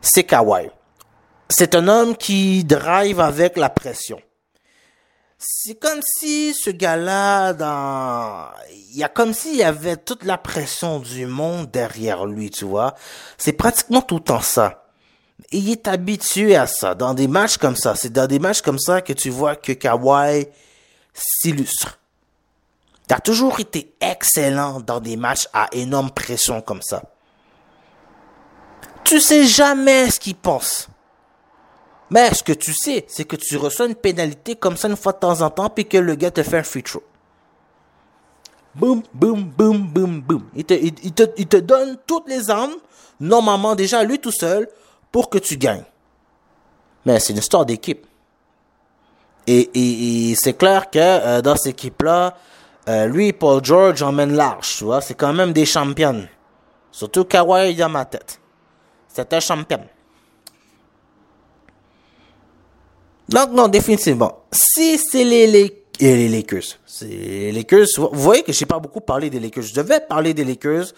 [0.00, 0.70] c'est Kawhi.
[1.48, 4.20] C'est un homme qui drive avec la pression.
[5.48, 8.48] C'est comme si ce gars-là, dans,
[8.90, 12.64] il y a comme s'il y avait toute la pression du monde derrière lui, tu
[12.64, 12.96] vois.
[13.38, 14.88] C'est pratiquement tout le temps ça.
[15.52, 16.96] Et il est habitué à ça.
[16.96, 19.70] Dans des matchs comme ça, c'est dans des matchs comme ça que tu vois que
[19.70, 20.48] Kawhi
[21.14, 22.00] s'illustre.
[23.06, 27.04] T'as toujours été excellent dans des matchs à énorme pression comme ça.
[29.04, 30.88] Tu sais jamais ce qu'il pense.
[32.10, 35.12] Mais ce que tu sais, c'est que tu reçois une pénalité comme ça une fois
[35.12, 37.02] de temps en temps, puis que le gars te fait un free throw.
[38.74, 40.44] Boum, boum, boum, boum, boum.
[40.54, 42.74] Il te, donne toutes les armes,
[43.18, 44.68] normalement déjà lui tout seul,
[45.10, 45.84] pour que tu gagnes.
[47.04, 48.06] Mais c'est une histoire d'équipe.
[49.48, 52.36] Et c'est clair que euh, dans cette équipe-là,
[52.88, 55.00] euh, lui, Paul George emmène large, tu vois.
[55.00, 56.26] C'est quand même des champions.
[56.90, 58.40] Surtout Kawhi dans ma tête.
[59.08, 59.86] C'est un champion.
[63.28, 64.44] Donc, non, définitivement.
[64.52, 69.00] Si c'est les, les, les Lakers, c'est les Lakers, vous voyez que j'ai pas beaucoup
[69.00, 69.64] parlé des Lakers.
[69.64, 70.92] Je devais parler des Lakers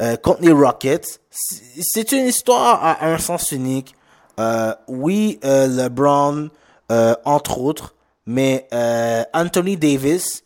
[0.00, 1.20] euh, contre les Rockets.
[1.30, 3.94] C'est une histoire à un sens unique.
[4.40, 6.50] Euh, oui, euh, LeBron,
[6.90, 7.94] euh, entre autres,
[8.26, 10.42] mais euh, Anthony Davis,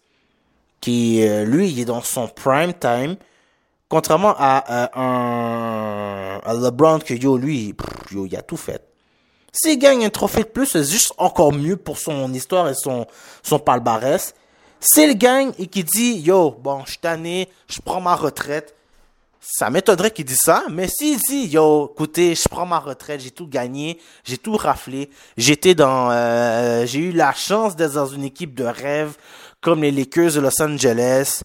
[0.81, 3.17] qui euh, lui, il est dans son prime time,
[3.89, 8.88] contrairement à un, à LeBron que yo, lui, pff, yo, il a tout fait.
[9.61, 13.09] S'il gagne un trophée de plus, c'est juste encore mieux pour son histoire et son,
[13.43, 14.33] son palmarès.
[14.79, 18.77] S'il gagne et qu'il dit, yo, bon, je suis je prends ma retraite,
[19.41, 23.33] ça m'étonnerait qu'il dise ça, mais s'il dit, yo, écoutez, je prends ma retraite, j'ai
[23.33, 28.23] tout gagné, j'ai tout raflé, j'étais dans, euh, j'ai eu la chance d'être dans une
[28.23, 29.17] équipe de rêve,
[29.61, 31.43] comme les Lakers de Los Angeles.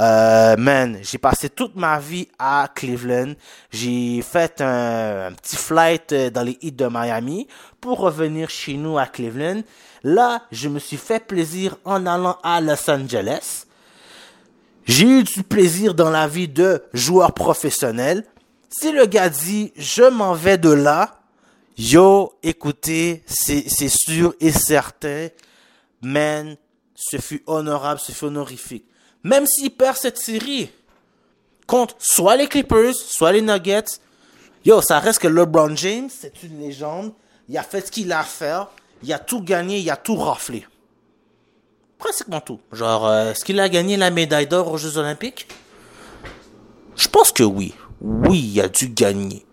[0.00, 3.34] Euh, man, j'ai passé toute ma vie à Cleveland.
[3.70, 7.46] J'ai fait un, petit flight euh, dans les Heat de Miami
[7.80, 9.62] pour revenir chez nous à Cleveland.
[10.02, 13.66] Là, je me suis fait plaisir en allant à Los Angeles.
[14.84, 18.24] J'ai eu du plaisir dans la vie de joueur professionnel.
[18.68, 21.20] Si le gars dit, je m'en vais de là,
[21.78, 25.28] yo, écoutez, c'est sûr et certain,
[26.00, 26.56] man,
[27.10, 28.84] ce fut honorable, ce fut honorifique.
[29.24, 30.70] Même s'il perd cette série
[31.66, 33.98] contre soit les Clippers, soit les Nuggets,
[34.64, 37.12] yo, ça reste que LeBron James, c'est une légende.
[37.48, 38.68] Il a fait ce qu'il a à faire.
[39.02, 40.64] Il a tout gagné, il a tout raflé.
[41.98, 42.60] Pratiquement tout.
[42.72, 45.48] Genre, euh, est-ce qu'il a gagné la médaille d'or aux Jeux Olympiques?
[46.96, 47.74] Je pense que oui.
[48.00, 49.44] Oui, il a dû gagner.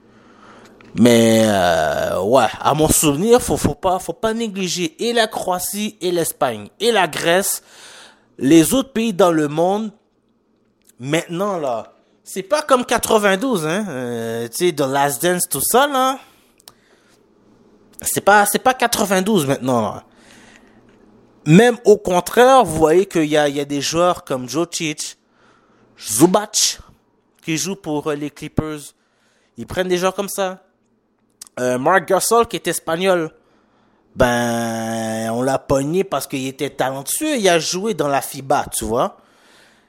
[0.95, 5.97] Mais euh, ouais, à mon souvenir, faut faut pas faut pas négliger et la Croatie
[6.01, 7.61] et l'Espagne et la Grèce,
[8.37, 9.91] les autres pays dans le monde.
[10.99, 16.17] Maintenant là, c'est pas comme 92 hein, euh, tu sais The Last Dance tout ça.
[18.01, 20.01] C'est pas c'est pas 92 maintenant.
[21.45, 25.17] Même au contraire, vous voyez qu'il y a des joueurs comme Jokic,
[25.99, 26.79] Zubac
[27.43, 28.79] qui jouent pour les Clippers.
[29.57, 30.63] Ils prennent des joueurs comme ça.
[31.59, 33.31] Euh, Mark Gasol, qui est espagnol,
[34.15, 37.37] ben, on l'a pogné parce qu'il était talentueux.
[37.37, 39.17] Il a joué dans la FIBA, tu vois.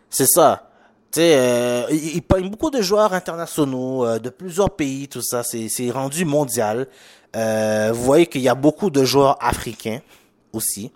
[0.09, 0.69] C'est ça.
[1.13, 5.43] Tu sais, euh, il, il, beaucoup de joueurs internationaux euh, de plusieurs pays, tout ça.
[5.43, 6.89] C'est rendu mondial.
[7.35, 10.01] Vous voyez qu'il y a beaucoup de joueurs africains
[10.53, 10.91] aussi.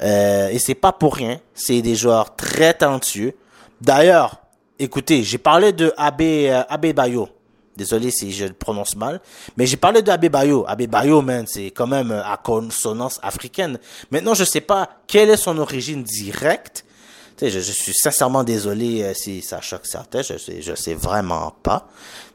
[0.00, 1.40] Et c'est pas pour rien.
[1.54, 3.34] C'est des joueurs très talentueux.
[3.80, 4.40] D'ailleurs,
[4.78, 7.28] écoutez, j'ai parlé de Abe Bayo.
[7.76, 9.20] Désolé si je le prononce mal.
[9.56, 10.64] Mais j'ai parlé de Abe Bayo.
[10.68, 13.78] Abe Bayo, man, c'est quand même à consonance africaine.
[14.10, 16.84] Maintenant, je sais pas quelle est son origine directe.
[17.38, 20.20] Tu sais, je, suis sincèrement désolé euh, si ça choque certains.
[20.20, 21.88] Je sais, je sais vraiment pas.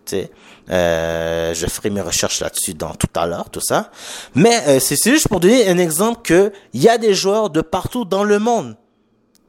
[0.06, 0.32] Tu sais,
[0.70, 3.92] euh, je ferai mes recherches là-dessus dans tout à l'heure, tout ça.
[4.36, 7.62] Mais euh, c'est juste pour donner un exemple que il y a des joueurs de
[7.62, 8.76] partout dans le monde.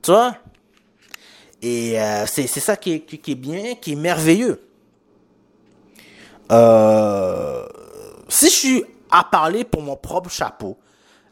[0.03, 0.37] Tu vois?
[1.61, 4.61] Et euh, c'est ça qui est, qui est bien, qui est merveilleux.
[6.51, 7.67] Euh,
[8.29, 10.77] si je suis à parler pour mon propre chapeau,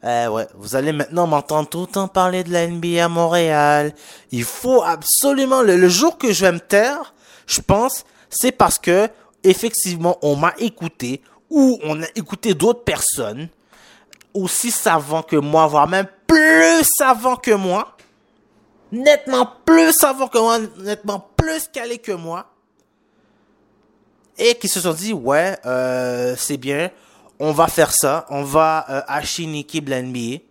[0.05, 3.95] euh, ouais, vous allez maintenant m'entendre tout le temps parler de la NBA à Montréal.
[4.31, 7.15] Il faut absolument le, le jour que je vais me taire,
[7.47, 9.09] je pense, c'est parce que
[9.43, 13.49] effectivement on m'a écouté ou on a écouté d'autres personnes
[14.35, 17.97] aussi savants que moi, voire même plus savants que moi,
[18.93, 22.47] nettement plus savants que moi, nettement plus calés que moi
[24.39, 26.91] et qui se sont dit ouais euh, c'est bien
[27.39, 30.43] on va faire ça on va euh, acheter une équipe de l'NBA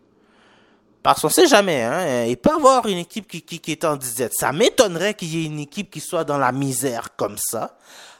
[1.04, 3.96] parce qu'on sait jamais hein il peut avoir une équipe qui, qui, qui est en
[3.96, 4.34] disette.
[4.36, 7.78] Ça m'étonnerait qu'il y ait une équipe qui soit dans la misère comme ça.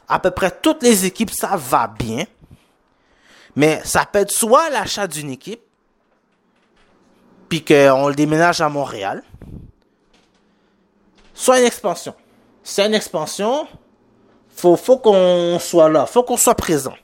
[0.08, 2.26] À peu près toutes les équipes ça va bien.
[3.56, 5.62] Mais ça peut être soit l'achat d'une équipe
[7.50, 9.24] puis qu'on le déménage à Montréal
[11.36, 12.16] soit une expansion.
[12.64, 13.68] C'est une expansion
[14.56, 16.96] faut, faut qu'on soit là, faut qu'on soit présent.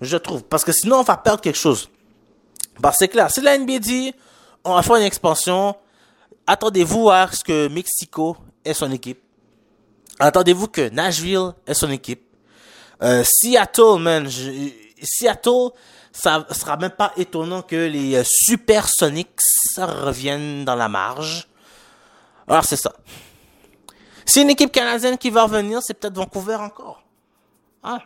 [0.00, 0.42] Je trouve.
[0.44, 1.90] Parce que sinon, on va perdre quelque chose.
[2.82, 4.14] Que c'est clair, si la NBA dit,
[4.64, 5.74] on va faire une expansion,
[6.46, 9.20] attendez-vous à ce que Mexico ait son équipe.
[10.18, 12.22] Attendez-vous que Nashville ait son équipe.
[13.02, 14.50] Euh, Seattle, man, je,
[15.02, 15.70] Seattle,
[16.12, 19.40] ça sera même pas étonnant que les euh, Supersonics
[19.78, 21.48] reviennent dans la marge.
[22.46, 22.92] Alors c'est ça.
[24.30, 27.02] Si une équipe canadienne qui va revenir, c'est peut-être Vancouver encore.
[27.82, 27.98] Ah.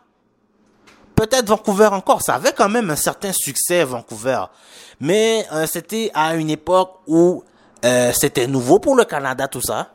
[1.15, 2.23] Peut-être Vancouver encore.
[2.23, 4.43] Ça avait quand même un certain succès, Vancouver.
[5.01, 7.45] Mais euh, c'était à une époque où
[7.85, 9.93] euh, c'était nouveau pour le Canada, tout ça.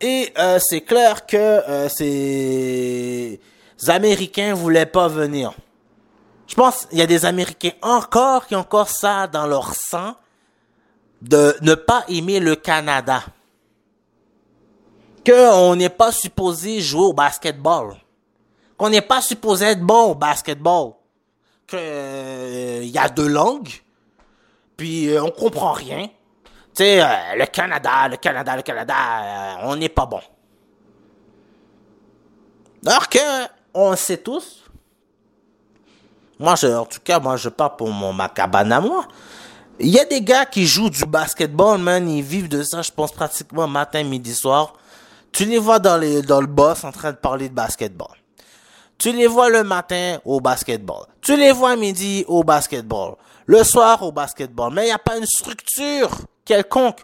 [0.00, 1.60] Et euh, c'est clair que
[1.94, 3.38] ces
[3.88, 5.52] Américains voulaient pas venir.
[6.46, 10.14] Je pense il y a des Américains encore qui ont encore ça dans leur sang
[11.20, 13.22] de ne pas aimer le Canada
[15.24, 17.96] qu'on n'est pas supposé jouer au basketball.
[18.76, 20.92] Qu'on n'est pas supposé être bon au basketball.
[21.66, 23.70] Que il euh, y a deux langues.
[24.76, 26.08] Puis euh, on comprend rien.
[26.74, 27.06] Tu sais, euh,
[27.36, 30.20] le Canada, le Canada, le Canada, euh, on n'est pas bon.
[32.86, 33.18] Alors que
[33.74, 34.64] on sait tous.
[36.38, 39.06] Moi, je, en tout cas, moi, je parle pour mon ma cabane à moi.
[39.78, 42.08] Il y a des gars qui jouent du basketball, man.
[42.08, 44.74] Ils vivent de ça, je pense, pratiquement matin, midi, soir.
[45.32, 48.14] Tu les vois dans, le boss en train de parler de basketball.
[48.98, 51.06] Tu les vois le matin au basketball.
[51.22, 53.16] Tu les vois midi au basketball.
[53.46, 54.72] Le soir au basketball.
[54.72, 56.10] Mais il n'y a pas une structure
[56.44, 57.00] quelconque.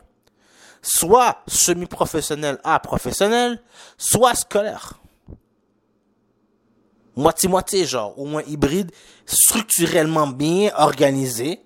[0.80, 3.60] soit semi-professionnel à professionnel,
[3.96, 5.00] soit scolaire.
[7.16, 8.92] Moitié-moitié, genre, au moins hybride,
[9.26, 11.60] structurellement bien organisé,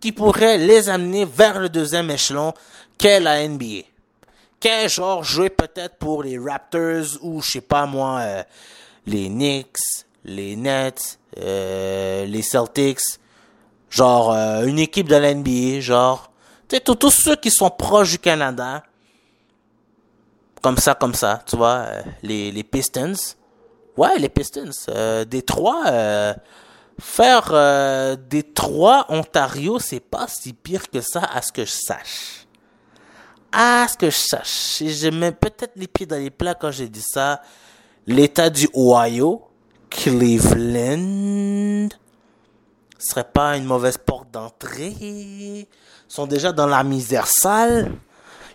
[0.00, 2.52] qui pourrait les amener vers le deuxième échelon
[2.98, 3.84] qu'est la NBA.
[4.60, 8.42] Qu'est genre jouer peut-être pour les Raptors ou je sais pas moi, euh,
[9.06, 9.78] les Knicks,
[10.24, 13.00] les Nets, euh, les Celtics,
[13.90, 16.30] genre euh, une équipe de la NBA, genre
[16.68, 18.82] tous ceux qui sont proches du Canada,
[20.62, 21.86] comme ça, comme ça, tu vois,
[22.22, 23.14] les, Pistons.
[23.96, 24.70] Ouais, les Pistons.
[24.88, 25.24] Euh,
[25.86, 26.34] euh,
[26.98, 32.45] faire euh, Détroit, Ontario, c'est pas si pire que ça, à ce que je sache.
[33.58, 34.82] À ce que je sache.
[34.82, 37.40] Et je mets peut-être les pieds dans les plats quand j'ai dit ça.
[38.06, 39.48] L'État du Ohio,
[39.88, 41.08] Cleveland,
[42.98, 45.66] serait pas une mauvaise porte d'entrée
[46.08, 47.92] sont déjà dans la misère sale.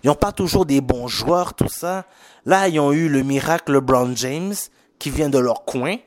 [0.04, 2.06] Ils n'ont pas toujours des bons joueurs, tout ça.
[2.45, 4.56] Là, ils ont eu le miracle LeBron James
[4.97, 5.97] qui vient de leur coin.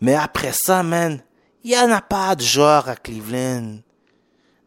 [0.00, 1.20] Mais après ça, man,
[1.64, 3.78] il n'y en a pas de joueurs à Cleveland.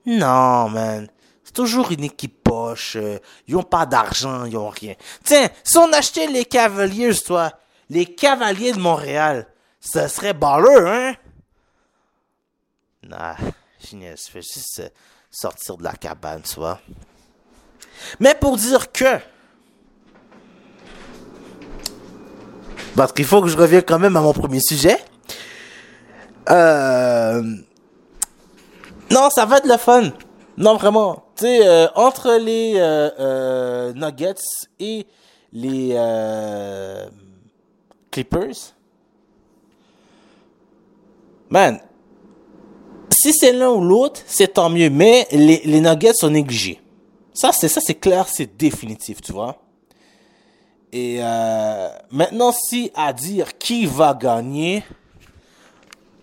[0.06, 1.08] Non, man.
[1.50, 2.96] C'est toujours une équipe poche.
[2.96, 4.94] euh, Ils n'ont pas d'argent, ils n'ont rien.
[5.24, 7.52] Tiens, si on achetait les Cavaliers, toi,
[7.90, 9.48] les Cavaliers de Montréal,
[9.80, 11.16] ça serait balleux, hein?
[13.02, 13.36] Nah,
[13.94, 14.90] niaise, je fais juste euh,
[15.32, 16.80] sortir de la cabane, tu vois.
[18.20, 19.18] Mais pour dire que...
[22.96, 25.04] Parce qu'il faut que je revienne quand même à mon premier sujet.
[26.52, 27.42] Euh...
[29.10, 30.12] Non, ça va être le fun.
[30.56, 31.26] Non, vraiment.
[31.40, 34.44] Tu sais, euh, entre les euh, euh, Nuggets
[34.78, 35.08] et
[35.54, 35.96] les
[38.12, 38.74] Clippers,
[41.50, 41.80] man,
[43.10, 44.90] si c'est l'un ou l'autre, c'est tant mieux.
[44.90, 46.82] Mais les, les Nuggets sont négligés.
[47.34, 49.62] Ça, c'est ça, c'est clair, c'est définitif, tu vois.
[50.92, 51.20] Et
[52.12, 54.84] maintenant, si à dire qui va gagner,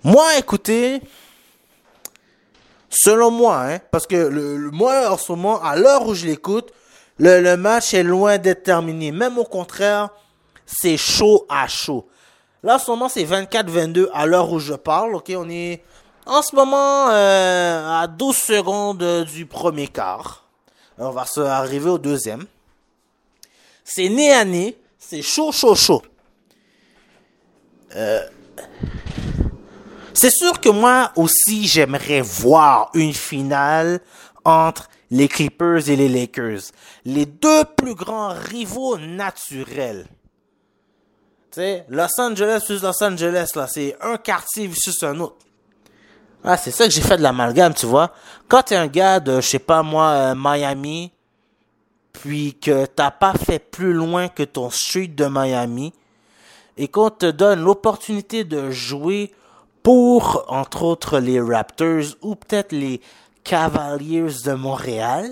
[0.05, 1.01] moi, écoutez,
[2.97, 6.73] selon moi, hein, parce que le, moi, en ce moment, à l'heure où je l'écoute,
[7.19, 9.13] le, le match est loin d'être terminé.
[9.13, 10.11] Même au contraire,
[10.65, 12.09] c'est chaud à chaud.
[12.63, 15.15] Là, en ce moment, c'est 24-22 à l'heure où je parle.
[15.15, 15.83] Ok, on est
[16.25, 20.45] en ce moment euh, à 12 secondes euh, du premier quart.
[20.99, 22.47] On va se arriver au deuxième.
[23.85, 24.77] C'est nez à nez.
[24.99, 26.03] C'est chaud, chaud, chaud.
[27.95, 28.27] Euh,
[30.17, 34.01] c'est sûr que moi aussi, j'aimerais voir une finale
[34.45, 36.73] entre les Clippers et les Lakers.
[37.05, 40.07] Les deux plus grands rivaux naturels.
[41.51, 45.37] Tu sais, Los Angeles plus Los Angeles, là, c'est un quartier versus un autre.
[46.43, 48.13] Ah, c'est ça que j'ai fait de l'amalgame, tu vois.
[48.49, 51.13] Quand t'es un gars de, je sais pas moi, euh, Miami,
[52.13, 55.93] puis que t'as pas fait plus loin que ton street de Miami,
[56.79, 59.33] et qu'on te donne l'opportunité de jouer
[59.87, 63.01] pour, entre autres, les Raptors ou peut-être les
[63.45, 65.31] Cavaliers de Montréal,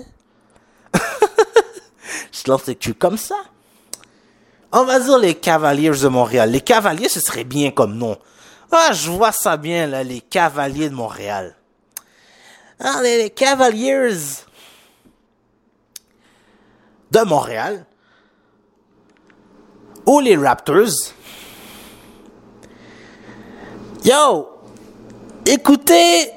[2.31, 3.35] je lance le cul comme ça.
[4.71, 6.51] On va dire les Cavaliers de Montréal.
[6.51, 8.17] Les Cavaliers, ce serait bien comme nom.
[8.71, 11.53] Ah, je vois ça bien, là, les Cavaliers de Montréal.
[12.79, 14.15] Ah, les, les Cavaliers
[17.11, 17.85] de Montréal.
[20.05, 21.11] Ou les Raptors.
[24.05, 24.47] Yo!
[25.47, 26.31] Écoutez!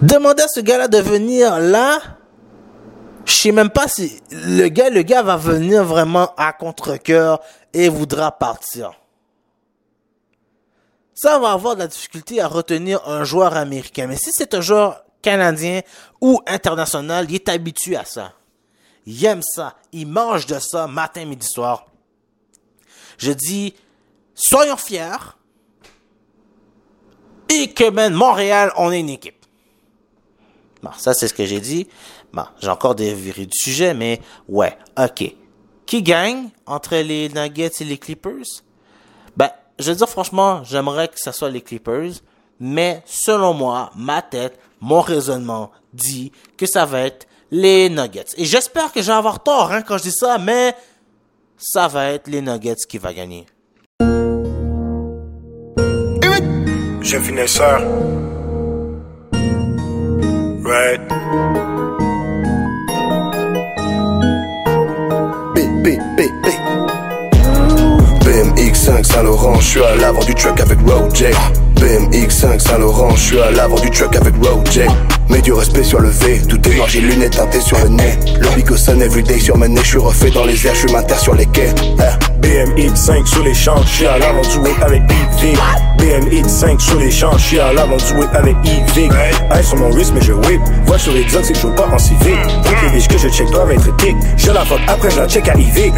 [0.00, 2.00] Demandez à ce gars-là de venir là.
[3.26, 7.40] Je sais même pas si le gars, le gars va venir vraiment à contre-cœur
[7.74, 8.92] et voudra partir.
[11.14, 14.06] Ça va avoir de la difficulté à retenir un joueur américain.
[14.06, 15.82] Mais si c'est un joueur canadien
[16.22, 18.32] ou international, il est habitué à ça.
[19.04, 19.74] Il aime ça.
[19.92, 21.88] Il mange de ça matin, midi, soir.
[23.18, 23.74] Je dis,
[24.34, 25.36] soyons fiers.
[27.48, 29.46] Et que, man, Montréal, on est une équipe.
[30.82, 31.88] Bon, ça, c'est ce que j'ai dit.
[32.32, 35.34] Bon, j'ai encore déviré du sujet, mais ouais, ok.
[35.86, 38.62] Qui gagne entre les Nuggets et les Clippers?
[39.36, 42.12] Ben, je veux dire, franchement, j'aimerais que ce soit les Clippers,
[42.60, 48.34] mais selon moi, ma tête, mon raisonnement dit que ça va être les Nuggets.
[48.36, 50.74] Et j'espère que je vais avoir tort hein, quand je dis ça, mais
[51.56, 53.46] ça va être les Nuggets qui va gagner.
[57.08, 57.80] Jeune finesseur.
[60.62, 61.00] Right.
[68.20, 71.24] BMX 5 Saint Laurent, je suis à l'avant du truck avec Road J.
[71.76, 74.80] BMX 5 Saint-Laurent, je suis à l'avant du truck avec Road J.
[75.28, 78.18] Mets du respect sur le V, tout est noir, j'ai lunettes teintées sur le nez.
[78.40, 80.92] Le big sun everyday sur ma nez, je suis refait dans les airs, je suis
[80.92, 81.74] m'inter sur les quais.
[81.98, 82.38] Eh.
[82.40, 85.58] BMX 5 sur les champs, je suis à l'avant du avec EV.
[85.98, 89.10] BMX 5 sur les champs, je suis à l'avant du avec EV.
[89.52, 90.60] Hey, sur mon wrist, mais je whip.
[90.86, 92.38] Vois sur exox c'est que je veux pas en civique.
[92.64, 94.16] Toutes les biches que je check doivent être tic.
[94.36, 95.92] Je la fuck après, je la check à IV.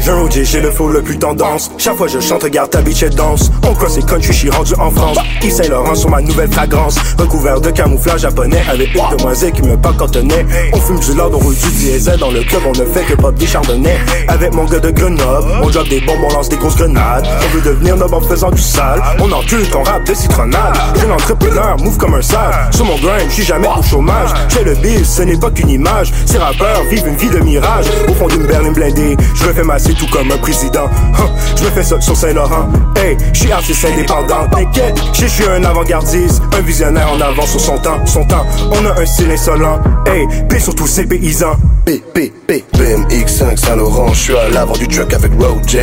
[0.00, 1.70] Je Roger, j'ai le flow le plus tendance.
[1.78, 3.50] Chaque fois je chante, regarde ta bitch et danse.
[3.66, 5.18] On cross et country, je suis rendu en France.
[5.42, 6.98] Yves Saint Laurent sur ma nouvelle fragrance.
[7.18, 10.46] Recouvert de camouflage japonais avec une demoiselle qui me pas cantonné.
[10.72, 13.14] On fume du lard, on roule du diesel dans le club, on ne fait que
[13.14, 13.98] pop des chardonnays.
[14.28, 17.26] Avec mon gars de Grenoble, on drop des bombes, on lance des grosses grenades.
[17.26, 19.00] On veut devenir noble en faisant du sale.
[19.20, 20.76] On encule ton rap de citronnade.
[20.94, 22.54] Je suis entrepreneur, move comme un sage.
[22.72, 24.30] Sur mon grind, je suis jamais au chômage.
[24.48, 26.12] J'ai le biz, ce n'est pas qu'une image.
[26.26, 27.86] Ces rappeurs vivent une vie de mirage.
[28.08, 30.86] Au fond d'une berline blindée, je me fais masser tout comme un président.
[31.18, 32.68] Huh, Je me fais ça sur Saint-Laurent.
[32.96, 34.46] Hey, je suis artiste indépendant.
[34.50, 36.42] T'inquiète, je suis un avant-gardiste.
[36.56, 38.04] Un visionnaire en avant sur son temps.
[38.06, 39.80] Son temps, on a un style insolent.
[40.06, 41.56] Hey, paix sur tous ces paysans.
[41.84, 42.64] P, P, P.
[42.72, 45.78] BMX 5 Saint-Laurent, je suis à l'avant du truck avec Road J.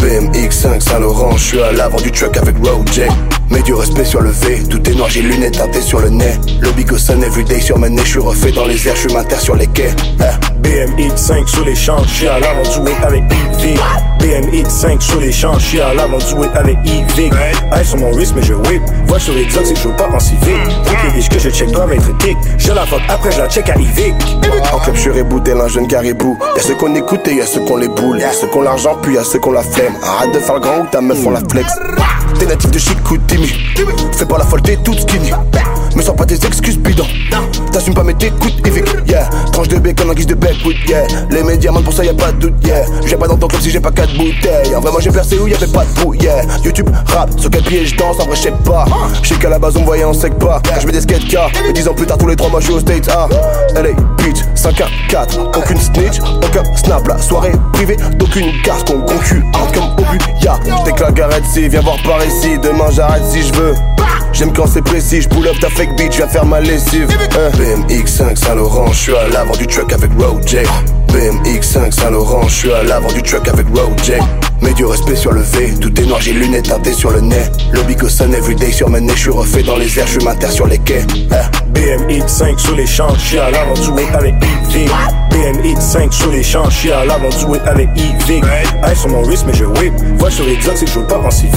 [0.00, 3.02] BMX 5 Saint-Laurent, je suis à l'avant du truck avec Road J.
[3.50, 6.38] Mets du respect sur le V, tout est noir, j'ai lunettes teintées sur le nez.
[6.60, 9.14] Le big sun everyday sur ma nez, je suis refait dans les airs, je suis
[9.14, 9.90] m'inter sur les quais.
[10.20, 10.58] Eh.
[10.68, 13.78] BMX 5 sur les champs, je suis à l'avant du avec EV.
[14.20, 17.30] BMX 5 sur les champs, je suis à l'avant du avec EV.
[17.72, 18.82] Hey, sur mon wrist, mais je whip.
[19.06, 20.42] Vois sur exox c'est que je pas en civique.
[20.84, 22.36] Toutes les que je check doivent être tic.
[22.58, 24.14] Je la fuck après, je la check à IV.
[24.72, 26.36] En club, je suis rebooté, un jeune caribou.
[26.56, 28.18] Y'a ceux qu'on écoute et y'a ceux qu'on les boule.
[28.18, 29.87] Y'a ceux qu'on l'argent, puis y'a ceux qu'on la flemme.
[30.02, 31.72] Arrête de faire le grand ou ta meuf on la flex.
[32.38, 33.48] T'es natif de Chicoutimi.
[34.12, 35.30] Fais pas la folle, t'es toute skinny.
[35.98, 37.08] Me sors pas tes excuses bidons.
[37.72, 39.28] T'assumes pas, mais t'écoutes Evic, yeah.
[39.52, 41.04] Tranche de bacon en guise de backwood, yeah.
[41.28, 42.84] Les médias mentent pour ça, y'a pas de doute, yeah.
[43.04, 44.76] J'ai pas ton club si j'ai pas quatre bouteilles.
[44.76, 46.42] En vrai, moi j'ai percé où y'avait pas de trou, yeah.
[46.62, 48.84] YouTube, rap, sur quel pied je danse, en vrai, j'sais pas.
[49.24, 50.62] J'sais qu'à la base on me voyait en sec pas.
[50.80, 52.74] Je mets des skate car, mais dix ans plus tard, tous les trois mois, j'suis
[52.74, 53.28] au States, ah.
[53.74, 59.00] LA, bitch, 5 1 4 aucune snitch, aucun snap, la soirée privée d'aucune casse qu'on
[59.00, 60.60] concue, hard comme au but, yeah.
[60.82, 63.74] J't'éclate garette si, viens voir par ici, demain j'arrête si je veux.
[64.32, 67.08] J'aime quand c'est précis, je pull up ta fake bitch, viens faire ma lessive.
[67.36, 67.50] Hein.
[67.56, 70.44] BMX 5 Saint-Laurent, je suis à l'avant du truck avec Road.
[71.08, 74.12] BMX 5 Saint-Laurent, je suis à l'avant du truck avec Road J.
[74.60, 77.46] Mets du respect sur le V, tout est noir, j'ai lunettes teintées sur le nez.
[77.72, 80.52] Le big sun everyday sur ma nez, je suis refait dans les airs, je suis
[80.52, 81.06] sur les quais.
[81.30, 81.50] Hein.
[81.68, 84.90] BMX 5 sur les champs, je suis à l'avant du whip avec EV.
[85.30, 88.42] BMX 5 sur les champs, je suis à l'avant du whip avec EV.
[88.84, 89.92] Hey, sur mon wrist, mais je whip.
[90.18, 91.54] Vois sur exox c'est que je veux pas en civique.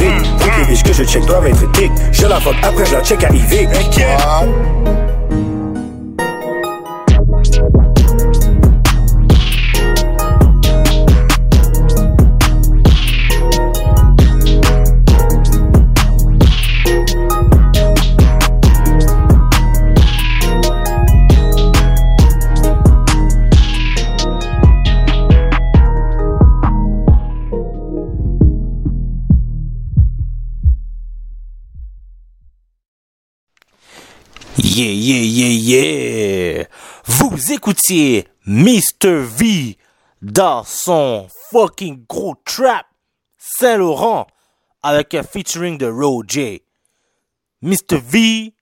[0.70, 1.92] Les que je check doivent être tic.
[2.12, 3.70] Je la fuck après, je la check à IV.
[37.06, 39.22] Vous écoutiez Mr.
[39.22, 39.78] V
[40.22, 42.86] dans son fucking gros trap
[43.38, 44.28] Saint-Laurent
[44.84, 46.64] avec un featuring de Roger.
[47.62, 48.00] Mr.
[48.04, 48.54] V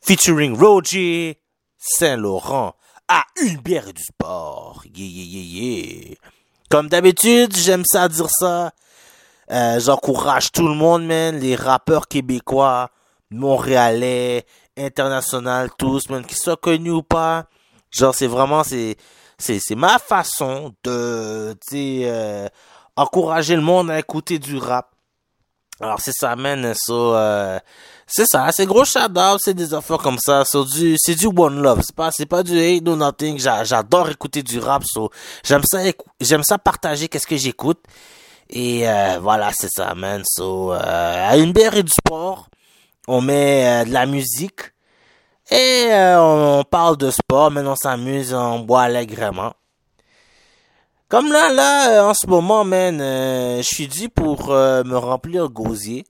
[0.00, 1.40] featuring Roger
[1.76, 2.74] Saint-Laurent
[3.08, 4.84] à une bière du sport.
[4.94, 6.14] Yeah, yeah.
[6.70, 8.72] Comme d'habitude, j'aime ça dire ça.
[9.50, 12.90] Euh, J'encourage tout le monde, man, les rappeurs québécois,
[13.30, 14.46] montréalais,
[14.76, 17.46] international, tous, même qu'ils soient connus ou pas.
[17.90, 18.96] Genre, c'est vraiment, c'est,
[19.38, 22.48] c'est, c'est ma façon de, euh,
[22.96, 24.90] encourager le monde à écouter du rap.
[25.80, 27.58] Alors, c'est ça, man, ça, euh,
[28.06, 28.98] c'est ça, c'est gros shout
[29.40, 32.44] c'est des affaires comme ça, c'est du, c'est du one love, c'est pas, c'est pas
[32.44, 35.10] du hate no nothing, J'a- j'adore écouter du rap, so,
[35.44, 35.80] j'aime ça,
[36.20, 37.80] j'aime ça partager qu'est-ce que j'écoute.
[38.50, 40.22] Et euh, voilà, c'est ça, man.
[40.24, 40.78] So, euh,
[41.30, 42.48] à une bière et du sport,
[43.08, 44.72] on met euh, de la musique
[45.50, 49.54] et euh, on, parle de sport, mais on s'amuse, on boit allègrement.
[51.08, 56.06] Comme là, là, euh, en ce moment, man, je suis dit pour me remplir gosier.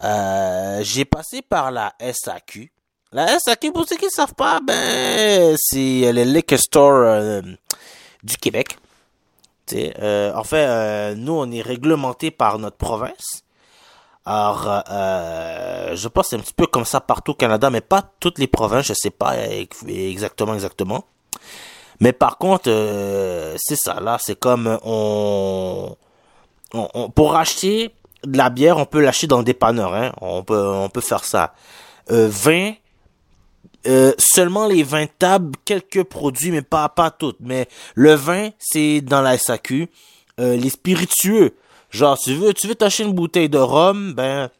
[0.00, 2.72] J'ai passé par la SAQ.
[3.10, 7.42] La SAQ, pour ceux qui ne savent pas, ben, c'est le liquor store
[8.22, 8.78] du Québec.
[9.74, 13.41] Euh, en fait, nous, on est réglementé par notre province.
[14.24, 18.02] Alors, euh, je pense c'est un petit peu comme ça partout au Canada, mais pas
[18.20, 21.04] toutes les provinces, je sais pas ex- exactement, exactement.
[22.00, 25.96] Mais par contre, euh, c'est ça, là, c'est comme on,
[26.74, 27.94] on, on- pour acheter
[28.24, 30.12] de la bière, on peut l'acheter dans le dépanneur, hein.
[30.20, 31.54] On peut, on peut faire ça.
[32.12, 32.72] Euh, vin,
[33.88, 37.38] euh, seulement les vins tables, quelques produits, mais pas, pas toutes.
[37.40, 37.66] Mais
[37.96, 39.88] le vin, c'est dans la SAQ.
[40.40, 41.54] Euh, les spiritueux,
[41.92, 44.50] genre, tu veux, tu veux t'acheter une bouteille de rhum, ben,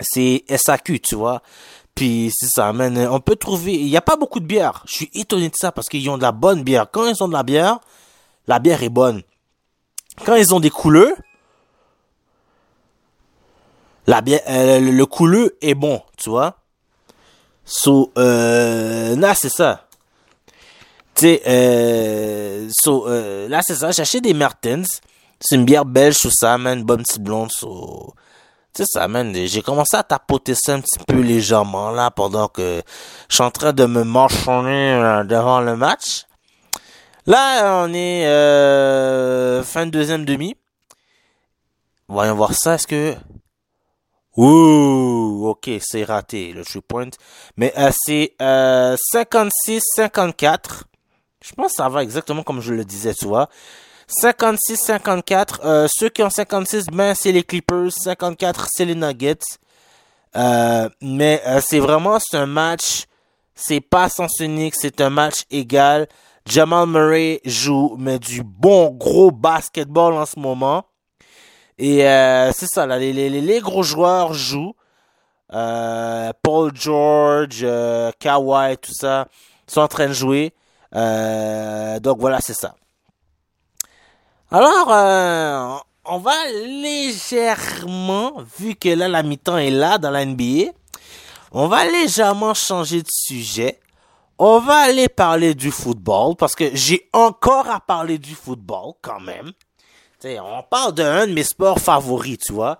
[0.00, 1.42] c'est SAQ, tu vois.
[1.94, 2.96] Puis c'est ça, man.
[3.10, 3.74] On peut trouver.
[3.74, 4.82] Il n'y a pas beaucoup de bière.
[4.86, 6.86] Je suis étonné de ça parce qu'ils ont de la bonne bière.
[6.90, 7.80] Quand ils ont de la bière,
[8.46, 9.22] la bière est bonne.
[10.24, 11.16] Quand ils ont des couleurs,
[14.06, 16.56] la bière, euh, le couleux est bon, tu vois.
[17.64, 19.86] So, euh, là c'est ça.
[21.14, 23.90] Tu sais, euh, so, euh, là c'est ça.
[23.92, 25.00] J'ai des Mertens.
[25.44, 26.84] C'est une bière belge, tout ça, man.
[26.84, 28.14] Bonne petite blonde, so.
[28.74, 29.34] C'est ça, man.
[29.34, 32.80] J'ai commencé à tapoter ça un petit peu légèrement, là, pendant que
[33.28, 36.26] je suis en train de me marchonner euh, devant le match.
[37.26, 40.56] Là, on est euh, fin de deuxième demi.
[42.08, 42.74] Voyons voir ça.
[42.74, 43.14] Est-ce que...
[44.36, 47.10] Ouh, ok, c'est raté, le true point.
[47.56, 50.84] Mais euh, c'est euh, 56-54.
[51.44, 53.48] Je pense que ça va exactement comme je le disais, tu vois.
[54.20, 55.60] 56-54.
[55.64, 57.92] Euh, ceux qui ont 56, ben c'est les Clippers.
[57.92, 59.38] 54, c'est les Nuggets.
[60.36, 63.04] Euh, mais euh, c'est vraiment c'est un match.
[63.54, 64.74] C'est pas sens unique.
[64.76, 66.08] C'est un match égal.
[66.44, 70.84] Jamal Murray joue mais du bon gros basketball en ce moment.
[71.78, 72.00] Et
[72.52, 74.74] c'est ça là, les, les, gros joueurs jouent.
[75.48, 77.66] Paul George,
[78.20, 79.26] Kawhi, tout ça
[79.66, 80.52] sont en train de jouer.
[80.92, 82.74] Donc voilà, c'est ça.
[84.54, 90.72] Alors, euh, on va légèrement, vu que là, la mi-temps est là dans la NBA,
[91.52, 93.80] on va légèrement changer de sujet.
[94.38, 99.20] On va aller parler du football, parce que j'ai encore à parler du football, quand
[99.20, 99.52] même.
[100.18, 102.78] T'sais, on parle d'un de mes sports favoris, tu vois.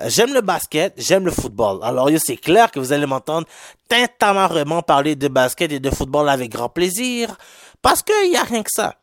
[0.00, 1.80] Euh, J'aime le basket, j'aime le football.
[1.82, 3.48] Alors, c'est clair que vous allez m'entendre
[3.88, 7.36] tintamarrement parler de basket et de football avec grand plaisir,
[7.82, 8.94] parce qu'il y a rien que ça.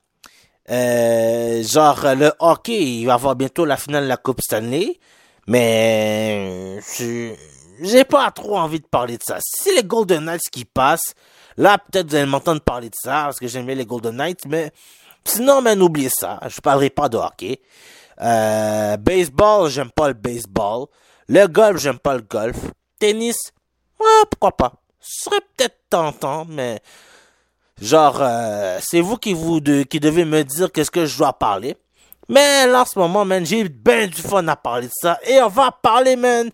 [0.70, 5.00] Euh, genre le hockey, il va avoir bientôt la finale de la Coupe Stanley,
[5.48, 6.80] mais
[7.82, 9.38] j'ai pas trop envie de parler de ça.
[9.42, 11.14] Si les Golden Knights qui passent,
[11.58, 14.46] là peut-être vous allez m'entendre parler de ça parce que j'aime bien les Golden Knights,
[14.48, 14.72] mais
[15.24, 17.62] sinon ben oubliez ça, je parlerai pas de hockey.
[18.22, 20.88] Euh, baseball, j'aime pas le baseball.
[21.28, 22.58] Le golf, j'aime pas le golf.
[22.98, 23.38] Tennis,
[24.00, 24.74] ouais, pourquoi pas.
[25.00, 26.80] Ce serait peut-être tentant, mais
[27.82, 31.34] Genre, euh, c'est vous qui vous de, qui devez me dire qu'est-ce que je dois
[31.34, 31.76] parler.
[32.30, 35.20] Mais là, en ce moment, man, j'ai bien du fun à parler de ça.
[35.28, 36.50] Et on va parler, man.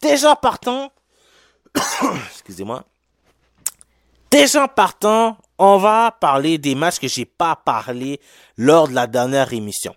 [0.00, 0.92] Déjà partant.
[2.32, 2.84] Excusez-moi.
[4.30, 8.20] Déjà partant, on va parler des matchs que j'ai pas parlé
[8.56, 9.94] lors de la dernière émission.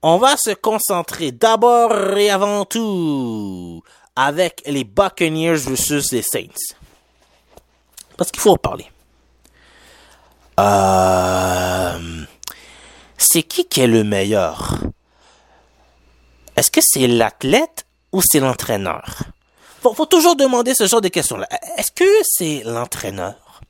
[0.00, 3.82] On va se concentrer d'abord et avant tout
[4.16, 6.74] avec les Buccaneers versus les Saints.
[8.16, 8.91] Parce qu'il faut en parler.
[10.60, 12.24] Euh,
[13.16, 14.78] c'est qui qui est le meilleur?
[16.56, 19.22] Est-ce que c'est l'athlète ou c'est l'entraîneur?
[19.80, 21.48] Faut, faut toujours demander ce genre de questions-là.
[21.76, 23.60] Est-ce que c'est l'entraîneur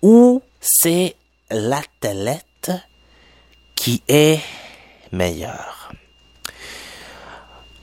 [0.00, 1.16] ou c'est
[1.50, 2.70] l'athlète
[3.74, 4.40] qui est
[5.10, 5.92] meilleur?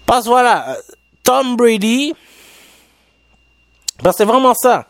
[0.05, 0.77] Parce voilà,
[1.23, 2.15] Tom Brady,
[4.01, 4.88] ben c'est vraiment ça.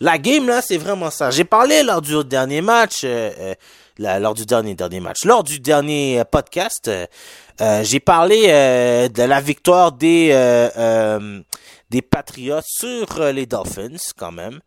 [0.00, 1.30] La game là, c'est vraiment ça.
[1.30, 3.54] J'ai parlé lors du dernier match, euh, euh,
[3.98, 9.40] la, lors du dernier dernier match, lors du dernier podcast, euh, j'ai parlé de la
[9.40, 10.28] victoire des
[11.90, 14.60] des Patriots sur les Dolphins quand même.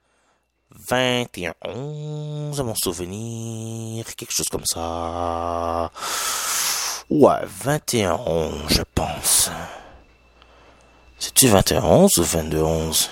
[0.89, 5.91] 21 11 à mon souvenir, quelque chose comme ça.
[7.09, 9.51] Ouais, 21 11, je pense.
[11.19, 13.09] C'est-tu 21 11 ou 22 11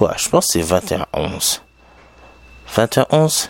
[0.00, 1.60] Ouais, je pense que c'est 21-11.
[2.74, 3.48] 21-11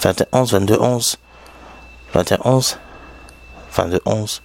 [0.00, 1.16] 21-11, 22-11
[2.14, 2.76] 21-11
[3.74, 4.40] 22-11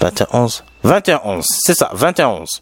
[0.00, 2.60] 21-11 21-11, c'est ça, 21-11.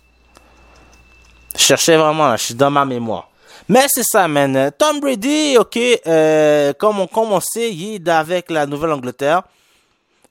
[1.57, 3.29] Je cherchais vraiment, là, je suis dans ma mémoire.
[3.69, 4.71] Mais c'est ça, man.
[4.77, 9.43] Tom Brady, ok, euh, comme, on, comme on sait, il est avec la Nouvelle-Angleterre.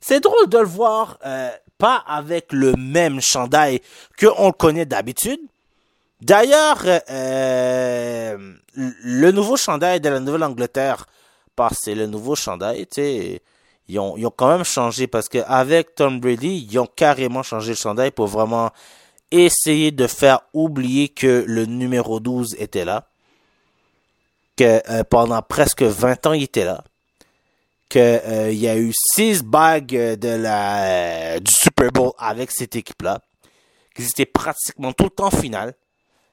[0.02, 1.50] C'est drôle de le voir euh,
[1.80, 3.82] pas avec le même chandail
[4.18, 5.40] que on connaît d'habitude.
[6.22, 8.38] D'ailleurs, euh,
[8.76, 11.08] le nouveau chandail de la Nouvelle-Angleterre,
[11.56, 13.42] parce que c'est le nouveau chandail, tu sais,
[13.88, 17.42] ils ont, ils ont quand même changé parce que avec Tom Brady, ils ont carrément
[17.42, 18.70] changé le chandail pour vraiment
[19.32, 23.08] essayer de faire oublier que le numéro 12 était là.
[24.58, 26.84] Que euh, pendant presque 20 ans, il était là.
[27.90, 32.76] Qu'il euh, y a eu six bagues de la, euh, du Super Bowl avec cette
[32.76, 33.20] équipe-là,
[33.96, 35.74] qu'ils étaient pratiquement tout le temps en finale.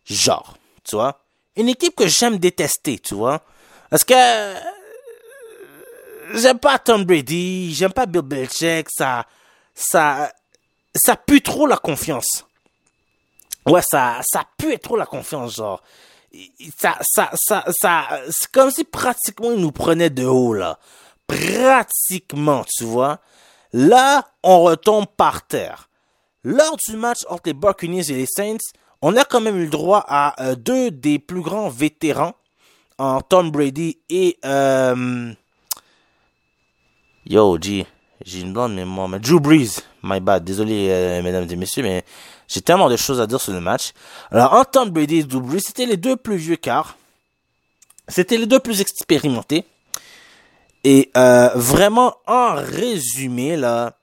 [0.04, 1.24] Genre, tu vois.
[1.56, 3.40] Une équipe que j'aime détester, tu vois.
[3.88, 4.60] Parce que euh,
[6.34, 9.26] j'aime pas Tom Brady, j'aime pas Bill Belichick, ça,
[9.74, 10.30] ça,
[10.94, 12.44] ça pue trop la confiance.
[13.64, 15.82] Ouais, ça, ça pue trop la confiance, genre.
[16.78, 20.78] Ça, ça, ça, ça, c'est comme si pratiquement ils nous prenaient de haut, là.
[21.26, 23.20] Pratiquement, tu vois.
[23.72, 25.88] Là, on retombe par terre.
[26.44, 28.58] Lors du match entre les Buccaneers et les Saints,
[29.02, 32.34] on a quand même eu droit à euh, deux des plus grands vétérans
[32.98, 35.32] en Tom Brady et euh,
[37.28, 37.84] Yo, G,
[38.24, 42.04] j'ai une blonde mémoire, mais Drew Brees, my bad, désolé euh, mesdames et messieurs, mais
[42.48, 43.92] j'ai tellement de choses à dire sur le match.
[44.30, 46.96] Alors, en Brady et Drew Brees, c'était les deux plus vieux quarts,
[48.08, 49.64] c'était les deux plus expérimentés,
[50.88, 53.98] et euh, vraiment, en résumé, là,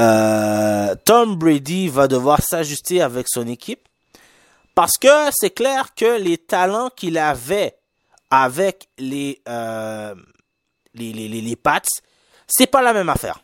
[0.00, 3.86] euh, Tom Brady va devoir s'ajuster avec son équipe,
[4.74, 7.76] parce que c'est clair que les talents qu'il avait
[8.30, 10.14] avec les, euh,
[10.94, 11.82] les, les, les, les Pats,
[12.48, 13.42] c'est pas la même affaire.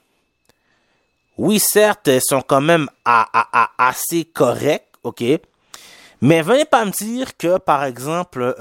[1.37, 5.23] Oui, certes, elles sont quand même à, à, assez correctes, ok?
[6.23, 8.55] Mais venez pas me dire que, par exemple,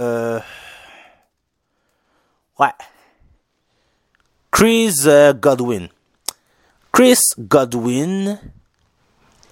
[2.60, 2.74] ouais,
[4.52, 5.88] Chris euh, Godwin.
[6.92, 8.40] Chris Godwin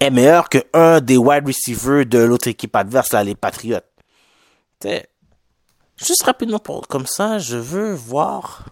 [0.00, 3.78] est meilleur que un des wide receivers de l'autre équipe adverse, les Patriots.
[4.80, 5.08] T'sais,
[5.96, 8.64] juste rapidement pour, comme ça, je veux voir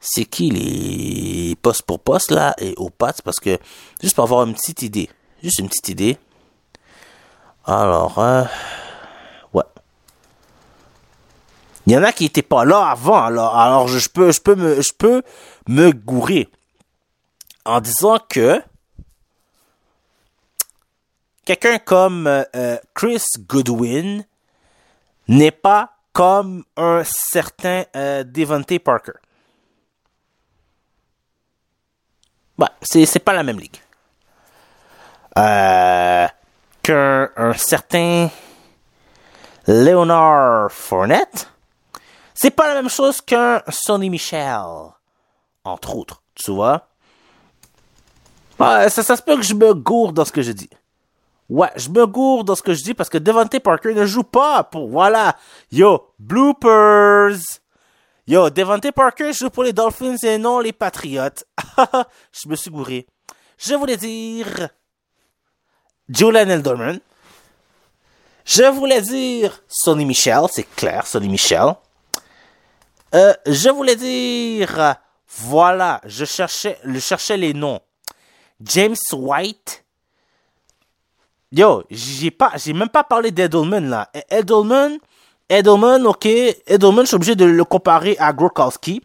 [0.00, 3.58] c'est qui les postes pour poste là et aux pattes parce que
[4.00, 5.10] juste pour avoir une petite idée,
[5.42, 6.18] juste une petite idée.
[7.64, 8.44] Alors, euh,
[9.52, 9.64] ouais.
[11.88, 16.50] Il y en a qui étaient pas là avant, alors, je, peux, me, je gourer
[17.64, 18.62] en disant que
[21.46, 24.26] quelqu'un comme euh, Chris Goodwin
[25.28, 29.12] n'est pas comme un certain euh, Devante Parker.
[32.58, 33.80] Bah, c'est, pas la même ligue.
[35.38, 36.28] Euh,
[36.82, 38.28] qu'un un certain
[39.66, 41.48] Leonard Fournette,
[42.40, 44.62] c'est pas la même chose qu'un Sonny Michel,
[45.64, 46.86] entre autres, tu vois?
[48.60, 50.70] Ouais, ça, ça se peut que je me gourde dans ce que je dis.
[51.48, 54.22] Ouais, je me gourde dans ce que je dis parce que Devante Parker ne joue
[54.22, 55.36] pas pour, voilà.
[55.72, 57.58] Yo, bloopers.
[58.28, 61.42] Yo, Devante Parker joue pour les Dolphins et non les Patriots.
[62.32, 63.08] je me suis gouré.
[63.56, 64.68] Je voulais dire
[66.08, 67.00] Julian Edelman.
[68.44, 71.74] Je voulais dire Sonny Michel, c'est clair, Sonny Michel.
[73.14, 74.96] Euh, je voulais dire,
[75.28, 77.80] voilà, je cherchais, je cherchais les noms.
[78.60, 79.84] James White.
[81.50, 84.10] Yo, j'ai pas, j'ai même pas parlé d'Edelman là.
[84.30, 84.98] Edelman,
[85.48, 89.02] Edelman, ok, Edelman, je suis obligé de le comparer à Grokowski.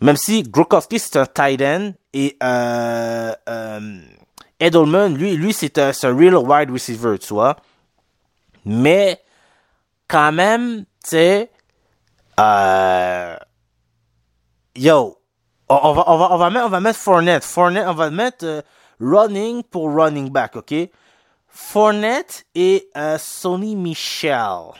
[0.00, 4.00] Même si Grokowski c'est un tight end et euh, euh,
[4.58, 7.56] Edelman, lui, lui c'est un, un real wide receiver, tu vois.
[8.64, 9.22] Mais
[10.08, 11.50] quand même, tu sais,
[12.38, 13.36] euh,
[14.76, 15.18] yo,
[15.68, 18.62] on, va, on, va, on, va mettre, on va on va mettre euh,
[19.00, 20.74] running pour running back, ok?
[21.48, 24.72] Fournette et euh, Sonny Michel.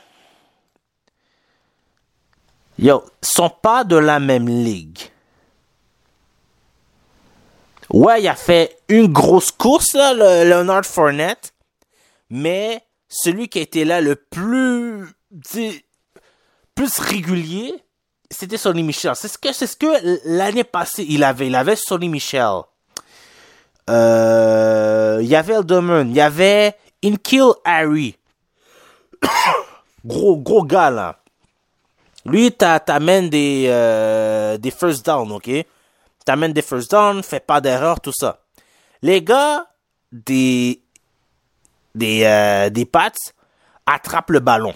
[2.79, 5.01] Yo, sont pas de la même ligue.
[7.91, 11.55] Ouais, il a fait une grosse course, là, le Leonard Fournette.
[12.31, 15.09] Mais celui qui a été là le plus,
[16.79, 17.75] plus régulier,
[18.31, 19.17] c'était Sonny Michel.
[19.17, 21.49] C'est ce que, c'est ce que l'année passée il avait.
[21.49, 22.61] Il avait Sonny Michel.
[23.91, 26.09] Euh, il y avait Elderman.
[26.09, 28.17] Il y avait Inkill Harry.
[30.07, 31.19] gros, gros gars, là.
[32.25, 35.51] Lui, t'amènes des, euh, des first down, ok?
[36.25, 38.39] T'amènes des first down, fais pas d'erreur, tout ça.
[39.03, 39.67] Les gars
[40.13, 40.81] des,
[41.97, 43.11] des, euh, des Pats
[43.85, 44.75] attrapent le ballon.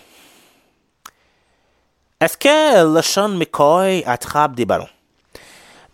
[2.23, 4.89] Est-ce que LeSean McCoy attrape des ballons?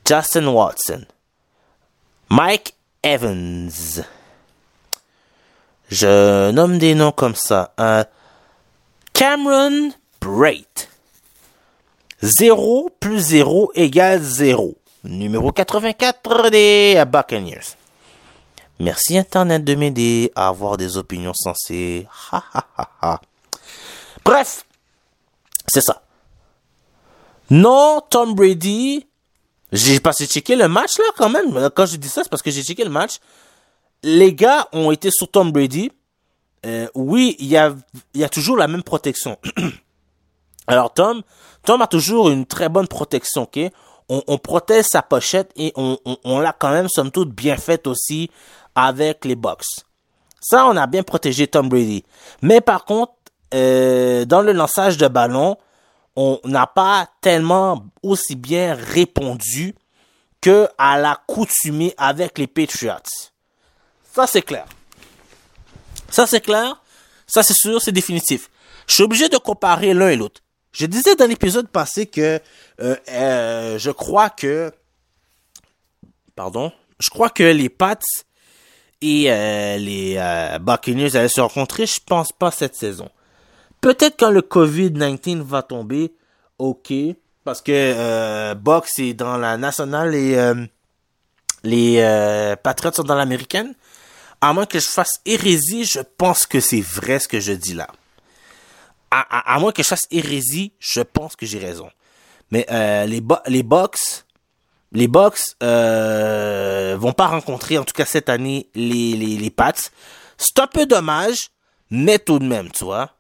[0.07, 1.07] Justin Watson.
[2.29, 4.05] Mike Evans.
[5.89, 7.73] Je nomme des noms comme ça.
[7.81, 8.05] Euh,
[9.15, 10.67] Cameron Brait.
[12.21, 14.77] 0 plus 0 égale 0.
[15.05, 17.75] Numéro 84 des Buccaneers.
[18.79, 22.07] Merci Internet de m'aider à avoir des opinions sensées.
[22.33, 23.21] Ha, ha, ha, ha.
[24.23, 24.67] Bref,
[25.67, 26.03] c'est ça.
[27.51, 29.07] Non, Tom Brady,
[29.73, 31.71] j'ai passé checker le match là quand même.
[31.75, 33.19] Quand je dis ça, c'est parce que j'ai checké le match.
[34.03, 35.91] Les gars ont été sur Tom Brady.
[36.67, 37.75] Euh, oui, il y a,
[38.15, 39.39] y a toujours la même protection.
[40.67, 41.23] Alors Tom,
[41.65, 43.59] Tom a toujours une très bonne protection, ok?
[44.11, 47.57] On, on protège sa pochette et on, on, on l'a quand même somme toute bien
[47.57, 48.31] faite aussi
[48.75, 49.67] avec les box.
[50.41, 52.05] Ça, on a bien protégé Tom Brady.
[52.43, 53.13] Mais par contre,
[53.55, 55.57] euh, dans le lançage de ballon,
[56.21, 59.77] on n'a pas tellement aussi bien répondu
[60.41, 62.97] que à l'accoutumée avec les Patriots.
[64.13, 64.67] Ça, c'est clair.
[66.11, 66.83] Ça, c'est clair.
[67.29, 68.51] Ça, c'est sûr, c'est définitif.
[68.89, 70.41] Je suis obligé de comparer l'un et l'autre.
[70.73, 72.41] Je disais dans l'épisode passé que
[72.81, 74.73] euh, euh, je crois que
[76.35, 77.97] pardon, je crois que les Pats
[79.03, 81.87] et euh, les Buccaneers allaient se rencontrer.
[81.87, 83.09] Je pense pas cette saison.
[83.81, 86.13] Peut-être quand le COVID-19 va tomber,
[86.59, 86.93] ok,
[87.45, 90.67] parce que euh, Box est dans la nationale et euh,
[91.63, 93.75] les euh, Patriots sont dans l'américaine.
[94.41, 97.75] À moins que je fasse hérésie, je pense que c'est vrai ce que je dis
[97.75, 97.89] là.
[99.11, 101.91] À, moins que je fasse hérésie, je pense que j'ai raison.
[102.51, 103.63] Mais euh, les, bo les
[105.09, 109.73] Bucks euh, vont pas rencontrer, en tout cas cette année, les, les, les Pats.
[110.37, 111.49] C'est un peu dommage,
[111.91, 113.18] mais tout de même, tu vois.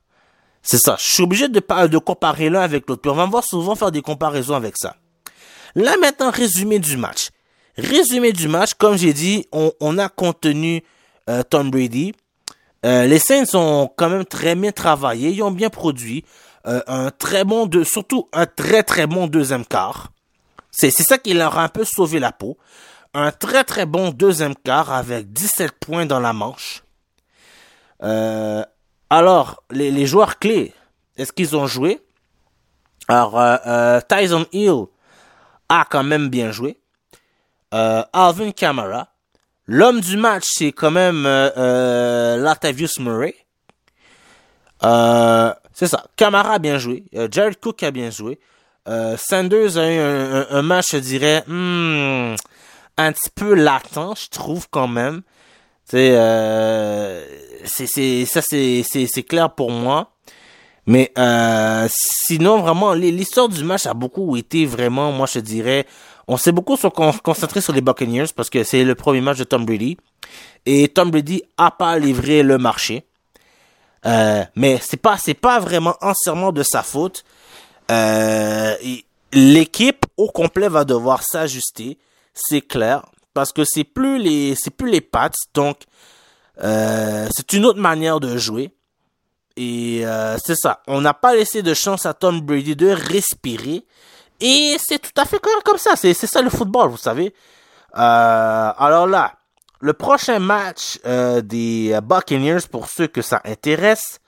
[0.62, 0.97] C'est ça.
[0.98, 3.02] Je suis obligé de, comparer l'un avec l'autre.
[3.02, 4.97] Puis on va souvent faire des comparaisons avec ça.
[5.74, 7.30] Là maintenant, résumé du match.
[7.76, 10.82] Résumé du match, comme j'ai dit, on, a contenu
[11.30, 12.12] euh, Tom Brady.
[12.85, 16.24] Euh, les Saints ont quand même très bien travaillé, ils ont bien produit
[16.66, 20.12] euh, un très bon, de, surtout un très très bon deuxième quart.
[20.70, 22.56] C'est ça qui leur a un peu sauvé la peau.
[23.14, 26.82] Un très très bon deuxième quart avec 17 points dans la manche.
[28.02, 28.64] Euh,
[29.10, 30.74] alors, les, joueurs clés,
[31.16, 32.01] est-ce qu'ils ont joué?
[33.09, 34.85] Alors, euh, euh, Tyson Hill
[35.68, 36.78] a quand même bien joué.
[37.72, 39.09] Euh, Alvin Kamara.
[39.66, 43.35] L'homme du match, c'est quand même Latavius Murray.
[44.80, 46.05] C'est ça.
[46.16, 47.05] Kamara a bien joué.
[47.30, 48.39] Jared Cook a bien joué.
[48.86, 49.98] Sanders a eu
[50.51, 52.35] un match, je dirais, hmm,
[52.97, 55.20] un petit peu latent, je trouve quand même.
[55.90, 57.24] C'est euh,
[57.65, 60.12] c'est c'est ça c'est c'est clair pour moi.
[60.86, 65.86] Mais euh, sinon vraiment l'histoire du match a beaucoup été vraiment moi je dirais
[66.28, 69.65] on s'est beaucoup concentré sur les Buccaneers parce que c'est le premier match de Tom
[69.65, 69.97] Brady
[70.66, 73.05] et Tom Brady a pas livré le marché.
[74.06, 77.24] Euh, mais c'est pas c'est pas vraiment entièrement de sa faute.
[77.90, 78.74] Euh,
[79.32, 81.98] l'équipe au complet va devoir s'ajuster,
[82.35, 83.02] c'est clair,
[83.39, 85.82] parce que c'est plus les c'est plus les Pats, donc
[86.60, 88.74] euh, c'est une autre manière de jouer.
[89.56, 93.85] Et euh, c'est ça, on n'a pas laissé de chance à Tom Brady de respirer.
[94.40, 97.32] Et c'est tout à fait correct comme ça, c'est ça le football, vous savez.
[97.97, 99.35] Euh, alors là,
[99.78, 104.19] le prochain match des Buccaneers, pour ceux que ça intéresse,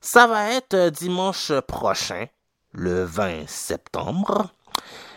[0.00, 2.24] ça va être dimanche prochain,
[2.72, 4.48] le 20 septembre.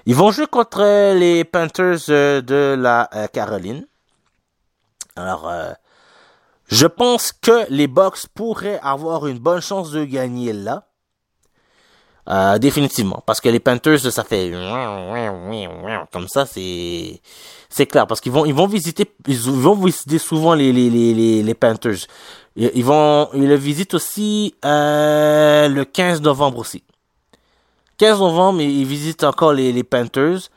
[0.10, 3.86] Ils vont jouer contre les Panthers euh, de la euh, Caroline.
[5.16, 5.72] Alors, euh,
[6.68, 10.88] je pense que les Bucks pourraient avoir une bonne chance de gagner là.
[12.28, 13.22] Euh, définitivement.
[13.24, 14.52] Parce que les Panthers, ça fait
[16.12, 17.22] comme ça, c'est
[17.70, 18.08] c'est clair.
[18.08, 22.08] Parce qu'ils vont ils vont visiter ils vont visiter souvent les les les les, Panthers.
[22.56, 26.84] Ils ils vont ils le visitent aussi euh, le 15 novembre aussi.
[28.00, 30.50] 15 novembre, ils visitent encore les Panthers.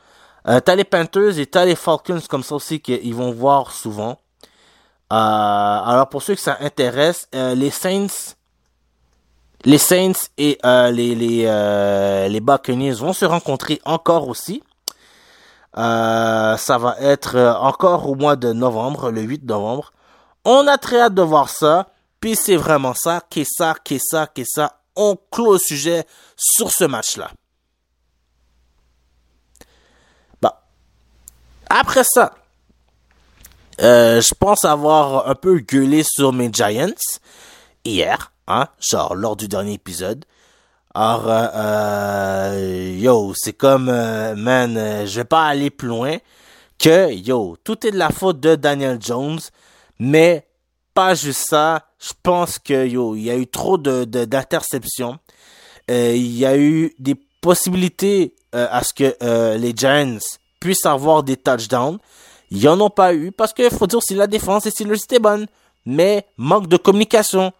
[0.47, 4.17] Euh, t'as les Panthers et t'as les Falcons comme ça aussi qu'ils vont voir souvent.
[5.11, 8.35] Euh, alors pour ceux que ça intéresse, euh, les Saints
[9.65, 14.61] les Saints et euh, les les vont se rencontrer encore aussi.
[15.75, 19.93] Ça va être encore au mois de novembre, le 8 novembre.
[20.43, 21.87] On a très hâte de voir ça.
[22.19, 24.79] Puis c'est vraiment ça, qu'est ça, qu'est ça, qu'est ça.
[24.95, 26.05] On clôt le sujet
[26.35, 27.31] sur ce match-là.
[30.41, 30.63] Bah.
[31.69, 32.33] Après ça,
[33.81, 36.93] euh, je pense avoir un peu gueulé sur mes Giants
[37.83, 40.25] hier, hein, genre lors du dernier épisode.
[40.93, 46.17] Alors, euh, euh, yo, c'est comme, man, je vais pas aller plus loin
[46.77, 49.39] que, yo, tout est de la faute de Daniel Jones,
[49.97, 50.45] mais
[50.93, 51.87] pas juste ça.
[51.99, 55.17] Je pense que, yo, il y a eu trop de d'interceptions.
[55.89, 60.19] Euh, il y a eu des possibilités euh, à ce que euh, les Giants
[60.59, 61.99] puissent avoir des touchdowns.
[62.51, 64.95] Ils en ont pas eu parce que faut dire si la défense et si le
[64.95, 65.47] était bonne,
[65.85, 67.51] mais manque de communication.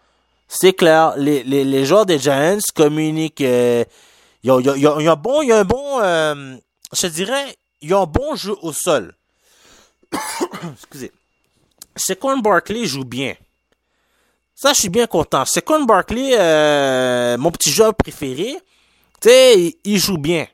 [0.47, 3.85] C'est clair, les, les, les joueurs des Giants communiquent, Il
[4.43, 5.99] y y y un bon, y a un bon,
[6.93, 9.15] je dirais, il y a un bon jeu au sol.
[10.73, 11.11] Excusez.
[11.95, 13.35] Saquon Barkley joue bien.
[14.55, 15.45] Ça, je suis bien content.
[15.45, 18.57] Saquon Barkley, euh, mon petit joueur préféré,
[19.21, 20.47] tu sais, il, joue bien.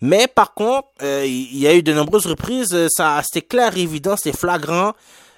[0.00, 3.76] Mais par contre, euh, il y a eu de nombreuses reprises, euh, ça c'était clair,
[3.76, 4.92] évident, c'est flagrant.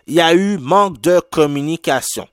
[0.07, 2.29] Il y a eu manque de communication.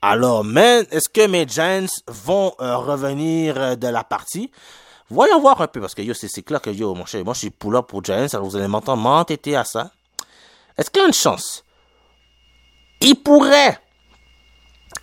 [0.00, 4.50] Alors, man, est-ce que mes Giants vont euh, revenir de la partie?
[5.08, 7.40] Voyons voir un peu, parce que yo, c'est clair que yo, mon cher, moi je
[7.40, 9.90] suis pull up pour Giants, alors vous allez m'entendre m'entêter à ça.
[10.76, 11.64] Est-ce qu'il y a une chance?
[13.00, 13.78] Il pourrait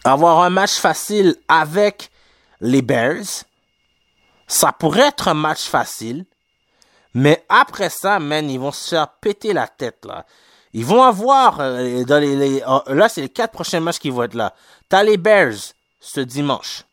[0.03, 2.09] avoir un match facile avec
[2.61, 3.43] les Bears.
[4.47, 6.25] Ça pourrait être un match facile.
[7.13, 10.25] Mais après ça, man, ils vont se faire péter la tête, là.
[10.73, 14.53] Ils vont avoir, euh, euh, là, c'est les quatre prochains matchs qui vont être là.
[14.87, 16.83] T'as les Bears, ce dimanche.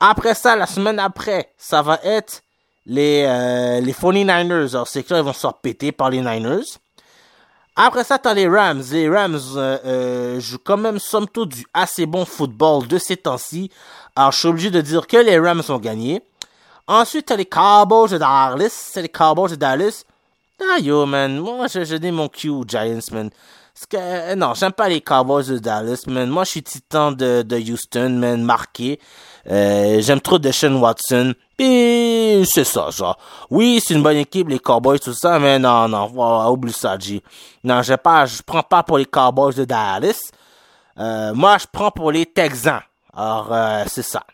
[0.00, 2.42] Après ça, la semaine après, ça va être
[2.86, 4.74] les, euh, les 49ers.
[4.74, 6.64] Alors, c'est clair, ils vont se faire péter par les Niners.
[7.76, 8.82] Après ça, t'as les Rams.
[8.90, 13.16] Les Rams euh, euh, jouent quand même, somme toute, du assez bon football de ces
[13.16, 13.70] temps-ci.
[14.16, 16.22] Alors, je suis obligé de dire que les Rams ont gagné.
[16.86, 18.68] Ensuite, t'as les Cowboys de Dallas.
[18.70, 20.04] C'est les Cowboys de Dallas.
[20.60, 21.38] Ah, yo, man.
[21.38, 23.30] Moi, je, je dis mon Q Giants, man.
[23.88, 26.28] Que, euh, non, j'aime pas les Cowboys de Dallas, man.
[26.28, 29.00] Moi, je suis titan de, de Houston, man, marqué.
[29.48, 31.34] Euh, j'aime trop Deshaun Watson.
[31.56, 33.16] Puis, c'est ça, genre.
[33.50, 37.22] Oui, c'est une bonne équipe, les Cowboys, tout ça, mais non, non, oublie ça, G.
[37.64, 40.30] Non, je pas, je prends pas pour les Cowboys de Dallas.
[40.98, 42.80] Euh, moi, je prends pour les Texans.
[43.14, 44.24] Alors, euh, c'est ça.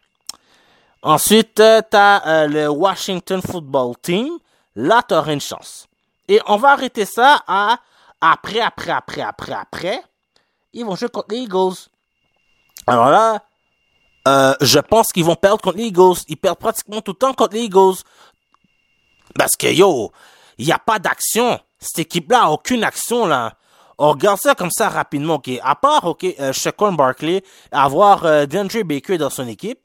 [1.02, 4.38] Ensuite, t'as le Washington Football Team.
[4.74, 5.86] Là, t'auras une chance.
[6.28, 7.78] Et on va arrêter ça à
[8.20, 10.02] après, après, après, après, après.
[10.72, 11.76] Ils vont jouer contre les Eagles.
[12.86, 13.42] Alors là,
[14.26, 16.16] euh, je pense qu'ils vont perdre contre les Eagles.
[16.28, 17.96] Ils perdent pratiquement tout le temps contre les Eagles.
[19.34, 20.12] Parce que yo,
[20.58, 21.60] il n'y a pas d'action.
[21.78, 23.54] Cette équipe-là a aucune action là.
[23.98, 25.50] On regarde ça comme ça rapidement, ok?
[25.62, 27.42] À part, ok, euh, Shaquan Barkley,
[27.72, 29.78] avoir euh, DeAndre Baker dans son équipe.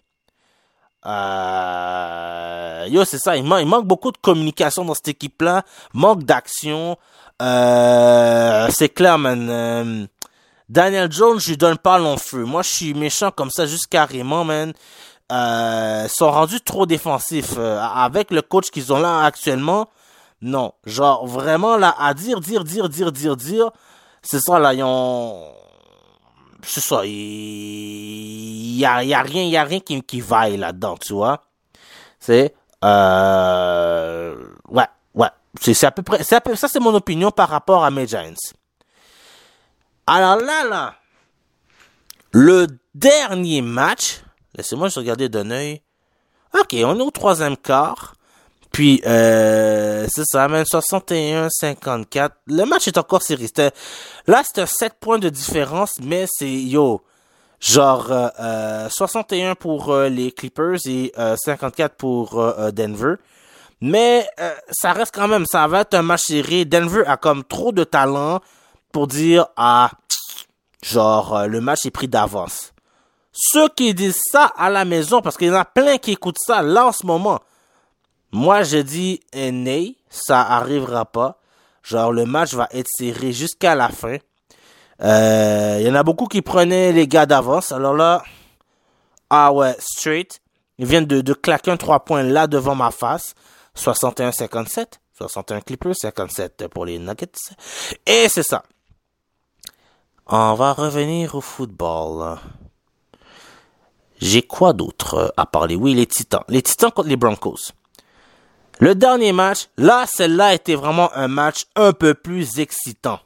[1.05, 3.37] Euh, yo, c'est ça.
[3.37, 5.63] Il, il manque beaucoup de communication dans cette équipe-là.
[5.93, 6.97] Manque d'action.
[7.41, 10.07] Euh, c'est clair, man.
[10.71, 12.45] Daniel Jones, je lui donne pas long feu.
[12.45, 14.71] Moi, je suis méchant comme ça, juste carrément, man.
[15.29, 17.55] Euh, sont rendus trop défensifs.
[17.57, 19.89] Euh, avec le coach qu'ils ont là actuellement,
[20.41, 20.71] non.
[20.85, 23.69] Genre, vraiment, là, à dire, dire, dire, dire, dire, dire,
[24.21, 25.43] c'est ça, là, ils ont...
[26.63, 31.11] C'est ça, il y a, y a rien, y a rien qui, vaille là-dedans, tu
[31.11, 31.43] vois.
[32.17, 32.55] C'est...
[32.85, 34.37] Euh...
[34.69, 35.27] Ouais, ouais.
[35.59, 36.21] C'est à peu près...
[36.33, 38.35] à peu- ça, c'est mon opinion par rapport à mes Giants.
[40.07, 40.95] Alors là, là,
[42.31, 44.21] le dernier match,
[44.55, 45.81] laissez-moi juste regarder d'un œil.
[46.59, 48.15] Ok, on est au troisième quart.
[48.71, 52.29] Puis, euh, c'est ça, même 61-54.
[52.47, 53.47] Le match est encore serré.
[53.47, 53.71] C'était-
[54.27, 57.01] Là, un 7 points de différence, mais c'est, yo,
[57.59, 63.15] genre euh, euh, 61 pour euh, les Clippers et euh, 54 pour euh, euh, Denver.
[63.81, 66.63] Mais euh, ça reste quand même, ça va être un match serré.
[66.65, 68.39] Denver a comme trop de talent
[68.91, 69.91] pour dire, ah,
[70.83, 72.73] genre, euh, le match est pris d'avance.
[73.31, 76.39] Ceux qui disent ça à la maison, parce qu'il y en a plein qui écoutent
[76.39, 77.39] ça là en ce moment.
[78.31, 81.39] Moi, je dis, eh, nay, ça arrivera pas.
[81.83, 84.17] Genre, le match va être serré jusqu'à la fin.
[85.01, 87.71] Euh, Il y en a beaucoup qui prenaient les gars d'avance.
[87.71, 88.23] Alors là,
[89.29, 90.41] ah ouais, straight.
[90.77, 93.33] Ils viennent de, de claquer un 3 points là devant ma face.
[93.75, 94.85] 61-57.
[95.17, 97.31] 61 Clippers, 57 pour les Nuggets.
[98.05, 98.63] Et c'est ça.
[100.33, 102.39] On va revenir au football.
[104.21, 105.75] J'ai quoi d'autre à parler?
[105.75, 106.45] Oui, les Titans.
[106.47, 107.73] Les Titans contre les Broncos.
[108.79, 113.19] Le dernier match, là, celle-là était vraiment un match un peu plus excitant.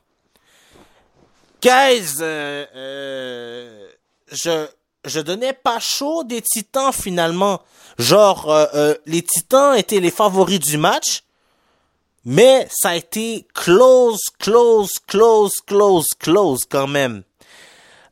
[1.61, 3.87] Guys, euh, euh,
[4.31, 4.65] je,
[5.05, 7.61] je donnais pas chaud des Titans finalement.
[7.99, 11.24] Genre, euh, les Titans étaient les favoris du match.
[12.25, 17.23] Mais ça a été close, close, close, close, close quand même.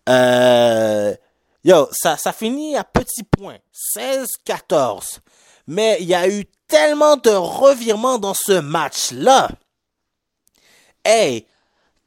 [0.08, 1.16] Euh,
[1.64, 3.58] yo, ça, ça finit à petits points.
[3.98, 5.20] 16-14.
[5.68, 9.50] Mais il y a eu tellement de revirements dans ce match-là.
[11.04, 11.48] Hey,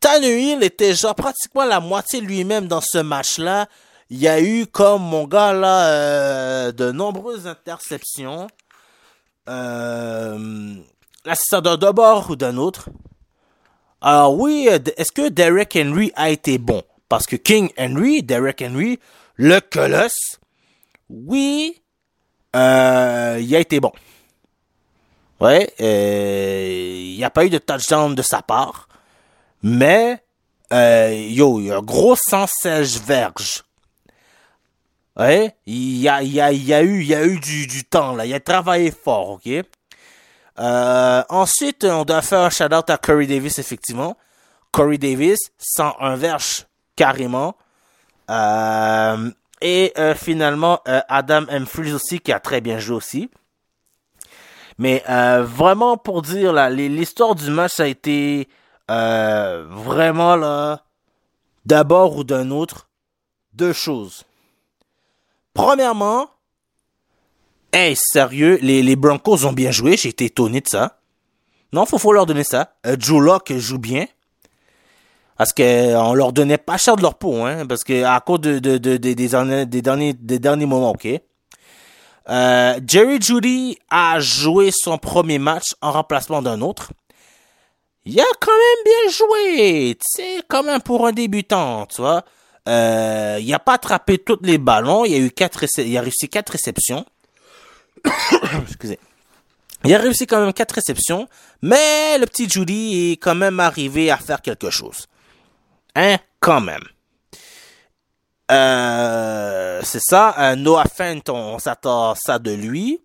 [0.00, 3.66] Tannehill était genre pratiquement la moitié lui-même dans ce match-là.
[4.10, 8.46] Il y a eu, comme mon gars là, euh, de nombreuses interceptions.
[9.48, 10.76] Euh,
[11.34, 12.88] ça d'un bord ou d'un autre?
[14.00, 16.82] Alors oui, est-ce que Derek Henry a été bon?
[17.08, 18.98] Parce que King Henry, Derek Henry,
[19.36, 20.38] le colosse,
[21.08, 21.82] oui,
[22.54, 23.92] euh, il a été bon.
[25.40, 28.88] Ouais, euh, il n'y a pas eu de touchdown de sa part,
[29.62, 30.22] mais
[30.72, 33.62] euh, yo, il y a un gros 116 verges.
[35.18, 38.14] Ouais, il y a, y a, y a eu, y a eu du, du temps
[38.14, 39.48] là, il a travaillé fort, ok?
[40.58, 44.16] Euh, ensuite, on doit faire un shout out à Corey Davis effectivement.
[44.72, 46.66] Corey Davis, 101 verges
[46.96, 47.56] carrément.
[48.30, 49.30] Euh,
[49.60, 53.30] et euh, finalement, euh, Adam Humphries aussi, qui a très bien joué aussi.
[54.78, 58.48] Mais euh, vraiment, pour dire, là, l'histoire du match, a été
[58.88, 60.84] vraiment, là,
[61.64, 62.88] d'abord ou d'un autre,
[63.54, 64.24] deux choses.
[65.54, 66.28] Premièrement,
[67.72, 71.00] hey, sérieux, les, les Broncos ont bien joué, j'ai été étonné de ça.
[71.72, 72.74] Non, faut, faut leur donner ça.
[72.86, 74.06] Euh, Joe Locke joue bien.
[75.36, 78.40] Parce que on leur donnait pas cher de leur peau, hein, parce que à cause
[78.40, 81.08] de, de, de, des, derniers, des derniers des derniers moments, ok.
[82.28, 86.90] Euh, Jerry Judy a joué son premier match en remplacement d'un autre.
[88.06, 92.24] Il a quand même bien joué, sais, quand même pour un débutant, tu vois.
[92.68, 96.28] Euh, il a pas attrapé tous les ballons, il a eu quatre, il a réussi
[96.28, 97.04] quatre réceptions.
[98.62, 98.98] Excusez.
[99.84, 101.28] Il a réussi quand même quatre réceptions,
[101.62, 105.06] mais le petit Judy est quand même arrivé à faire quelque chose.
[105.94, 106.84] Hein, quand même.
[108.50, 113.00] Euh, c'est ça, un Noah Fent, on s'attend ça de lui.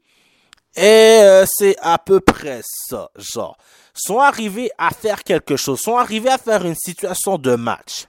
[0.76, 3.57] Et euh, c'est à peu près ça, genre.
[3.93, 8.07] Sont arrivés à faire quelque chose, sont arrivés à faire une situation de match.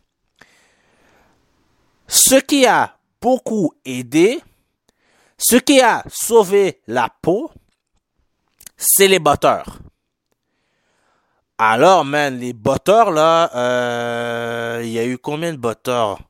[2.06, 4.40] Ce qui a beaucoup aidé,
[5.42, 7.50] ce qui a sauvé la peau,
[8.76, 9.80] c'est les batteurs.
[11.58, 16.20] Alors, man, les botteurs, là, euh, il y a eu combien de botteurs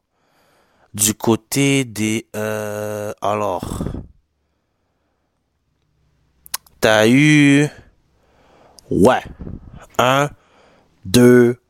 [0.95, 2.27] du côté des...
[2.35, 3.81] Euh, alors...
[6.81, 7.69] T'as eu...
[8.91, 9.23] Ouais.
[9.99, 10.31] Un,
[11.05, 11.61] deux,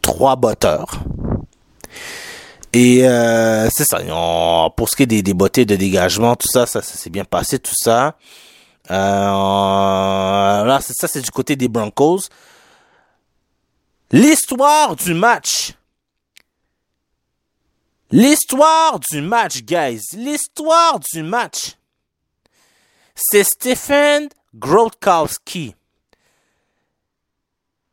[0.00, 1.04] trois botteurs.
[2.72, 4.00] Et euh, c'est ça.
[4.76, 7.58] pour ce qui est des, bottées de dégagement, tout ça, ça, ça s'est bien passé,
[7.58, 8.16] tout ça.
[8.90, 12.22] Euh, là, c'est ça, c'est du côté des Broncos.
[14.12, 15.74] L'histoire du match.
[18.12, 20.02] L'histoire du match, guys.
[20.14, 21.76] L'histoire du match.
[23.14, 25.74] C'est Stephen Grotkowski.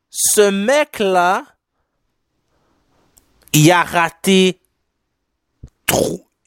[0.09, 1.43] Ce mec-là,
[3.53, 4.59] il a raté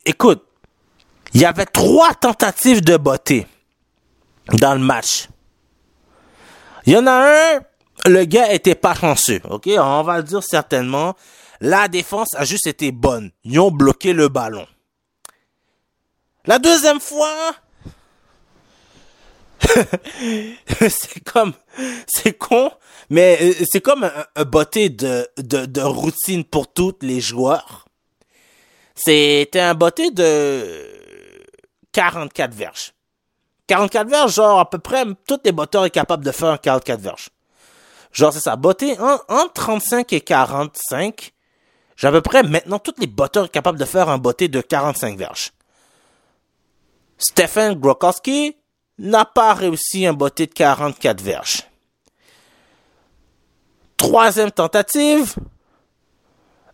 [0.07, 0.45] Écoute,
[1.35, 3.47] il y avait trois tentatives de beauté
[4.53, 5.29] dans le match.
[6.87, 7.61] Il y en a un,
[8.07, 9.69] le gars était pas chanceux, ok?
[9.79, 11.15] On va le dire certainement.
[11.61, 13.31] La défense a juste été bonne.
[13.45, 14.67] Ils ont bloqué le ballon.
[16.47, 17.55] La deuxième fois,
[20.81, 21.53] c'est comme,
[22.09, 22.73] c'est con,
[23.11, 27.90] mais euh, c'est comme un, un botté de, de, de routine pour tous les joueurs.
[29.03, 30.91] C'était un botté de
[31.93, 32.93] 44 verges.
[33.67, 37.01] 44 verges, genre à peu près, tous les botteurs sont capables de faire un 44
[37.01, 37.31] verges.
[38.13, 41.33] Genre, c'est ça, botter entre 35 et 45.
[41.97, 45.17] J'ai à peu près maintenant tous les botteurs capables de faire un botté de 45
[45.17, 45.53] verges.
[47.17, 48.57] Stephen Grokowski
[48.99, 51.63] n'a pas réussi un botté de 44 verges.
[53.97, 55.37] Troisième tentative,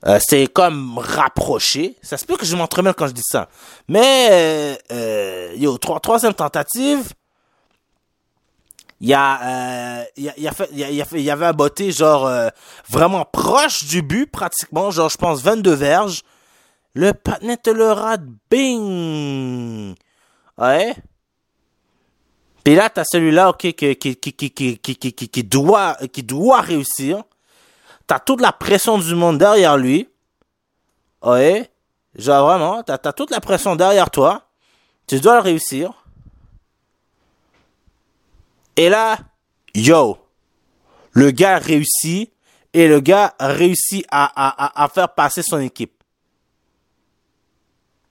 [0.07, 1.97] euh, c'est comme rapproché.
[2.03, 3.49] Ça se peut que je m'entremêle quand je dis ça.
[3.89, 7.13] Mais, euh, euh yo, troisième tentative,
[9.01, 11.53] il y a, euh, y, a, il, a fait, y a, il y avait un
[11.53, 12.49] botté genre euh,
[12.89, 16.23] vraiment proche du but pratiquement, genre je pense 22 verges.
[16.95, 19.95] Le patinet le rate, bing.
[20.57, 20.97] Ouais.
[22.65, 26.23] Puis là t'as celui-là ok qui qui qui qui qui qui, qui, qui doit qui
[26.23, 27.23] doit réussir.
[28.07, 30.09] T'as toute la pression du monde derrière lui.
[31.23, 31.71] Ouais.
[32.15, 34.43] Genre vraiment, t'as as toute la pression derrière toi.
[35.07, 35.93] Tu dois le réussir.
[38.77, 39.19] Et là,
[39.75, 40.19] yo,
[41.13, 42.33] le gars réussit
[42.73, 45.97] et le gars réussit à, à, à faire passer son équipe.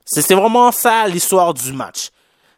[0.05, 2.09] C'est vraiment ça l'histoire du match.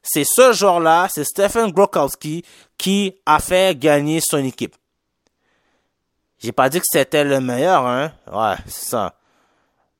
[0.01, 2.43] C'est ce genre-là, c'est Stephen Grokowski
[2.77, 4.75] qui a fait gagner son équipe.
[6.39, 8.11] J'ai pas dit que c'était le meilleur, hein.
[8.31, 9.15] Ouais, c'est ça.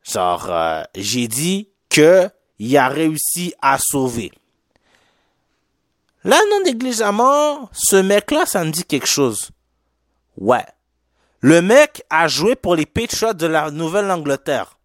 [0.03, 4.31] Genre, euh, j'ai dit que il a réussi à sauver.
[6.23, 9.49] Là, non négligemment, ce mec-là, ça me dit quelque chose.
[10.37, 10.65] Ouais.
[11.39, 14.77] Le mec a joué pour les Patriots de la Nouvelle-Angleterre.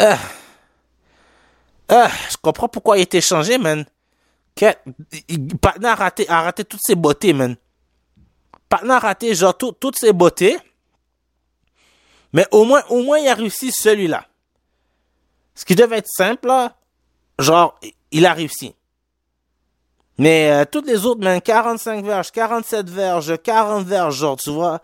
[0.00, 0.16] Euh.
[1.92, 2.08] Euh.
[2.30, 3.84] Je comprends pourquoi il a été changé, man.
[5.60, 7.56] Patna a raté, a raté toutes ses beautés, man.
[8.68, 10.58] Patna a raté, genre, tout- toutes ses beautés.
[12.32, 14.26] Mais au moins, au moins, il a réussi celui-là.
[15.54, 16.76] Ce qui devait être simple, là,
[17.38, 17.78] genre,
[18.10, 18.74] il a réussi.
[20.18, 24.80] Mais euh, toutes les autres, man, 45 verges, 47 verges, 40 verges, genre, tu vois.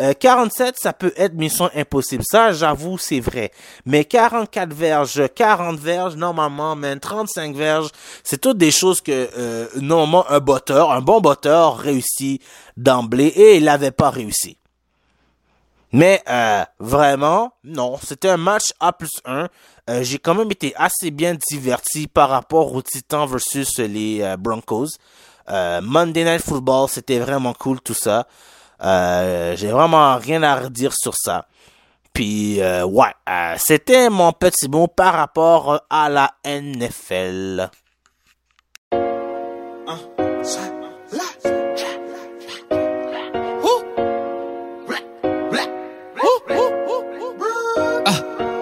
[0.00, 2.22] Euh, 47, ça peut être mission impossible.
[2.28, 3.50] Ça, j'avoue, c'est vrai.
[3.84, 7.90] Mais 44 verges, 40 verges, normalement, man, 35 verges,
[8.22, 12.40] c'est toutes des choses que, euh, normalement, un botteur, un bon botteur réussit
[12.76, 14.56] d'emblée et il n'avait pas réussi.
[15.92, 19.48] Mais euh, vraiment, non, c'était un match A plus 1.
[19.88, 24.36] Euh, J'ai quand même été assez bien diverti par rapport aux Titans versus les euh,
[24.36, 24.88] Broncos.
[25.48, 28.26] Euh, Monday Night Football, c'était vraiment cool tout ça.
[28.82, 31.46] Euh, J'ai vraiment rien à redire sur ça.
[32.12, 37.70] Puis euh, ouais, euh, c'était mon petit mot par rapport à la NFL.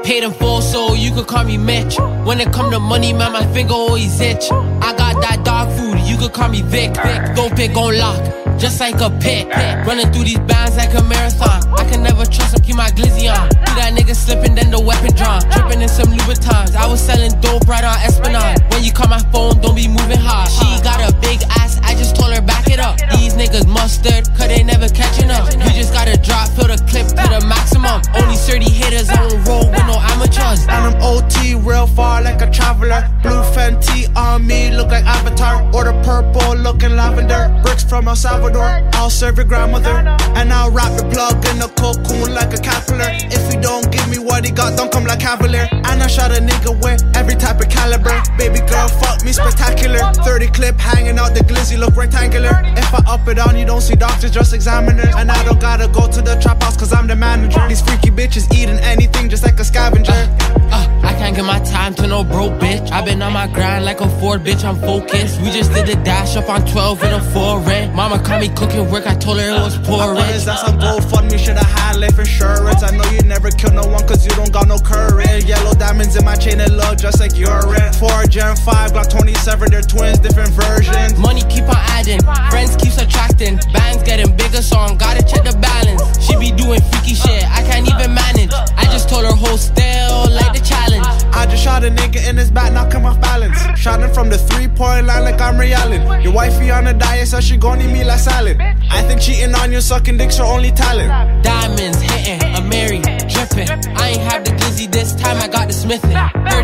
[0.04, 1.98] Paid in full, so you could call me Mitch.
[2.26, 4.50] When it come to money, man, my finger always itch.
[4.50, 6.90] I got that dog food, you could call me Vic.
[6.90, 7.36] Vic.
[7.36, 8.18] Don't pick on lock,
[8.58, 9.46] just like a pit.
[9.86, 11.62] Running through these bands like a marathon.
[11.78, 13.46] I can never trust him, keep my glizzy on.
[13.54, 15.40] See that nigga slipping, then the weapon drawn.
[15.54, 16.74] Tripping in some Louboutins.
[16.74, 18.58] I was selling dope right on Esplanade.
[18.74, 20.50] When you call my phone, don't be moving hard.
[20.50, 22.96] She got a big ass, I just told her back it up.
[23.16, 25.52] These niggas mustard, cause they never catching up.
[25.52, 28.00] You just gotta drop, fill the clip to the maximum.
[28.14, 30.62] Only 30 hitters, I don't roll with no amateurs.
[30.68, 33.08] And I'm OT real far like a traveler.
[33.22, 35.64] Blue Fenty on me, look like Avatar.
[35.74, 37.48] Order purple, looking lavender.
[37.62, 39.96] Bricks from El Salvador, I'll serve your grandmother.
[40.36, 43.10] And I'll wrap the plug in a cocoon like a caterpillar.
[43.32, 45.68] If he don't give me what he got, don't come like Cavalier.
[45.72, 48.16] And I shot a nigga with every type of caliber.
[48.36, 50.00] Baby girl, fuck me spectacular.
[50.24, 52.65] 30 clip hanging out the glizzy, look rectangular.
[52.76, 55.14] If I up it on, you don't see doctors, just examiners.
[55.16, 57.66] And I don't gotta go to the trap house, cause I'm the manager.
[57.68, 60.12] These freaky bitches eating anything just like a scavenger.
[60.12, 62.90] Uh, I can't give my time to no broke bitch.
[62.92, 65.40] i been on my grind like a Ford bitch, I'm focused.
[65.40, 67.94] We just did a dash up on 12 in a foreign.
[67.94, 70.18] Mama caught me cooking work, I told her it was pouring.
[70.30, 71.38] Is that some GoFundMe?
[71.38, 72.82] Should I had life insurance?
[72.82, 75.44] I know you never kill no one cause you don't got no courage.
[75.44, 77.92] Yellow diamonds in my chain and look just like your urine.
[77.94, 81.18] 4 Gen 5, Glock 27, they're twins, different versions.
[81.18, 82.20] Money keep on adding,
[82.56, 83.56] friends keep subtracting.
[83.76, 86.00] Bands getting bigger, so I'm gotta check the balance.
[86.24, 88.52] She be doing freaky shit, I can't even manage.
[88.80, 91.06] I just told her hold still like the challenge.
[91.36, 93.58] I just shot a nigga in his back, knock him off balance.
[93.78, 96.22] Shot him from the three point line like I'm Ray Allen.
[96.22, 98.56] Your wifey on a diet, so she gon' eat me like salad.
[98.90, 101.10] I think cheating on you, sucking dick's her only talent.
[101.44, 103.00] Diamonds hitting, a Mary
[103.32, 103.68] dripping.
[104.00, 106.16] I ain't have the glizzy this time, I got the smithing.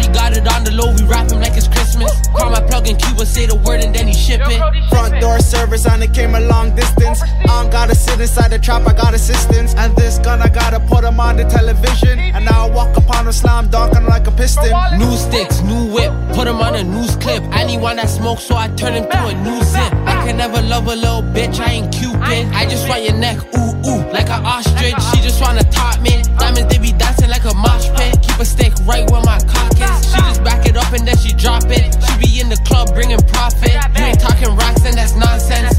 [0.02, 2.10] He got it on the low, we wrap him like it's Christmas.
[2.35, 4.60] Call my plug in Cuba, say the word and then he ship it.
[4.89, 7.23] Front door service it came a long distance.
[7.23, 9.75] I don't gotta sit inside the trap, I got assistance.
[9.75, 12.19] And this gun, I gotta put him on the television.
[12.19, 14.73] And now I walk upon a slam dunk him like a piston.
[14.99, 17.43] New sticks, new whip, put him on a news clip.
[17.51, 19.93] I need one that smokes, so I turn him to a new zip.
[20.07, 22.47] I can never love a little bitch, I ain't Cupid.
[22.55, 24.95] I just want your neck, ooh, ooh, like an ostrich.
[25.11, 26.23] She just wanna top me.
[26.39, 28.22] Diamonds, they be dancing like a mosh pit.
[28.43, 30.10] A stick right where my cock is.
[30.10, 31.94] She just back it up and then she drop it.
[32.02, 33.70] She be in the club bringing profit.
[33.70, 35.78] You ain't talking rocks and that's nonsense.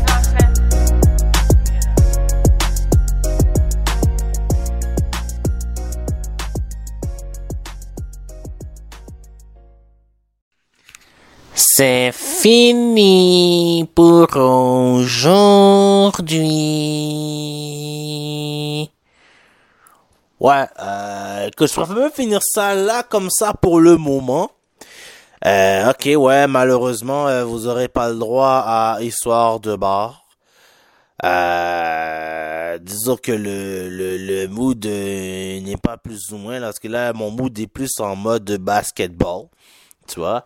[11.53, 15.43] C'est fini pour aujourd'hui.
[20.43, 24.51] Ouais, euh, que je préfère même finir ça là comme ça pour le moment.
[25.45, 30.25] Euh, ok, ouais, malheureusement, euh, vous aurez pas le droit à histoire de bar.
[31.23, 36.89] Euh, disons que le, le, le mood euh, n'est pas plus ou moins, parce que
[36.89, 39.45] là, mon mood est plus en mode basketball,
[40.09, 40.45] tu vois.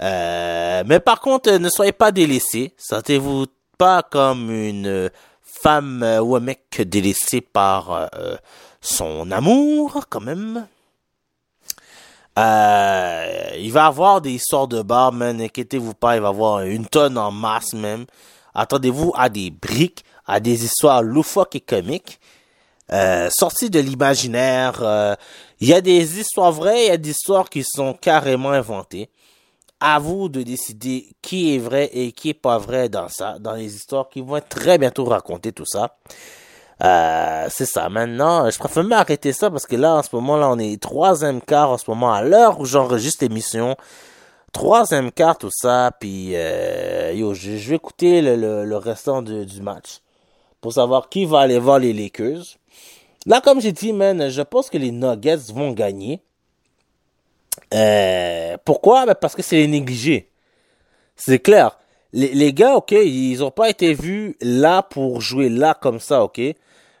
[0.00, 2.72] Euh, mais par contre, ne soyez pas délaissés.
[2.78, 3.44] Sentez-vous
[3.76, 5.10] pas comme une
[5.42, 8.08] femme ou un mec délaissé par
[8.84, 10.66] son amour, quand même.
[12.38, 15.40] Euh, il va avoir des histoires de bar, man.
[15.40, 18.06] Inquiétez-vous pas, il va avoir une tonne en masse, même.
[18.54, 22.20] Attendez-vous à des briques, à des histoires loufoques et comiques.
[22.92, 24.80] Euh, sorties de l'imaginaire.
[24.82, 25.14] euh,
[25.60, 29.08] Il y a des histoires vraies, il y a des histoires qui sont carrément inventées
[29.80, 33.54] à vous de décider qui est vrai et qui est pas vrai dans ça, dans
[33.54, 35.96] les histoires qui vont être très bientôt racontées, tout ça.
[36.82, 37.88] Euh, c'est ça.
[37.88, 40.80] Maintenant, je préfère même arrêter ça parce que là, en ce moment, là, on est
[40.80, 43.76] troisième quart en ce moment à l'heure où j'enregistre l'émission.
[44.52, 49.60] troisième quart, tout ça, puis euh, yo, je, vais écouter le, le, le restant du
[49.62, 50.00] match
[50.60, 52.56] pour savoir qui va aller voir les Lakers.
[53.26, 56.22] Là, comme j'ai dit, man, je pense que les Nuggets vont gagner.
[57.72, 59.06] Euh, pourquoi?
[59.06, 60.30] Ben, parce que c'est les négligés.
[61.16, 61.78] C'est clair.
[62.14, 66.22] Les, les gars, ok, ils ont pas été vus là pour jouer là comme ça,
[66.22, 66.40] ok?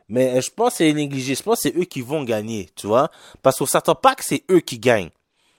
[0.08, 1.36] Mais euh, je pense que c'est les négligés.
[1.36, 3.10] Je pense que c'est eux qui vont gagner, tu vois?
[3.40, 5.10] Parce qu'on s'attend pas que c'est eux qui gagnent.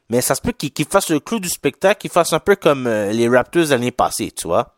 [0.10, 2.86] Mais ça se peut qu'ils fassent le clou du spectacle, qu'ils fassent un peu comme
[2.86, 4.76] euh, les Raptors l'année passée, tu vois?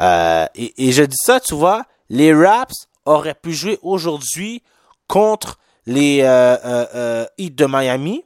[0.00, 4.62] Euh, et, et je dis ça, tu vois, les Raps auraient pu jouer aujourd'hui
[5.06, 8.24] contre les euh, euh, Heat de Miami.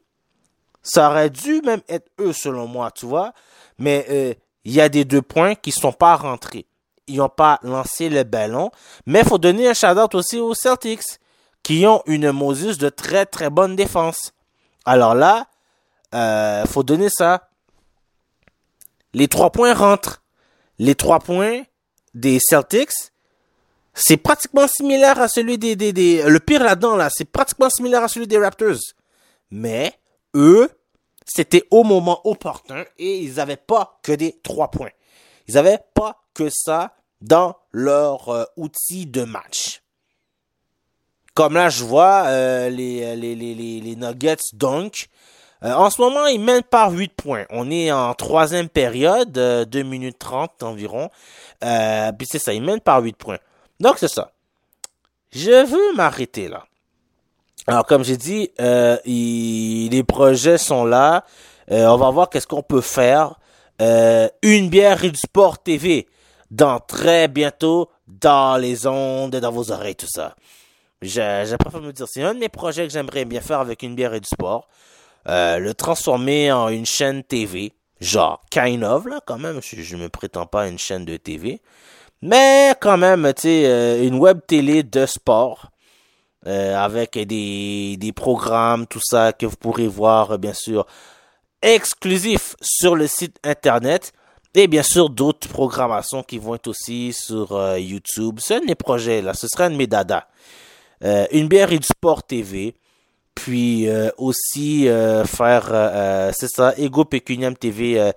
[0.80, 3.34] Ça aurait dû même être eux, selon moi, tu vois?
[3.78, 6.66] Mais il y a des deux points qui sont pas rentrés.
[7.06, 8.70] Ils n'ont pas lancé le ballon.
[9.06, 11.18] Mais il faut donner un shout-out aussi aux Celtics,
[11.62, 14.32] qui ont une Moses de très très bonne défense.
[14.84, 15.46] Alors là,
[16.14, 17.48] euh, faut donner ça.
[19.12, 20.22] Les trois points rentrent.
[20.78, 21.62] Les trois points
[22.14, 22.90] des Celtics,
[23.92, 28.02] c'est pratiquement similaire à celui des, des, des le pire là-dedans là, c'est pratiquement similaire
[28.02, 28.78] à celui des Raptors.
[29.50, 29.92] Mais
[30.34, 30.70] eux,
[31.32, 34.90] c'était au moment opportun et ils n'avaient pas que des trois points.
[35.46, 39.82] Ils n'avaient pas que ça dans leur euh, outil de match.
[41.34, 45.06] Comme là, je vois euh, les, les, les, les, Nuggets donc.
[45.62, 47.44] Euh, en ce moment, ils mènent par 8 points.
[47.50, 51.10] On est en troisième période, euh, 2 minutes 30 environ.
[51.62, 53.38] Euh, puis c'est ça, ils mènent par 8 points.
[53.78, 54.32] Donc c'est ça.
[55.30, 56.64] Je veux m'arrêter là.
[57.70, 61.24] Alors comme j'ai dit, euh, les projets sont là.
[61.70, 63.38] Euh, on va voir qu'est-ce qu'on peut faire.
[63.80, 66.08] Euh, une bière et du sport TV
[66.50, 70.34] dans très bientôt dans les ondes, dans vos oreilles, tout ça.
[71.00, 73.94] Je préfère me dire, c'est un de mes projets que j'aimerais bien faire avec une
[73.94, 74.66] bière et du sport.
[75.28, 77.72] Euh, le transformer en une chaîne TV.
[78.00, 79.60] Genre, kind of, là, quand même.
[79.62, 81.62] Je, je me prétends pas une chaîne de TV.
[82.20, 85.69] Mais quand même, tu sais, euh, une web télé de sport.
[86.46, 90.86] Euh, avec des, des programmes, tout ça, que vous pourrez voir, euh, bien sûr,
[91.60, 94.12] exclusifs sur le site internet.
[94.54, 98.38] Et bien sûr, d'autres programmations qui vont être aussi sur euh, YouTube.
[98.40, 99.34] C'est un de mes projets, là.
[99.34, 100.24] Ce serait un de mes dadas.
[101.04, 102.74] Euh, une bière et du sport TV.
[103.34, 103.88] Puis
[104.18, 104.86] aussi
[105.24, 108.12] faire, c'est ça, Ego Pecunium TV.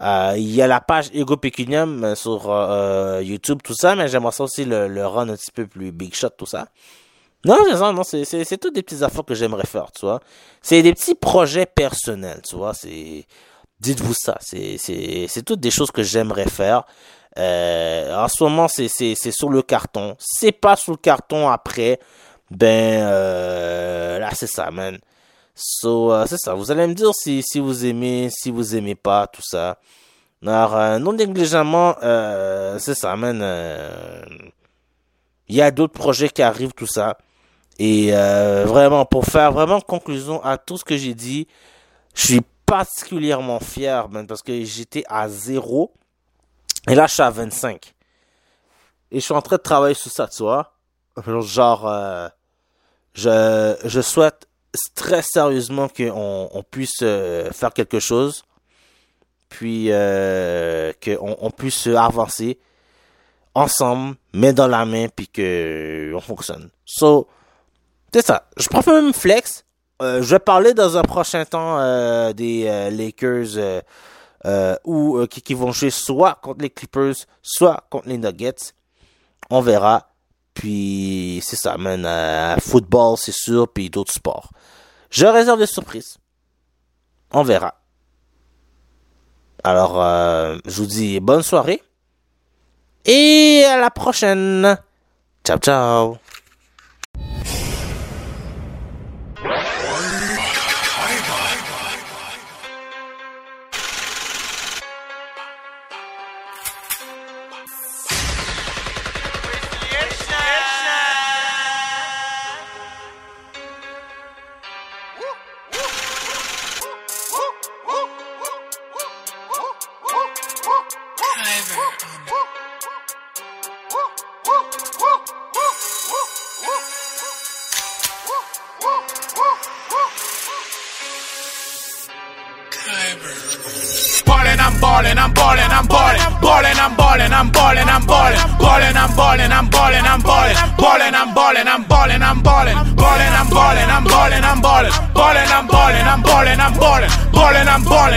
[0.00, 2.42] Il y a la page Ego Pecunium sur
[3.20, 6.14] YouTube, tout ça, mais j'aimerais ça aussi le, le run un petit peu plus big
[6.14, 6.68] shot, tout ça.
[7.44, 10.20] Non, c'est ça, non, c'est, c'est, c'est des petites affaires que j'aimerais faire, tu vois.
[10.60, 12.74] C'est des petits projets personnels, tu vois.
[12.74, 13.26] C'est,
[13.80, 16.84] dites-vous ça, c'est, c'est, c'est toutes des choses que j'aimerais faire.
[17.38, 20.16] Euh, en ce moment, c'est, c'est, c'est sur le carton.
[20.18, 21.98] C'est pas sur le carton après,
[22.50, 24.98] ben, euh, là, c'est ça, man.
[25.54, 26.52] So, euh, c'est ça.
[26.54, 29.78] Vous allez me dire si, si vous aimez, si vous aimez pas, tout ça.
[30.46, 31.96] Alors, non négligemment,
[32.78, 33.42] c'est ça, man.
[35.48, 37.18] Il y a d'autres projets qui arrivent, tout ça.
[37.82, 41.48] Et euh, vraiment, pour faire vraiment conclusion à tout ce que j'ai dit,
[42.14, 45.90] je suis particulièrement fier, parce que j'étais à zéro.
[46.86, 47.94] Et là, je suis à 25.
[49.10, 50.74] Et je suis en train de travailler sur ça, tu vois.
[51.26, 52.28] Genre, euh,
[53.14, 54.46] je, je souhaite
[54.94, 58.42] très sérieusement qu'on on puisse euh, faire quelque chose.
[59.48, 62.58] Puis euh, qu'on on puisse avancer
[63.54, 66.68] ensemble, main dans la main, puis que on fonctionne.
[66.84, 67.26] So,
[68.12, 68.48] c'est ça.
[68.56, 69.64] Je préfère même flex.
[70.02, 73.82] Euh, je vais parler dans un prochain temps euh, des euh, Lakers
[74.84, 78.72] ou qui, vont jouer soit contre les Clippers, soit contre les Nuggets.
[79.50, 80.08] On verra.
[80.54, 82.06] Puis c'est ça, man.
[82.60, 84.50] Football, c'est sûr, puis d'autres sports.
[85.10, 86.16] Je réserve des surprises.
[87.32, 87.74] On verra.
[89.62, 89.94] Alors,
[90.64, 91.82] je vous dis bonne soirée.
[93.04, 94.76] Et à la prochaine.
[95.44, 96.18] Ciao, ciao.